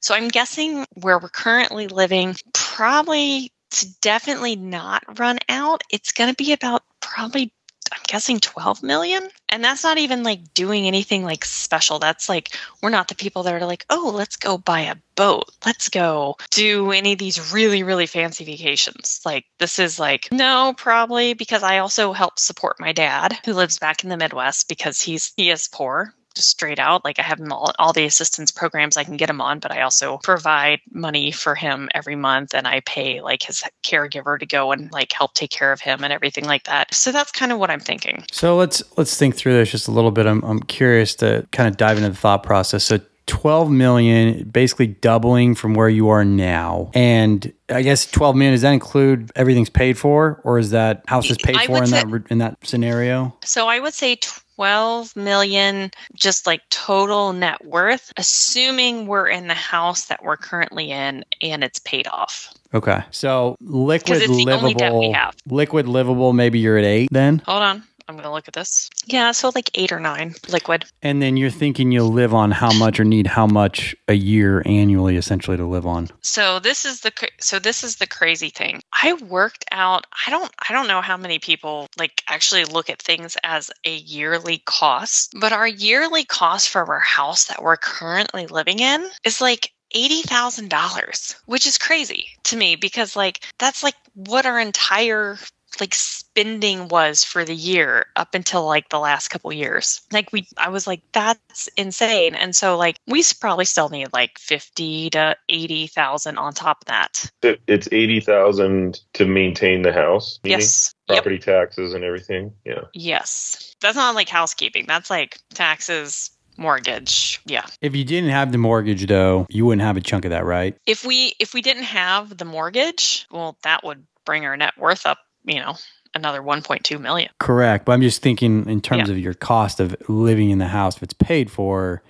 So 0.00 0.14
I'm 0.14 0.28
guessing 0.28 0.86
where 0.94 1.18
we're 1.18 1.28
currently 1.28 1.88
living, 1.88 2.36
probably 2.52 3.52
to 3.70 3.86
definitely 4.00 4.56
not 4.56 5.18
run 5.18 5.38
out, 5.48 5.82
it's 5.90 6.12
going 6.12 6.30
to 6.30 6.36
be 6.36 6.52
about 6.52 6.82
probably 7.00 7.52
I'm 7.92 8.02
guessing 8.06 8.40
12 8.40 8.82
million. 8.82 9.28
And 9.48 9.64
that's 9.64 9.84
not 9.84 9.98
even 9.98 10.22
like 10.22 10.54
doing 10.54 10.86
anything 10.86 11.24
like 11.24 11.44
special. 11.44 11.98
That's 11.98 12.28
like, 12.28 12.54
we're 12.82 12.90
not 12.90 13.08
the 13.08 13.14
people 13.14 13.44
that 13.44 13.54
are 13.54 13.66
like, 13.66 13.84
oh, 13.90 14.12
let's 14.14 14.36
go 14.36 14.58
buy 14.58 14.80
a 14.82 14.96
boat. 15.14 15.50
Let's 15.64 15.88
go 15.88 16.36
do 16.50 16.92
any 16.92 17.12
of 17.12 17.18
these 17.18 17.52
really, 17.52 17.82
really 17.82 18.06
fancy 18.06 18.44
vacations. 18.44 19.20
Like, 19.24 19.46
this 19.58 19.78
is 19.78 19.98
like, 19.98 20.28
no, 20.30 20.74
probably 20.76 21.34
because 21.34 21.62
I 21.62 21.78
also 21.78 22.12
help 22.12 22.38
support 22.38 22.80
my 22.80 22.92
dad 22.92 23.38
who 23.44 23.54
lives 23.54 23.78
back 23.78 24.04
in 24.04 24.10
the 24.10 24.16
Midwest 24.16 24.68
because 24.68 25.00
he's, 25.00 25.32
he 25.36 25.50
is 25.50 25.68
poor 25.68 26.14
just 26.34 26.50
straight 26.50 26.78
out. 26.78 27.04
Like 27.04 27.18
I 27.18 27.22
have 27.22 27.40
him 27.40 27.52
all, 27.52 27.72
all 27.78 27.92
the 27.92 28.04
assistance 28.04 28.50
programs 28.50 28.96
I 28.96 29.04
can 29.04 29.16
get 29.16 29.30
him 29.30 29.40
on, 29.40 29.58
but 29.58 29.72
I 29.72 29.82
also 29.82 30.18
provide 30.18 30.80
money 30.92 31.32
for 31.32 31.54
him 31.54 31.88
every 31.94 32.16
month 32.16 32.54
and 32.54 32.66
I 32.66 32.80
pay 32.80 33.20
like 33.20 33.42
his 33.42 33.62
caregiver 33.84 34.38
to 34.38 34.46
go 34.46 34.72
and 34.72 34.90
like 34.92 35.12
help 35.12 35.34
take 35.34 35.50
care 35.50 35.72
of 35.72 35.80
him 35.80 36.04
and 36.04 36.12
everything 36.12 36.44
like 36.44 36.64
that. 36.64 36.94
So 36.94 37.12
that's 37.12 37.32
kind 37.32 37.52
of 37.52 37.58
what 37.58 37.70
I'm 37.70 37.80
thinking. 37.80 38.24
So 38.30 38.56
let's 38.56 38.82
let's 38.96 39.16
think 39.16 39.36
through 39.36 39.54
this 39.54 39.70
just 39.70 39.88
a 39.88 39.92
little 39.92 40.10
bit. 40.10 40.26
I'm 40.26 40.42
I'm 40.44 40.60
curious 40.60 41.14
to 41.16 41.46
kind 41.52 41.68
of 41.68 41.76
dive 41.76 41.96
into 41.96 42.10
the 42.10 42.16
thought 42.16 42.42
process. 42.42 42.84
So 42.84 43.00
12 43.28 43.70
million 43.70 44.48
basically 44.48 44.86
doubling 44.86 45.54
from 45.54 45.74
where 45.74 45.88
you 45.88 46.08
are 46.08 46.24
now 46.24 46.90
and 46.94 47.52
i 47.68 47.82
guess 47.82 48.10
12 48.10 48.34
million 48.34 48.54
does 48.54 48.62
that 48.62 48.72
include 48.72 49.30
everything's 49.36 49.68
paid 49.68 49.98
for 49.98 50.40
or 50.44 50.58
is 50.58 50.70
that 50.70 51.04
house 51.06 51.30
is 51.30 51.36
paid 51.36 51.56
I 51.56 51.66
for 51.66 51.76
in 51.76 51.88
say, 51.88 52.02
that 52.02 52.22
in 52.30 52.38
that 52.38 52.56
scenario 52.66 53.36
so 53.44 53.68
i 53.68 53.78
would 53.78 53.92
say 53.92 54.18
12 54.58 55.14
million 55.14 55.88
just 56.16 56.44
like 56.44 56.60
total 56.68 57.32
net 57.32 57.64
worth 57.64 58.12
assuming 58.16 59.06
we're 59.06 59.28
in 59.28 59.46
the 59.46 59.54
house 59.54 60.06
that 60.06 60.20
we're 60.24 60.36
currently 60.36 60.90
in 60.90 61.24
and 61.40 61.62
it's 61.62 61.78
paid 61.78 62.08
off. 62.08 62.52
Okay. 62.74 63.00
So 63.12 63.56
liquid 63.60 64.28
livable 64.28 65.14
liquid 65.46 65.86
livable 65.86 66.32
maybe 66.32 66.58
you're 66.58 66.76
at 66.76 66.84
eight 66.84 67.08
then? 67.12 67.40
Hold 67.46 67.62
on 67.62 67.87
I'm 68.08 68.14
going 68.14 68.24
to 68.24 68.32
look 68.32 68.48
at 68.48 68.54
this. 68.54 68.88
Yeah, 69.06 69.32
so 69.32 69.52
like 69.54 69.70
eight 69.74 69.92
or 69.92 70.00
nine 70.00 70.34
liquid. 70.48 70.86
And 71.02 71.20
then 71.20 71.36
you're 71.36 71.50
thinking 71.50 71.92
you'll 71.92 72.08
live 72.10 72.32
on 72.32 72.50
how 72.50 72.72
much 72.72 72.98
or 72.98 73.04
need 73.04 73.26
how 73.26 73.46
much 73.46 73.94
a 74.08 74.14
year 74.14 74.62
annually, 74.64 75.16
essentially, 75.16 75.58
to 75.58 75.66
live 75.66 75.86
on. 75.86 76.08
So 76.22 76.58
this 76.58 76.84
is 76.84 77.00
the 77.00 77.12
so 77.38 77.58
this 77.58 77.84
is 77.84 77.96
the 77.96 78.06
crazy 78.06 78.48
thing. 78.48 78.80
I 78.92 79.12
worked 79.12 79.66
out. 79.70 80.06
I 80.26 80.30
don't 80.30 80.50
I 80.68 80.72
don't 80.72 80.88
know 80.88 81.02
how 81.02 81.16
many 81.16 81.38
people 81.38 81.88
like 81.98 82.22
actually 82.28 82.64
look 82.64 82.88
at 82.88 83.02
things 83.02 83.36
as 83.44 83.70
a 83.84 83.94
yearly 83.94 84.62
cost, 84.64 85.34
but 85.38 85.52
our 85.52 85.68
yearly 85.68 86.24
cost 86.24 86.70
for 86.70 86.84
our 86.90 87.00
house 87.00 87.44
that 87.44 87.62
we're 87.62 87.76
currently 87.76 88.46
living 88.46 88.78
in 88.78 89.06
is 89.24 89.40
like 89.40 89.72
$80,000, 89.94 91.36
which 91.46 91.66
is 91.66 91.78
crazy 91.78 92.28
to 92.44 92.56
me 92.56 92.76
because 92.76 93.16
like 93.16 93.40
that's 93.58 93.82
like 93.82 93.94
what 94.14 94.46
our 94.46 94.60
entire 94.60 95.38
like 95.80 95.94
spending 95.94 96.88
was 96.88 97.24
for 97.24 97.44
the 97.44 97.54
year 97.54 98.06
up 98.16 98.34
until 98.34 98.64
like 98.66 98.88
the 98.88 98.98
last 98.98 99.28
couple 99.28 99.52
years. 99.52 100.02
Like 100.12 100.32
we 100.32 100.46
I 100.56 100.68
was 100.68 100.86
like 100.86 101.02
that's 101.12 101.68
insane. 101.76 102.34
And 102.34 102.54
so 102.54 102.76
like 102.76 102.96
we 103.06 103.22
probably 103.40 103.64
still 103.64 103.88
need 103.88 104.12
like 104.12 104.38
50 104.38 105.10
to 105.10 105.36
80,000 105.48 106.38
on 106.38 106.52
top 106.52 106.82
of 106.82 106.86
that. 106.86 107.30
It's 107.66 107.88
80,000 107.90 109.00
to 109.14 109.26
maintain 109.26 109.82
the 109.82 109.92
house. 109.92 110.38
Yes. 110.44 110.94
Property 111.08 111.36
yep. 111.36 111.44
taxes 111.44 111.94
and 111.94 112.04
everything. 112.04 112.52
Yeah. 112.64 112.82
Yes. 112.94 113.74
That's 113.80 113.96
not 113.96 114.14
like 114.14 114.28
housekeeping. 114.28 114.84
That's 114.86 115.10
like 115.10 115.38
taxes, 115.54 116.30
mortgage 116.58 117.40
yeah 117.46 117.64
if 117.80 117.94
you 117.94 118.04
didn't 118.04 118.30
have 118.30 118.50
the 118.50 118.58
mortgage 118.58 119.06
though 119.06 119.46
you 119.48 119.64
wouldn't 119.64 119.82
have 119.82 119.96
a 119.96 120.00
chunk 120.00 120.24
of 120.24 120.32
that 120.32 120.44
right 120.44 120.76
if 120.86 121.04
we 121.04 121.32
if 121.38 121.54
we 121.54 121.62
didn't 121.62 121.84
have 121.84 122.36
the 122.36 122.44
mortgage 122.44 123.26
well 123.30 123.56
that 123.62 123.84
would 123.84 124.04
bring 124.24 124.44
our 124.44 124.56
net 124.56 124.76
worth 124.76 125.06
up 125.06 125.18
you 125.48 125.60
know 125.60 125.74
another 126.14 126.40
1.2 126.40 127.00
million 127.00 127.30
correct 127.38 127.84
but 127.84 127.92
i'm 127.92 128.02
just 128.02 128.22
thinking 128.22 128.68
in 128.68 128.80
terms 128.80 129.08
yeah. 129.08 129.14
of 129.14 129.18
your 129.18 129.34
cost 129.34 129.80
of 129.80 129.96
living 130.08 130.50
in 130.50 130.58
the 130.58 130.66
house 130.66 130.96
if 130.96 131.02
it's 131.02 131.14
paid 131.14 131.50
for 131.50 132.02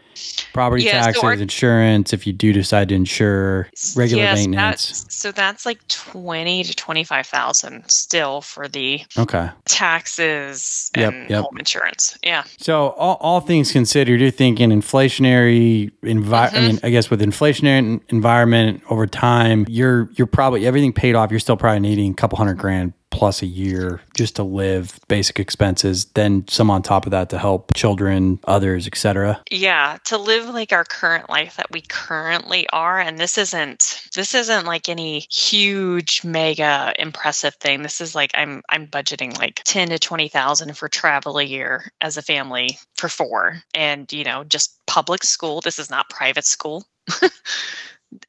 property 0.52 0.84
yeah, 0.84 1.02
taxes, 1.02 1.20
so 1.20 1.26
our, 1.26 1.32
insurance, 1.34 2.12
if 2.12 2.26
you 2.26 2.32
do 2.32 2.52
decide 2.52 2.88
to 2.88 2.94
insure, 2.94 3.68
regular 3.96 4.22
yes, 4.22 4.38
maintenance. 4.38 5.02
That's, 5.02 5.14
so 5.14 5.32
that's 5.32 5.66
like 5.66 5.86
twenty 5.88 6.64
to 6.64 6.74
twenty 6.74 7.04
five 7.04 7.26
thousand 7.26 7.88
still 7.90 8.40
for 8.40 8.68
the 8.68 9.02
okay 9.18 9.50
taxes 9.66 10.90
and 10.94 11.14
yep, 11.14 11.30
yep. 11.30 11.44
home 11.44 11.58
insurance. 11.58 12.18
Yeah. 12.22 12.44
So 12.58 12.90
all, 12.90 13.16
all 13.20 13.40
things 13.40 13.72
considered, 13.72 14.20
you're 14.20 14.30
thinking 14.30 14.70
inflationary 14.70 15.90
environment. 16.02 16.54
Mm-hmm. 16.54 16.64
I 16.64 16.68
mean, 16.68 16.80
I 16.82 16.90
guess 16.90 17.10
with 17.10 17.20
inflationary 17.20 18.00
environment 18.08 18.82
over 18.90 19.06
time, 19.06 19.66
you're 19.68 20.10
you're 20.14 20.26
probably 20.26 20.66
everything 20.66 20.92
paid 20.92 21.14
off. 21.14 21.30
You're 21.30 21.40
still 21.40 21.56
probably 21.56 21.80
needing 21.80 22.12
a 22.12 22.14
couple 22.14 22.38
hundred 22.38 22.58
grand 22.58 22.92
plus 23.10 23.42
a 23.42 23.46
year 23.46 24.00
just 24.16 24.36
to 24.36 24.42
live 24.42 24.98
basic 25.08 25.38
expenses 25.40 26.06
then 26.14 26.46
some 26.48 26.70
on 26.70 26.82
top 26.82 27.06
of 27.06 27.10
that 27.10 27.30
to 27.30 27.38
help 27.38 27.74
children 27.74 28.38
others 28.44 28.86
etc 28.86 29.40
yeah 29.50 29.96
to 30.04 30.16
live 30.18 30.48
like 30.48 30.72
our 30.72 30.84
current 30.84 31.28
life 31.28 31.56
that 31.56 31.70
we 31.70 31.80
currently 31.80 32.68
are 32.70 32.98
and 32.98 33.18
this 33.18 33.38
isn't 33.38 34.02
this 34.14 34.34
isn't 34.34 34.66
like 34.66 34.88
any 34.88 35.26
huge 35.30 36.24
mega 36.24 36.92
impressive 36.98 37.54
thing. 37.56 37.82
This 37.82 38.00
is 38.00 38.14
like 38.14 38.30
i'm 38.34 38.62
i'm 38.68 38.86
budgeting 38.86 39.36
like 39.38 39.62
10 39.64 39.90
to 39.90 39.98
20,000 39.98 40.76
for 40.76 40.88
travel 40.88 41.38
a 41.38 41.42
year 41.42 41.90
as 42.00 42.16
a 42.16 42.22
family 42.22 42.78
for 42.96 43.08
four. 43.08 43.62
And 43.74 44.12
you 44.12 44.24
know 44.24 44.44
just 44.44 44.78
public 44.86 45.24
school 45.24 45.60
this 45.60 45.78
is 45.78 45.90
not 45.90 46.10
private 46.10 46.44
school 46.44 46.84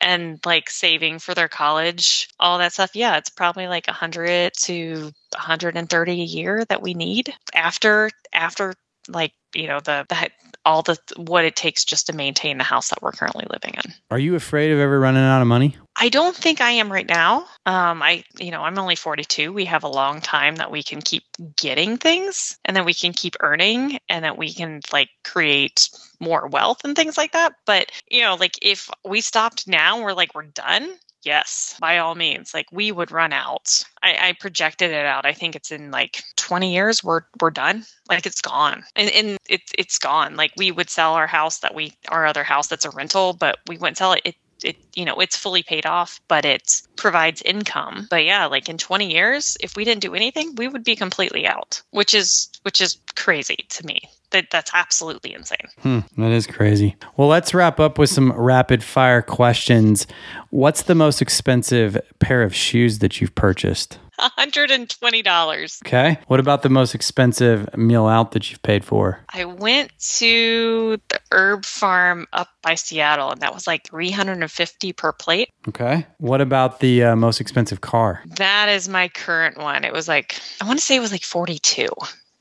and 0.02 0.40
like 0.46 0.70
saving 0.70 1.20
for 1.20 1.34
their 1.34 1.48
college, 1.48 2.30
all 2.40 2.58
that 2.60 2.74
stuff. 2.74 2.96
Yeah, 2.96 3.18
it's 3.18 3.30
probably 3.30 3.68
like 3.68 3.88
100 3.88 4.54
to 4.64 5.12
130 5.34 6.12
a 6.22 6.26
year 6.26 6.66
that 6.70 6.82
we 6.82 6.94
need 6.94 7.34
after 7.54 8.10
after 8.34 8.74
like 9.08 9.34
you 9.54 9.68
know 9.68 9.80
the, 9.80 10.06
the 10.10 10.30
all 10.66 10.82
the 10.82 10.98
what 11.18 11.46
it 11.46 11.56
takes 11.56 11.84
just 11.84 12.08
to 12.08 12.14
maintain 12.14 12.58
the 12.58 12.64
house 12.64 12.90
that 12.90 13.02
we're 13.02 13.12
currently 13.12 13.46
living 13.50 13.76
in. 13.84 13.94
Are 14.12 14.20
you 14.20 14.36
afraid 14.36 14.72
of 14.72 14.80
ever 14.80 15.00
running 15.00 15.24
out 15.24 15.42
of 15.42 15.48
money? 15.48 15.78
I 15.96 16.10
don't 16.10 16.36
think 16.36 16.62
I 16.62 16.72
am 16.72 16.92
right 16.92 17.08
now. 17.08 17.46
Um, 17.66 18.02
I, 18.02 18.24
you 18.40 18.52
know, 18.52 18.62
I'm 18.62 18.78
only 18.80 18.96
42. 18.96 19.52
We 19.52 19.66
have 19.66 19.84
a 19.84 19.90
long 19.90 20.22
time 20.22 20.56
that 20.56 20.72
we 20.72 20.82
can 20.82 21.02
keep 21.02 21.24
getting 21.58 21.98
things 21.98 22.58
and 22.64 22.76
then 22.76 22.86
we 22.86 22.94
can 22.94 23.12
keep 23.12 23.36
earning 23.42 24.00
and 24.08 24.24
that 24.24 24.38
we 24.38 24.54
can 24.54 24.80
like 24.94 25.10
create 25.26 25.90
more 26.20 26.48
wealth 26.48 26.86
and 26.86 26.96
things 26.96 27.18
like 27.18 27.34
that. 27.34 27.54
But, 27.66 27.92
you 28.10 28.22
know, 28.22 28.36
like 28.36 28.54
if 28.62 28.90
we 29.04 29.20
stopped 29.20 29.68
now, 29.68 30.02
we're 30.02 30.14
like, 30.14 30.34
we're 30.34 30.44
done. 30.44 30.90
Yes, 31.24 31.76
by 31.80 31.98
all 31.98 32.16
means. 32.16 32.54
Like 32.54 32.68
we 32.72 32.92
would 32.92 33.12
run 33.12 33.34
out. 33.34 33.84
I, 34.02 34.30
I, 34.30 34.34
projected 34.40 34.92
it 34.92 35.06
out. 35.06 35.26
I 35.26 35.34
think 35.34 35.56
it's 35.56 35.72
in 35.72 35.92
like 35.92 36.24
20 36.38 36.74
years. 36.74 37.04
We're 37.04 37.24
we're 37.42 37.52
done. 37.52 37.86
Like 38.08 38.26
it's 38.26 38.42
gone, 38.42 38.84
and 38.96 39.10
and 39.12 39.38
it's 39.50 39.72
it's 39.78 40.00
gone. 40.00 40.38
Like 40.38 40.54
we 40.56 40.72
would 40.72 40.90
sell 40.90 41.14
our 41.14 41.28
house 41.28 41.60
that 41.60 41.76
we 41.76 41.94
our 42.08 42.26
other 42.26 42.44
house 42.44 42.68
that's 42.68 42.86
a 42.86 42.92
rental, 42.92 43.34
but 43.34 43.60
we 43.68 43.78
wouldn't 43.78 43.98
sell 43.98 44.14
it. 44.14 44.22
It 44.24 44.36
it 44.64 44.78
you 44.96 45.06
know 45.06 45.20
it's 45.20 45.38
fully 45.38 45.64
paid 45.64 45.86
off 45.86 46.20
but 46.28 46.44
it 46.46 46.82
provides 46.98 47.42
income 47.44 48.08
but 48.10 48.26
yeah 48.26 48.46
like 48.46 48.68
in 48.68 48.78
20 48.78 49.10
years 49.10 49.58
if 49.62 49.76
we 49.76 49.86
didn't 49.86 50.02
do 50.02 50.16
anything 50.16 50.54
we 50.56 50.68
would 50.68 50.84
be 50.84 50.98
completely 50.98 51.48
out 51.48 51.82
which 51.92 52.14
is 52.14 52.50
which 52.64 52.82
is 52.82 52.98
crazy 53.16 53.66
to 53.70 53.86
me 53.86 54.02
that 54.32 54.50
that's 54.52 54.72
absolutely 54.74 55.34
insane 55.34 55.58
hmm, 55.80 56.00
that 56.18 56.32
is 56.32 56.48
crazy 56.48 56.96
well 57.18 57.28
let's 57.28 57.54
wrap 57.54 57.80
up 57.80 57.98
with 57.98 58.10
some 58.10 58.32
rapid 58.34 58.84
fire 58.84 59.22
questions 59.22 60.08
what's 60.50 60.84
the 60.84 60.96
most 60.96 61.22
expensive 61.22 62.00
pair 62.20 62.44
of 62.44 62.54
shoes 62.54 63.00
that 63.00 63.20
you've 63.20 63.36
purchased 63.36 64.00
$120. 64.20 65.82
Okay. 65.86 66.20
What 66.28 66.40
about 66.40 66.62
the 66.62 66.70
most 66.70 66.94
expensive 66.94 67.76
meal 67.78 68.08
out 68.08 68.32
that 68.32 68.50
you've 68.50 68.62
paid 68.62 68.84
for? 68.84 69.20
I 69.34 69.46
went 69.46 69.92
to 70.18 71.00
the 71.10 71.20
herb 71.32 71.66
farm 71.66 72.28
up 72.34 72.50
by 72.62 72.76
Seattle 72.76 73.32
and 73.32 73.42
that 73.42 73.54
was 73.54 73.68
like 73.68 73.88
350 73.88 74.94
per 74.94 75.12
plate. 75.14 75.50
Okay. 75.68 76.06
What 76.18 76.42
about 76.42 76.80
the 76.80 77.04
uh, 77.04 77.16
most 77.16 77.40
expensive 77.40 77.82
car? 77.82 78.22
That 78.38 78.70
is 78.70 78.90
my 78.90 79.08
current 79.08 79.58
one. 79.58 79.84
It 79.84 79.94
was 79.94 80.08
like 80.08 80.40
I 80.62 80.66
want 80.66 80.80
to 80.80 80.86
say 80.86 80.96
it 80.96 81.02
was 81.02 81.12
like 81.12 81.24
42 81.24 81.88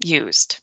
used. 0.04 0.60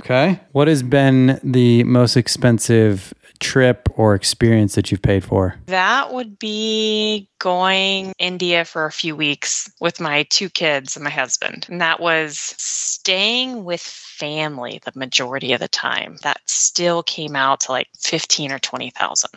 Okay. 0.00 0.40
What 0.52 0.68
has 0.68 0.82
been 0.82 1.40
the 1.42 1.84
most 1.84 2.16
expensive 2.16 3.14
trip 3.42 3.88
or 3.96 4.14
experience 4.14 4.74
that 4.76 4.90
you've 4.90 5.02
paid 5.02 5.24
for? 5.24 5.56
That 5.66 6.12
would 6.12 6.38
be 6.38 7.28
going 7.38 8.12
India 8.18 8.64
for 8.64 8.86
a 8.86 8.92
few 8.92 9.16
weeks 9.16 9.70
with 9.80 10.00
my 10.00 10.22
two 10.24 10.48
kids 10.48 10.96
and 10.96 11.04
my 11.04 11.10
husband. 11.10 11.66
And 11.68 11.80
that 11.80 12.00
was 12.00 12.38
staying 12.38 13.64
with 13.64 13.80
family 13.80 14.80
the 14.84 14.92
majority 14.94 15.52
of 15.52 15.60
the 15.60 15.68
time. 15.68 16.16
That 16.22 16.40
still 16.46 17.02
came 17.02 17.34
out 17.34 17.60
to 17.60 17.72
like 17.72 17.88
15 17.98 18.52
or 18.52 18.58
20,000. 18.60 19.30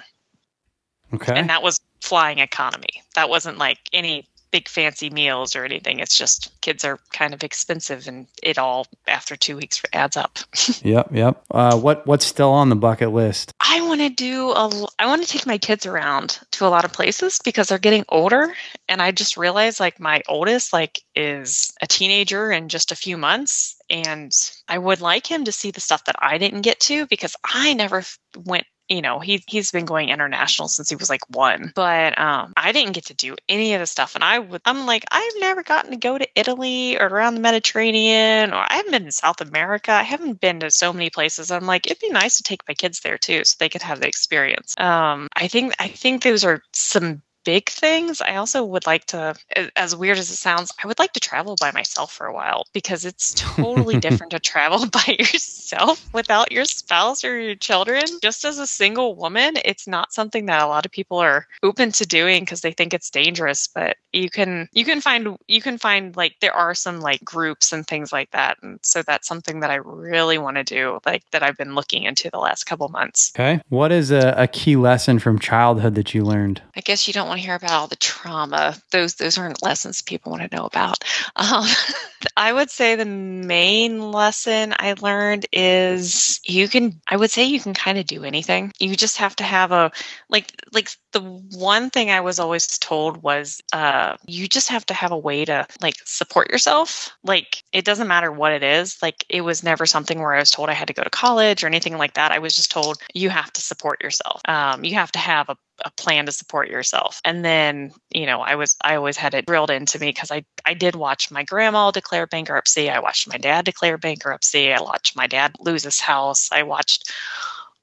Okay. 1.13 1.33
And 1.35 1.49
that 1.49 1.63
was 1.63 1.79
flying 2.01 2.39
economy. 2.39 3.01
That 3.15 3.29
wasn't 3.29 3.57
like 3.57 3.79
any 3.91 4.27
big 4.51 4.67
fancy 4.67 5.09
meals 5.09 5.55
or 5.55 5.65
anything. 5.65 5.99
It's 5.99 6.17
just 6.17 6.51
kids 6.61 6.83
are 6.83 6.99
kind 7.11 7.33
of 7.33 7.43
expensive, 7.43 8.07
and 8.07 8.27
it 8.41 8.57
all 8.57 8.87
after 9.07 9.35
two 9.35 9.57
weeks 9.57 9.81
adds 9.93 10.17
up. 10.17 10.39
yep, 10.83 11.09
yep. 11.11 11.43
Uh, 11.51 11.77
what 11.77 12.05
what's 12.07 12.25
still 12.25 12.51
on 12.51 12.69
the 12.69 12.75
bucket 12.75 13.11
list? 13.11 13.53
I 13.59 13.81
want 13.81 14.01
to 14.01 14.09
do 14.09 14.51
a. 14.51 14.87
I 14.99 15.07
want 15.07 15.23
to 15.23 15.27
take 15.27 15.45
my 15.45 15.57
kids 15.57 15.85
around 15.85 16.39
to 16.51 16.65
a 16.65 16.69
lot 16.69 16.85
of 16.85 16.93
places 16.93 17.39
because 17.43 17.67
they're 17.67 17.77
getting 17.77 18.05
older, 18.09 18.53
and 18.87 19.01
I 19.01 19.11
just 19.11 19.37
realized 19.37 19.79
like 19.79 19.99
my 19.99 20.21
oldest 20.27 20.73
like 20.73 21.01
is 21.15 21.73
a 21.81 21.87
teenager 21.87 22.51
in 22.51 22.69
just 22.69 22.91
a 22.91 22.95
few 22.95 23.17
months, 23.17 23.77
and 23.89 24.31
I 24.67 24.77
would 24.77 25.01
like 25.01 25.27
him 25.27 25.45
to 25.45 25.51
see 25.51 25.71
the 25.71 25.81
stuff 25.81 26.05
that 26.05 26.15
I 26.19 26.37
didn't 26.37 26.61
get 26.61 26.79
to 26.81 27.05
because 27.07 27.35
I 27.43 27.73
never 27.73 28.03
went 28.45 28.65
you 28.89 29.01
know 29.01 29.19
he 29.19 29.43
he's 29.47 29.71
been 29.71 29.85
going 29.85 30.09
international 30.09 30.67
since 30.67 30.89
he 30.89 30.95
was 30.95 31.09
like 31.09 31.21
one. 31.29 31.71
But 31.75 32.17
um 32.19 32.53
i 32.57 32.71
didn't 32.71 32.93
get 32.93 33.05
to 33.05 33.13
do 33.13 33.35
any 33.49 33.73
of 33.73 33.79
the 33.79 33.85
stuff. 33.85 34.15
And 34.15 34.23
i 34.23 34.39
would 34.39 34.61
i'm 34.65 34.85
like 34.85 35.05
i've 35.11 35.33
never 35.39 35.63
gotten 35.63 35.91
to 35.91 35.97
go 35.97 36.17
to 36.17 36.27
italy 36.35 36.97
or 36.97 37.07
around 37.07 37.35
the 37.35 37.41
mediterranean 37.41 38.53
or 38.53 38.65
i 38.69 38.75
haven't 38.75 38.91
been 38.91 39.05
to 39.05 39.11
south 39.11 39.41
america. 39.41 39.91
I 39.91 40.03
haven't 40.03 40.39
been 40.41 40.59
to 40.61 40.71
so 40.71 40.93
many 40.93 41.09
places. 41.09 41.51
I'm 41.51 41.65
like 41.65 41.87
it'd 41.87 41.99
be 41.99 42.09
nice 42.09 42.37
to 42.37 42.43
take 42.43 42.61
my 42.67 42.73
kids 42.73 42.99
there 43.01 43.17
too 43.17 43.43
so 43.45 43.55
they 43.59 43.69
could 43.69 43.81
have 43.81 43.99
the 43.99 44.07
experience. 44.07 44.73
Um 44.77 45.27
i 45.35 45.47
think 45.47 45.73
i 45.79 45.87
think 45.87 46.23
those 46.23 46.43
are 46.43 46.61
some 46.73 47.21
big 47.45 47.69
things, 47.69 48.19
I 48.19 48.35
also 48.35 48.65
would 48.65 48.85
like 48.85 49.05
to, 49.05 49.35
as 49.75 49.95
weird 49.95 50.17
as 50.17 50.29
it 50.29 50.35
sounds, 50.35 50.73
I 50.83 50.87
would 50.87 50.99
like 50.99 51.13
to 51.13 51.19
travel 51.19 51.55
by 51.59 51.71
myself 51.71 52.11
for 52.11 52.25
a 52.25 52.33
while 52.33 52.65
because 52.73 53.05
it's 53.05 53.33
totally 53.35 53.99
different 53.99 54.31
to 54.31 54.39
travel 54.39 54.85
by 54.91 55.15
yourself 55.17 56.05
without 56.11 56.51
your 56.51 56.65
spouse 56.65 57.23
or 57.23 57.39
your 57.39 57.55
children. 57.55 58.03
Just 58.21 58.43
as 58.43 58.59
a 58.59 58.67
single 58.67 59.15
woman, 59.15 59.57
it's 59.63 59.87
not 59.87 60.11
something 60.11 60.47
that 60.47 60.61
a 60.61 60.67
lot 60.67 60.85
of 60.85 60.91
people 60.91 61.19
are 61.19 61.47
open 61.63 61.91
to 61.93 62.05
doing 62.05 62.41
because 62.41 62.61
they 62.61 62.73
think 62.73 62.93
it's 62.93 63.09
dangerous. 63.09 63.67
But 63.67 63.97
you 64.11 64.29
can 64.29 64.67
you 64.73 64.83
can 64.83 64.99
find 64.99 65.37
you 65.47 65.61
can 65.61 65.77
find 65.77 66.15
like 66.15 66.35
there 66.41 66.53
are 66.53 66.73
some 66.73 66.99
like 66.99 67.23
groups 67.23 67.71
and 67.71 67.85
things 67.85 68.11
like 68.11 68.31
that, 68.31 68.57
and 68.63 68.79
so 68.81 69.03
that's 69.03 69.27
something 69.27 69.59
that 69.59 69.69
I 69.69 69.75
really 69.75 70.37
want 70.37 70.57
to 70.57 70.63
do, 70.63 70.99
like 71.05 71.23
that 71.31 71.43
I've 71.43 71.57
been 71.57 71.75
looking 71.75 72.03
into 72.03 72.29
the 72.31 72.39
last 72.39 72.63
couple 72.65 72.87
months. 72.89 73.31
Okay, 73.35 73.61
what 73.69 73.91
is 73.91 74.11
a, 74.11 74.33
a 74.35 74.47
key 74.47 74.75
lesson 74.75 75.19
from 75.19 75.37
childhood 75.37 75.95
that 75.95 76.13
you 76.13 76.23
learned? 76.23 76.61
I 76.75 76.81
guess 76.81 77.07
you 77.07 77.13
don't 77.13 77.27
want 77.27 77.34
want 77.35 77.41
to 77.41 77.47
hear 77.47 77.55
about 77.55 77.71
all 77.71 77.87
the 77.87 77.95
trauma. 77.97 78.75
Those 78.91 79.15
those 79.15 79.37
aren't 79.37 79.61
lessons 79.61 80.01
people 80.01 80.31
want 80.31 80.49
to 80.49 80.55
know 80.55 80.65
about. 80.65 81.03
Um, 81.35 81.65
I 82.37 82.51
would 82.51 82.69
say 82.69 82.95
the 82.95 83.05
main 83.05 84.11
lesson 84.11 84.73
I 84.77 84.93
learned 84.93 85.45
is 85.51 86.39
you 86.45 86.67
can. 86.69 87.01
I 87.07 87.17
would 87.17 87.31
say 87.31 87.43
you 87.43 87.59
can 87.59 87.73
kind 87.73 87.97
of 87.97 88.05
do 88.05 88.23
anything. 88.23 88.71
You 88.79 88.95
just 88.95 89.17
have 89.17 89.35
to 89.37 89.43
have 89.43 89.71
a 89.71 89.91
like 90.29 90.51
like 90.71 90.89
the 91.11 91.21
one 91.21 91.89
thing 91.89 92.09
I 92.09 92.21
was 92.21 92.39
always 92.39 92.77
told 92.77 93.21
was 93.21 93.61
uh, 93.73 94.15
you 94.25 94.47
just 94.47 94.69
have 94.69 94.85
to 94.87 94.93
have 94.93 95.11
a 95.11 95.17
way 95.17 95.43
to 95.45 95.67
like 95.81 95.95
support 96.05 96.49
yourself. 96.49 97.11
Like 97.23 97.63
it 97.73 97.85
doesn't 97.85 98.07
matter 98.07 98.31
what 98.31 98.53
it 98.53 98.63
is. 98.63 98.97
Like 99.01 99.25
it 99.29 99.41
was 99.41 99.63
never 99.63 99.85
something 99.85 100.19
where 100.19 100.33
I 100.33 100.39
was 100.39 100.51
told 100.51 100.69
I 100.69 100.73
had 100.73 100.87
to 100.87 100.93
go 100.93 101.03
to 101.03 101.09
college 101.09 101.63
or 101.63 101.67
anything 101.67 101.97
like 101.97 102.13
that. 102.13 102.31
I 102.31 102.39
was 102.39 102.55
just 102.55 102.71
told 102.71 102.97
you 103.13 103.29
have 103.29 103.51
to 103.53 103.61
support 103.61 104.01
yourself. 104.01 104.41
Um, 104.45 104.85
you 104.85 104.95
have 104.95 105.11
to 105.11 105.19
have 105.19 105.49
a 105.49 105.57
a 105.83 105.91
plan 105.91 106.25
to 106.25 106.31
support 106.31 106.69
yourself. 106.69 107.19
And 107.25 107.43
then, 107.43 107.91
you 108.09 108.25
know, 108.25 108.41
I 108.41 108.55
was 108.55 108.75
I 108.81 108.95
always 108.95 109.17
had 109.17 109.33
it 109.33 109.45
drilled 109.45 109.71
into 109.71 109.99
me 109.99 110.09
because 110.09 110.31
I 110.31 110.45
I 110.65 110.73
did 110.73 110.95
watch 110.95 111.31
my 111.31 111.43
grandma 111.43 111.91
declare 111.91 112.27
bankruptcy. 112.27 112.89
I 112.89 112.99
watched 112.99 113.27
my 113.27 113.37
dad 113.37 113.65
declare 113.65 113.97
bankruptcy. 113.97 114.71
I 114.71 114.81
watched 114.81 115.15
my 115.15 115.27
dad 115.27 115.55
lose 115.59 115.83
his 115.83 115.99
house. 115.99 116.49
I 116.51 116.63
watched 116.63 117.11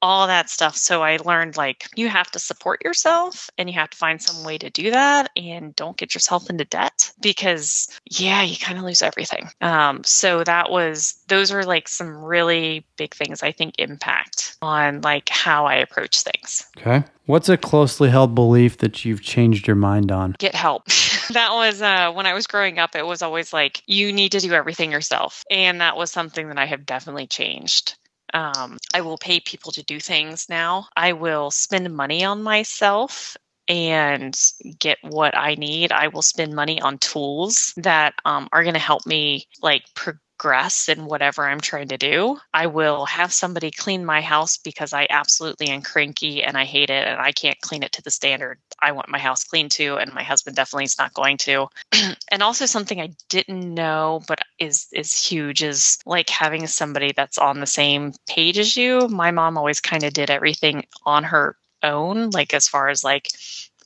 all 0.03 0.27
that 0.27 0.51
stuff. 0.51 0.77
So 0.77 1.03
I 1.03 1.17
learned 1.19 1.57
like 1.57 1.89
you 1.95 2.09
have 2.09 2.31
to 2.33 2.39
support 2.41 2.85
yourself 2.85 3.49
and 3.57 3.71
you 3.71 3.75
have 3.79 3.91
to 3.91 3.97
find 3.97 4.21
some 4.21 4.45
way 4.45 4.59
to 4.59 4.69
do 4.69 4.91
that 4.91 5.31
and 5.37 5.75
don't 5.77 5.97
get 5.97 6.13
yourself 6.13 6.51
into 6.51 6.65
debt 6.65 7.13
because 7.23 7.89
yeah, 8.11 8.43
you 8.43 8.57
kind 8.57 8.79
of 8.79 8.85
lose 8.85 9.01
everything. 9.01 9.49
Um, 9.61 10.03
so 10.05 10.43
that 10.43 10.71
was 10.71 11.15
those 11.29 11.53
are 11.53 11.65
like 11.65 11.89
some 11.89 12.23
really 12.23 12.85
big 12.97 13.15
things 13.15 13.43
I 13.43 13.53
think 13.53 13.77
impact 13.79 14.57
on 14.61 15.01
like 15.03 15.29
how 15.29 15.67
I 15.67 15.77
approach 15.77 16.23
things. 16.23 16.67
Okay. 16.77 17.05
What's 17.27 17.49
a 17.49 17.57
closely 17.57 18.11
held 18.11 18.35
belief 18.35 18.79
that 18.79 19.05
you've 19.05 19.23
changed 19.23 19.69
your 19.69 19.77
mind 19.77 20.11
on? 20.11 20.35
Get 20.39 20.57
help. 20.57 20.87
that 21.31 21.53
was 21.53 21.81
uh, 21.81 22.11
when 22.13 22.27
I 22.27 22.35
was 22.35 22.49
growing 22.49 22.81
up, 22.81 22.97
it 22.97 23.07
was 23.07 23.23
always 23.23 23.53
like, 23.53 23.83
you 23.87 24.13
need 24.13 24.33
to 24.33 24.41
do 24.41 24.53
everything 24.53 24.91
yourself. 24.91 25.45
And 25.49 25.81
that 25.81 25.97
was 25.97 26.11
something 26.11 26.49
that 26.49 26.59
I 26.59 26.67
have 26.67 26.85
definitely 26.85 27.29
changed. 27.29 27.95
Um, 28.33 28.79
I 28.95 29.03
will 29.03 29.19
pay 29.19 29.41
people 29.41 29.73
to 29.73 29.83
do 29.85 30.01
things 30.01 30.47
now. 30.49 30.89
I 30.97 31.13
will 31.13 31.51
spend 31.51 31.95
money 31.95 32.25
on 32.25 32.43
myself 32.43 33.37
and 33.69 34.39
get 34.79 34.99
what 35.03 35.37
I 35.37 35.55
need. 35.55 35.93
I 35.93 36.09
will 36.09 36.23
spend 36.23 36.55
money 36.55 36.81
on 36.81 36.99
tools 36.99 37.75
that 37.77 38.15
um, 38.25 38.49
are 38.53 38.63
going 38.63 38.75
to 38.75 38.81
help 38.81 39.07
me 39.07 39.47
like 39.63 39.85
progress 39.95 40.22
progress 40.43 40.89
in 40.89 41.05
whatever 41.05 41.45
I'm 41.49 41.61
trying 41.61 41.89
to 41.89 41.97
do. 41.97 42.37
I 42.53 42.67
will 42.67 43.07
have 43.07 43.33
somebody 43.33 43.71
clean 43.71 44.05
my 44.05 44.21
house 44.21 44.57
because 44.57 44.93
I 44.93 45.07
absolutely 45.09 45.69
am 45.69 45.83
cranky 45.83 46.43
and 46.43 46.59
I 46.59 46.65
hate 46.65 46.91
it 46.91 47.07
and 47.07 47.21
I 47.21 47.31
can't 47.31 47.61
clean 47.61 47.85
it 47.85 47.93
to 47.93 48.03
the 48.03 48.11
standard 48.11 48.59
I 48.81 48.91
want 48.91 49.09
my 49.09 49.21
house 49.21 49.45
clean 49.45 49.69
to 49.71 49.99
And 49.99 50.13
my 50.13 50.25
husband 50.25 50.57
definitely 50.57 50.87
is 50.87 50.99
not 50.99 51.15
going 51.15 51.37
to. 51.39 51.69
and 52.33 52.43
also 52.43 52.67
something 52.67 53.01
I 53.01 53.11
didn't 53.29 53.73
know 53.73 54.23
but 54.27 54.41
is 54.59 54.89
is 54.93 55.15
huge 55.15 55.63
is 55.63 55.99
like 56.07 56.29
having 56.29 56.67
somebody 56.67 57.13
that's 57.15 57.39
on 57.39 57.61
the 57.61 57.67
same 57.67 58.13
page 58.27 58.59
as 58.59 58.77
you. 58.77 59.07
My 59.09 59.31
mom 59.31 59.57
always 59.57 59.81
kind 59.81 60.03
of 60.03 60.13
did 60.13 60.29
everything 60.29 60.87
on 61.07 61.23
her 61.23 61.57
own, 61.85 62.31
like 62.31 62.53
as 62.53 62.67
far 62.67 62.89
as 62.89 63.05
like 63.05 63.29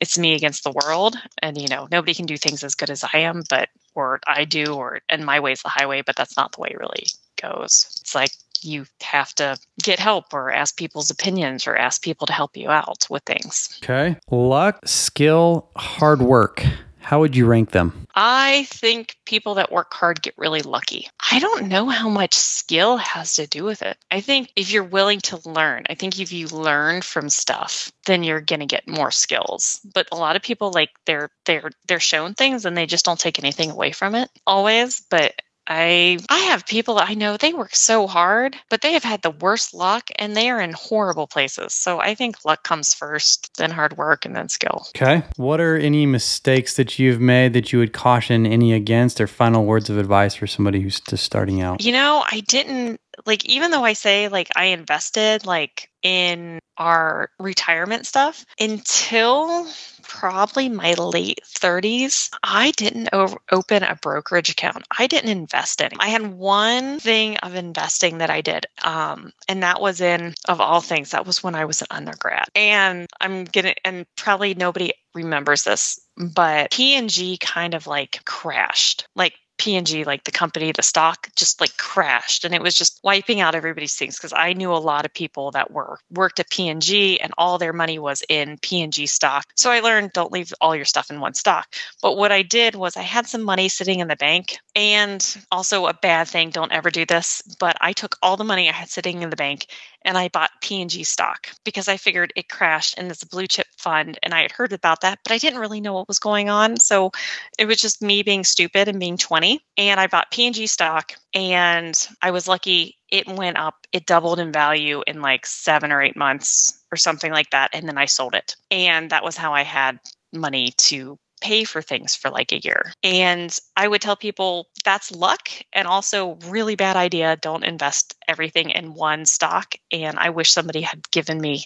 it's 0.01 0.19
me 0.19 0.35
against 0.35 0.65
the 0.65 0.73
world 0.73 1.17
and 1.43 1.61
you 1.61 1.69
know 1.69 1.89
nobody 1.91 2.15
can 2.15 2.27
do 2.27 2.37
things 2.37 2.63
as 2.63 2.75
good 2.75 2.91
as 2.91 3.05
i 3.13 3.19
am 3.19 3.43
but 3.49 3.69
or 3.95 4.21
i 4.27 4.45
do 4.45 4.75
or 4.75 5.01
and 5.09 5.25
my 5.25 5.41
way 5.41 5.53
is 5.53 5.63
the 5.63 5.69
highway 5.69 6.03
but 6.03 6.17
that's 6.17 6.37
not 6.37 6.53
the 6.53 6.61
way 6.61 6.69
it 6.71 6.79
really 6.79 7.07
goes. 7.37 7.87
It's 8.01 8.15
like 8.15 8.31
you 8.63 8.87
have 9.03 9.35
to 9.35 9.59
get 9.83 9.99
help 9.99 10.33
or 10.33 10.51
ask 10.51 10.77
people's 10.77 11.11
opinions 11.11 11.67
or 11.67 11.77
ask 11.77 12.03
people 12.03 12.27
to 12.27 12.33
help 12.33 12.57
you 12.57 12.71
out 12.71 13.07
with 13.11 13.23
things. 13.25 13.79
Okay. 13.83 14.17
Luck, 14.31 14.81
skill, 14.87 15.69
hard 15.77 16.23
work. 16.23 16.65
How 17.07 17.21
would 17.21 17.37
you 17.37 17.47
rank 17.47 17.71
them? 17.71 18.09
I 18.17 18.65
think 18.65 19.17
people 19.25 19.55
that 19.55 19.71
work 19.71 19.95
hard 19.95 20.21
get 20.23 20.35
really 20.37 20.63
lucky. 20.63 21.09
I 21.31 21.39
don't 21.39 21.69
know 21.69 21.89
how 21.89 22.09
much 22.09 22.35
skill 22.35 22.97
has 22.97 23.37
to 23.37 23.47
do 23.47 23.63
with 23.63 23.83
it. 23.83 23.97
I 24.11 24.21
think 24.21 24.51
if 24.57 24.73
you're 24.73 24.83
willing 24.83 25.21
to 25.21 25.39
learn, 25.49 25.85
I 25.89 25.95
think 25.95 26.19
if 26.19 26.33
you 26.33 26.49
learn 26.49 27.03
from 27.03 27.29
stuff, 27.29 27.93
then 28.07 28.25
you're 28.25 28.41
going 28.41 28.59
to 28.59 28.67
get 28.67 28.89
more 28.89 29.13
skills. 29.13 29.79
But 29.95 30.09
a 30.11 30.17
lot 30.17 30.35
of 30.35 30.43
people 30.43 30.73
like 30.73 30.91
they're 31.05 31.31
they're 31.45 31.71
they're 31.87 32.01
shown 32.01 32.35
things 32.35 32.65
and 32.65 32.77
they 32.77 32.87
just 32.87 33.05
don't 33.05 33.21
take 33.21 33.39
anything 33.39 33.71
away 33.71 33.93
from 33.93 34.17
it 34.17 34.29
always, 34.45 35.01
but 35.09 35.33
I 35.67 36.19
I 36.29 36.39
have 36.39 36.67
people 36.67 36.97
that 36.97 37.09
I 37.09 37.15
know 37.15 37.37
they 37.37 37.53
work 37.53 37.75
so 37.75 38.07
hard, 38.07 38.57
but 38.71 38.83
they 38.83 38.93
have 38.93 39.05
had 39.05 39.23
the 39.23 39.31
worst 39.31 39.75
luck 39.75 40.11
and 40.19 40.37
they 40.37 40.51
are 40.51 40.61
in 40.61 40.73
horrible 40.73 41.27
places. 41.27 41.75
So 41.75 42.01
I 42.01 42.15
think 42.15 42.45
luck 42.45 42.63
comes 42.63 42.95
first, 42.95 43.51
then 43.57 43.71
hard 43.71 43.97
work 43.97 44.25
and 44.25 44.35
then 44.35 44.49
skill. 44.49 44.87
Okay. 44.97 45.23
What 45.37 45.61
are 45.61 45.77
any 45.77 46.07
mistakes 46.07 46.77
that 46.77 46.99
you've 46.99 47.21
made 47.21 47.53
that 47.55 47.73
you 47.73 47.79
would 47.79 47.93
caution 47.93 48.47
any 48.47 48.73
against 48.73 49.21
or 49.21 49.27
final 49.27 49.65
words 49.65 49.91
of 49.91 49.99
advice 49.99 50.35
for 50.35 50.47
somebody 50.47 50.81
who's 50.81 51.01
just 51.01 51.25
starting 51.25 51.61
out? 51.61 51.85
You 51.85 51.93
know, 51.93 52.25
I 52.31 52.41
didn't 52.41 53.01
like 53.25 53.45
even 53.47 53.71
though 53.71 53.85
I 53.85 53.95
say 53.95 54.29
like 54.29 54.49
I 54.55 54.67
invested 54.67 55.47
like 55.47 55.91
in 56.03 56.61
our 56.79 57.31
retirement 57.39 58.07
stuff 58.07 58.45
until 58.61 59.67
probably 60.09 60.69
my 60.69 60.95
late 60.95 61.41
30s, 61.45 62.31
I 62.43 62.73
didn't 62.73 63.11
over- 63.13 63.39
open 63.51 63.83
a 63.83 63.97
brokerage 63.97 64.51
account. 64.51 64.85
I 64.97 65.07
didn't 65.07 65.31
invest 65.31 65.81
in. 65.81 65.91
I 65.99 66.09
had 66.09 66.27
one 66.27 66.99
thing 67.01 67.37
of 67.39 67.55
investing 67.55 68.19
that 68.19 68.31
I 68.31 68.41
did, 68.41 68.67
um, 68.83 69.33
and 69.49 69.63
that 69.63 69.81
was 69.81 70.01
in, 70.01 70.35
of 70.49 70.61
all 70.61 70.81
things, 70.81 71.11
that 71.11 71.27
was 71.27 71.43
when 71.43 71.55
I 71.55 71.65
was 71.65 71.83
an 71.83 71.89
undergrad. 71.91 72.49
And 72.55 73.07
I'm 73.21 73.45
gonna, 73.45 73.75
and 73.85 74.07
probably 74.17 74.55
nobody 74.55 74.93
remembers 75.15 75.65
this, 75.65 76.01
but 76.17 76.71
P&G 76.71 77.39
kind 77.39 77.75
of 77.75 77.87
like 77.87 78.25
crashed. 78.25 79.07
Like 79.15 79.35
P&G, 79.59 80.05
like 80.05 80.25
the 80.25 80.31
company, 80.31 80.73
the 80.73 80.83
stock 80.83 81.29
just 81.37 81.61
like 81.61 81.77
crashed 81.77 82.45
and 82.45 82.55
it 82.55 82.63
was 82.63 82.75
just 82.75 83.01
wiping 83.03 83.41
out 83.41 83.55
everybody's 83.55 83.97
things 83.97 84.17
because 84.17 84.33
I 84.33 84.53
knew 84.53 84.73
a 84.73 84.75
lot 84.77 85.05
of 85.05 85.15
people 85.15 85.51
that 85.53 85.71
were 85.71 85.99
worked 86.11 86.41
at 86.41 86.51
P&G 86.51 87.21
and 87.21 87.33
all 87.39 87.59
their 87.59 87.73
money 87.73 87.99
was 87.99 88.23
in 88.29 88.59
P&G 88.59 89.07
stock. 89.07 89.47
So 89.57 89.71
I 89.71 89.81
learned 89.81 90.13
don't 90.13 90.33
leave 90.33 90.53
all 90.61 90.77
your 90.77 90.85
stuff 90.85 91.11
in 91.11 91.21
one 91.21 91.35
stock. 91.35 91.75
But 92.03 92.17
what 92.17 92.33
I 92.33 92.43
did 92.43 92.75
was 92.75 92.97
I 92.97 93.03
had 93.03 93.27
some 93.27 93.43
money 93.43 93.69
sitting 93.69 94.01
in 94.01 94.09
the 94.09 94.17
bank 94.17 94.59
and 94.75 95.25
also 95.51 95.87
a 95.87 95.95
bad 95.95 96.29
thing, 96.29 96.51
don't 96.51 96.73
ever 96.73 96.91
do 96.91 97.07
this, 97.07 97.43
but 97.59 97.77
I 97.81 97.93
took 97.93 98.17
all 98.23 98.37
the 98.37 98.45
money 98.45 98.69
I 98.69 98.73
had 98.73 98.91
sitting 98.91 99.23
in 99.23 99.31
the 99.31 99.37
bank 99.37 99.67
and 100.07 100.17
I 100.17 100.29
bought 100.29 100.53
P&G 100.63 101.05
stock 101.05 101.49
because 101.65 101.89
I 101.89 101.97
figured 101.97 102.33
it 102.37 102.49
crashed 102.49 102.97
and 102.97 103.11
it's 103.11 103.25
a 103.25 103.29
blue 103.29 103.49
chip 103.49 103.67
fund 103.77 104.19
and 104.23 104.33
I 104.33 104.43
had 104.43 104.53
heard 104.53 104.73
about 104.73 105.03
that, 105.03 105.19
but 105.25 105.33
I 105.33 105.39
didn't 105.39 105.59
really 105.59 105.81
know 105.81 105.95
what 105.95 106.09
was 106.09 106.21
going 106.21 106.49
on. 106.49 106.79
So 106.79 107.11
it 107.59 107.67
was 107.67 107.79
just 107.79 108.01
me 108.01 108.23
being 108.23 108.45
stupid 108.45 108.89
and 108.89 109.01
being 109.01 109.19
20 109.19 109.61
and 109.77 110.01
I 110.01 110.07
bought 110.07 110.31
P&G 110.31 110.69
stock 110.69 111.13
and 111.35 112.09
I 112.23 112.31
was 112.31 112.49
lucky 112.49 112.97
it 113.09 113.29
went 113.29 113.57
up, 113.57 113.87
it 113.93 114.07
doubled 114.07 114.41
in 114.41 114.51
value 114.51 115.03
in 115.07 115.21
like 115.21 115.47
7 115.47 115.93
or 115.93 116.03
8 116.03 116.17
months 116.17 116.83
or 116.91 116.97
something 116.97 117.33
like 117.33 117.51
that 117.51 117.71
and 117.73 117.89
then 117.89 117.99
I 117.99 118.07
sold 118.07 118.35
it. 118.35 118.57
And 118.71 119.11
that 119.11 119.25
was 119.25 119.37
how 119.37 119.53
I 119.53 119.63
had 119.63 119.99
money 120.33 120.73
to 120.77 121.19
pay 121.41 121.65
for 121.65 121.83
things 121.83 122.15
for 122.15 122.31
like 122.31 122.53
a 122.53 122.61
year. 122.63 122.93
And 123.03 123.57
I 123.77 123.87
would 123.87 124.01
tell 124.01 124.17
people 124.17 124.69
that's 124.85 125.11
luck 125.11 125.49
and 125.73 125.87
also 125.87 126.39
really 126.47 126.77
bad 126.77 126.97
idea. 126.97 127.37
Don't 127.37 127.65
invest 127.65 128.15
everything 128.27 128.71
in 128.71 128.95
one 128.95 129.27
stock. 129.27 129.75
And 129.93 130.19
I 130.19 130.31
wish 130.31 130.53
somebody 130.53 130.81
had 130.81 131.11
given 131.11 131.41
me 131.41 131.65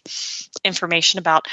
information 0.64 1.18
about 1.18 1.47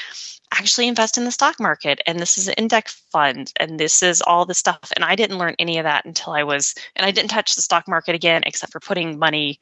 actually 0.51 0.87
invest 0.87 1.17
in 1.17 1.25
the 1.25 1.31
stock 1.31 1.59
market 1.59 2.01
and 2.07 2.19
this 2.19 2.37
is 2.37 2.47
an 2.47 2.53
index 2.55 2.93
fund 3.11 3.51
and 3.59 3.79
this 3.79 4.01
is 4.01 4.21
all 4.21 4.45
the 4.45 4.53
stuff 4.53 4.91
and 4.95 5.03
i 5.03 5.15
didn't 5.15 5.37
learn 5.37 5.55
any 5.59 5.77
of 5.77 5.83
that 5.83 6.05
until 6.05 6.33
i 6.33 6.43
was 6.43 6.73
and 6.95 7.05
i 7.05 7.11
didn't 7.11 7.29
touch 7.29 7.55
the 7.55 7.61
stock 7.61 7.87
market 7.87 8.15
again 8.15 8.43
except 8.45 8.71
for 8.71 8.79
putting 8.79 9.19
money 9.19 9.59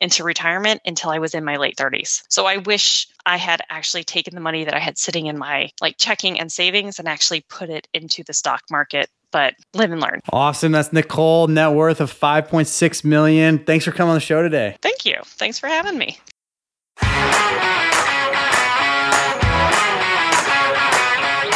into 0.00 0.24
retirement 0.24 0.80
until 0.84 1.10
i 1.10 1.18
was 1.18 1.34
in 1.34 1.44
my 1.44 1.56
late 1.56 1.76
30s 1.76 2.22
so 2.28 2.46
i 2.46 2.58
wish 2.58 3.08
i 3.26 3.36
had 3.36 3.60
actually 3.70 4.04
taken 4.04 4.34
the 4.34 4.40
money 4.40 4.64
that 4.64 4.74
i 4.74 4.78
had 4.78 4.96
sitting 4.96 5.26
in 5.26 5.38
my 5.38 5.70
like 5.80 5.96
checking 5.98 6.38
and 6.38 6.52
savings 6.52 6.98
and 6.98 7.08
actually 7.08 7.40
put 7.42 7.70
it 7.70 7.88
into 7.92 8.22
the 8.24 8.32
stock 8.32 8.62
market 8.70 9.10
but 9.32 9.54
live 9.74 9.92
and 9.92 10.00
learn. 10.00 10.20
Awesome. 10.32 10.72
That's 10.72 10.92
Nicole, 10.92 11.46
net 11.46 11.72
worth 11.72 12.00
of 12.00 12.12
5.6 12.12 13.04
million. 13.04 13.60
Thanks 13.60 13.84
for 13.84 13.92
coming 13.92 14.10
on 14.10 14.16
the 14.16 14.20
show 14.20 14.42
today. 14.42 14.76
Thank 14.82 15.06
you. 15.06 15.18
Thanks 15.24 15.56
for 15.56 15.68
having 15.68 15.96
me. 15.96 16.18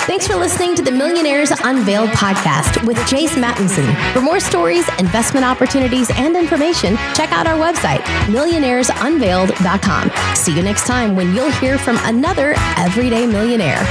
Thanks 0.06 0.26
for 0.26 0.36
listening 0.36 0.74
to 0.74 0.82
the 0.82 0.90
Millionaires 0.90 1.50
Unveiled 1.50 2.10
podcast 2.10 2.86
with 2.86 2.98
Jace 2.98 3.42
Mattinson. 3.42 3.90
For 4.12 4.20
more 4.20 4.38
stories, 4.38 4.86
investment 4.98 5.46
opportunities, 5.46 6.10
and 6.16 6.36
information, 6.36 6.96
check 7.14 7.32
out 7.32 7.46
our 7.46 7.56
website, 7.56 8.00
millionairesunveiled.com. 8.26 10.36
See 10.36 10.54
you 10.54 10.62
next 10.62 10.86
time 10.86 11.16
when 11.16 11.34
you'll 11.34 11.50
hear 11.52 11.78
from 11.78 11.96
another 12.02 12.54
everyday 12.76 13.26
millionaire. 13.26 13.82